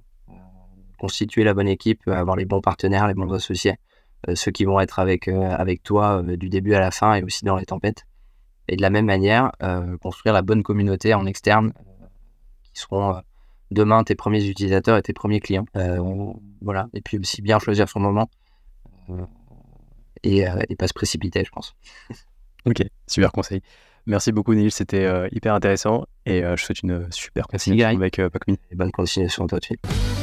Euh, 1.03 1.07
constituer 1.07 1.43
la 1.43 1.53
bonne 1.53 1.67
équipe, 1.67 2.07
avoir 2.07 2.35
les 2.35 2.45
bons 2.45 2.61
partenaires, 2.61 3.07
les 3.07 3.13
bons 3.13 3.31
associés, 3.33 3.75
euh, 4.29 4.35
ceux 4.35 4.51
qui 4.51 4.63
vont 4.63 4.79
être 4.79 4.99
avec, 4.99 5.27
avec 5.27 5.83
toi 5.83 6.23
du 6.23 6.49
début 6.49 6.73
à 6.75 6.79
la 6.79 6.91
fin 6.91 7.15
et 7.15 7.23
aussi 7.23 7.43
dans 7.43 7.57
les 7.57 7.65
tempêtes. 7.65 8.05
Et 8.69 8.77
de 8.77 8.81
la 8.81 8.89
même 8.89 9.05
manière, 9.05 9.51
construire 10.01 10.33
la 10.33 10.41
bonne 10.41 10.63
communauté 10.63 11.13
en 11.13 11.25
externe 11.25 11.73
qui 12.63 12.79
seront 12.79 13.21
demain 13.71 14.05
tes 14.05 14.15
premiers 14.15 14.47
utilisateurs 14.47 14.97
et 14.97 15.01
tes 15.01 15.11
premiers 15.11 15.41
clients. 15.41 15.65
voilà. 16.61 16.87
Et 16.93 17.01
puis 17.01 17.17
aussi 17.17 17.41
bien 17.41 17.59
choisir 17.59 17.89
son 17.89 17.99
moment 17.99 18.29
et, 20.23 20.45
et 20.69 20.75
pas 20.77 20.87
se 20.87 20.93
précipiter, 20.93 21.43
je 21.43 21.51
pense. 21.51 21.75
Ok, 22.65 22.81
super 23.07 23.33
conseil. 23.33 23.61
Merci 24.05 24.31
beaucoup 24.31 24.53
Neil, 24.53 24.71
c'était 24.71 25.05
euh, 25.05 25.27
hyper 25.31 25.53
intéressant 25.53 26.05
et 26.25 26.43
euh, 26.43 26.57
je 26.57 26.65
souhaite 26.65 26.83
une 26.83 27.09
super 27.11 27.47
continuation 27.47 27.97
avec 27.97 28.19
euh, 28.19 28.29
bonne 28.73 28.91
continuation 28.91 29.45
à 29.45 29.47
toi 29.47 29.59
aussi. 29.61 30.22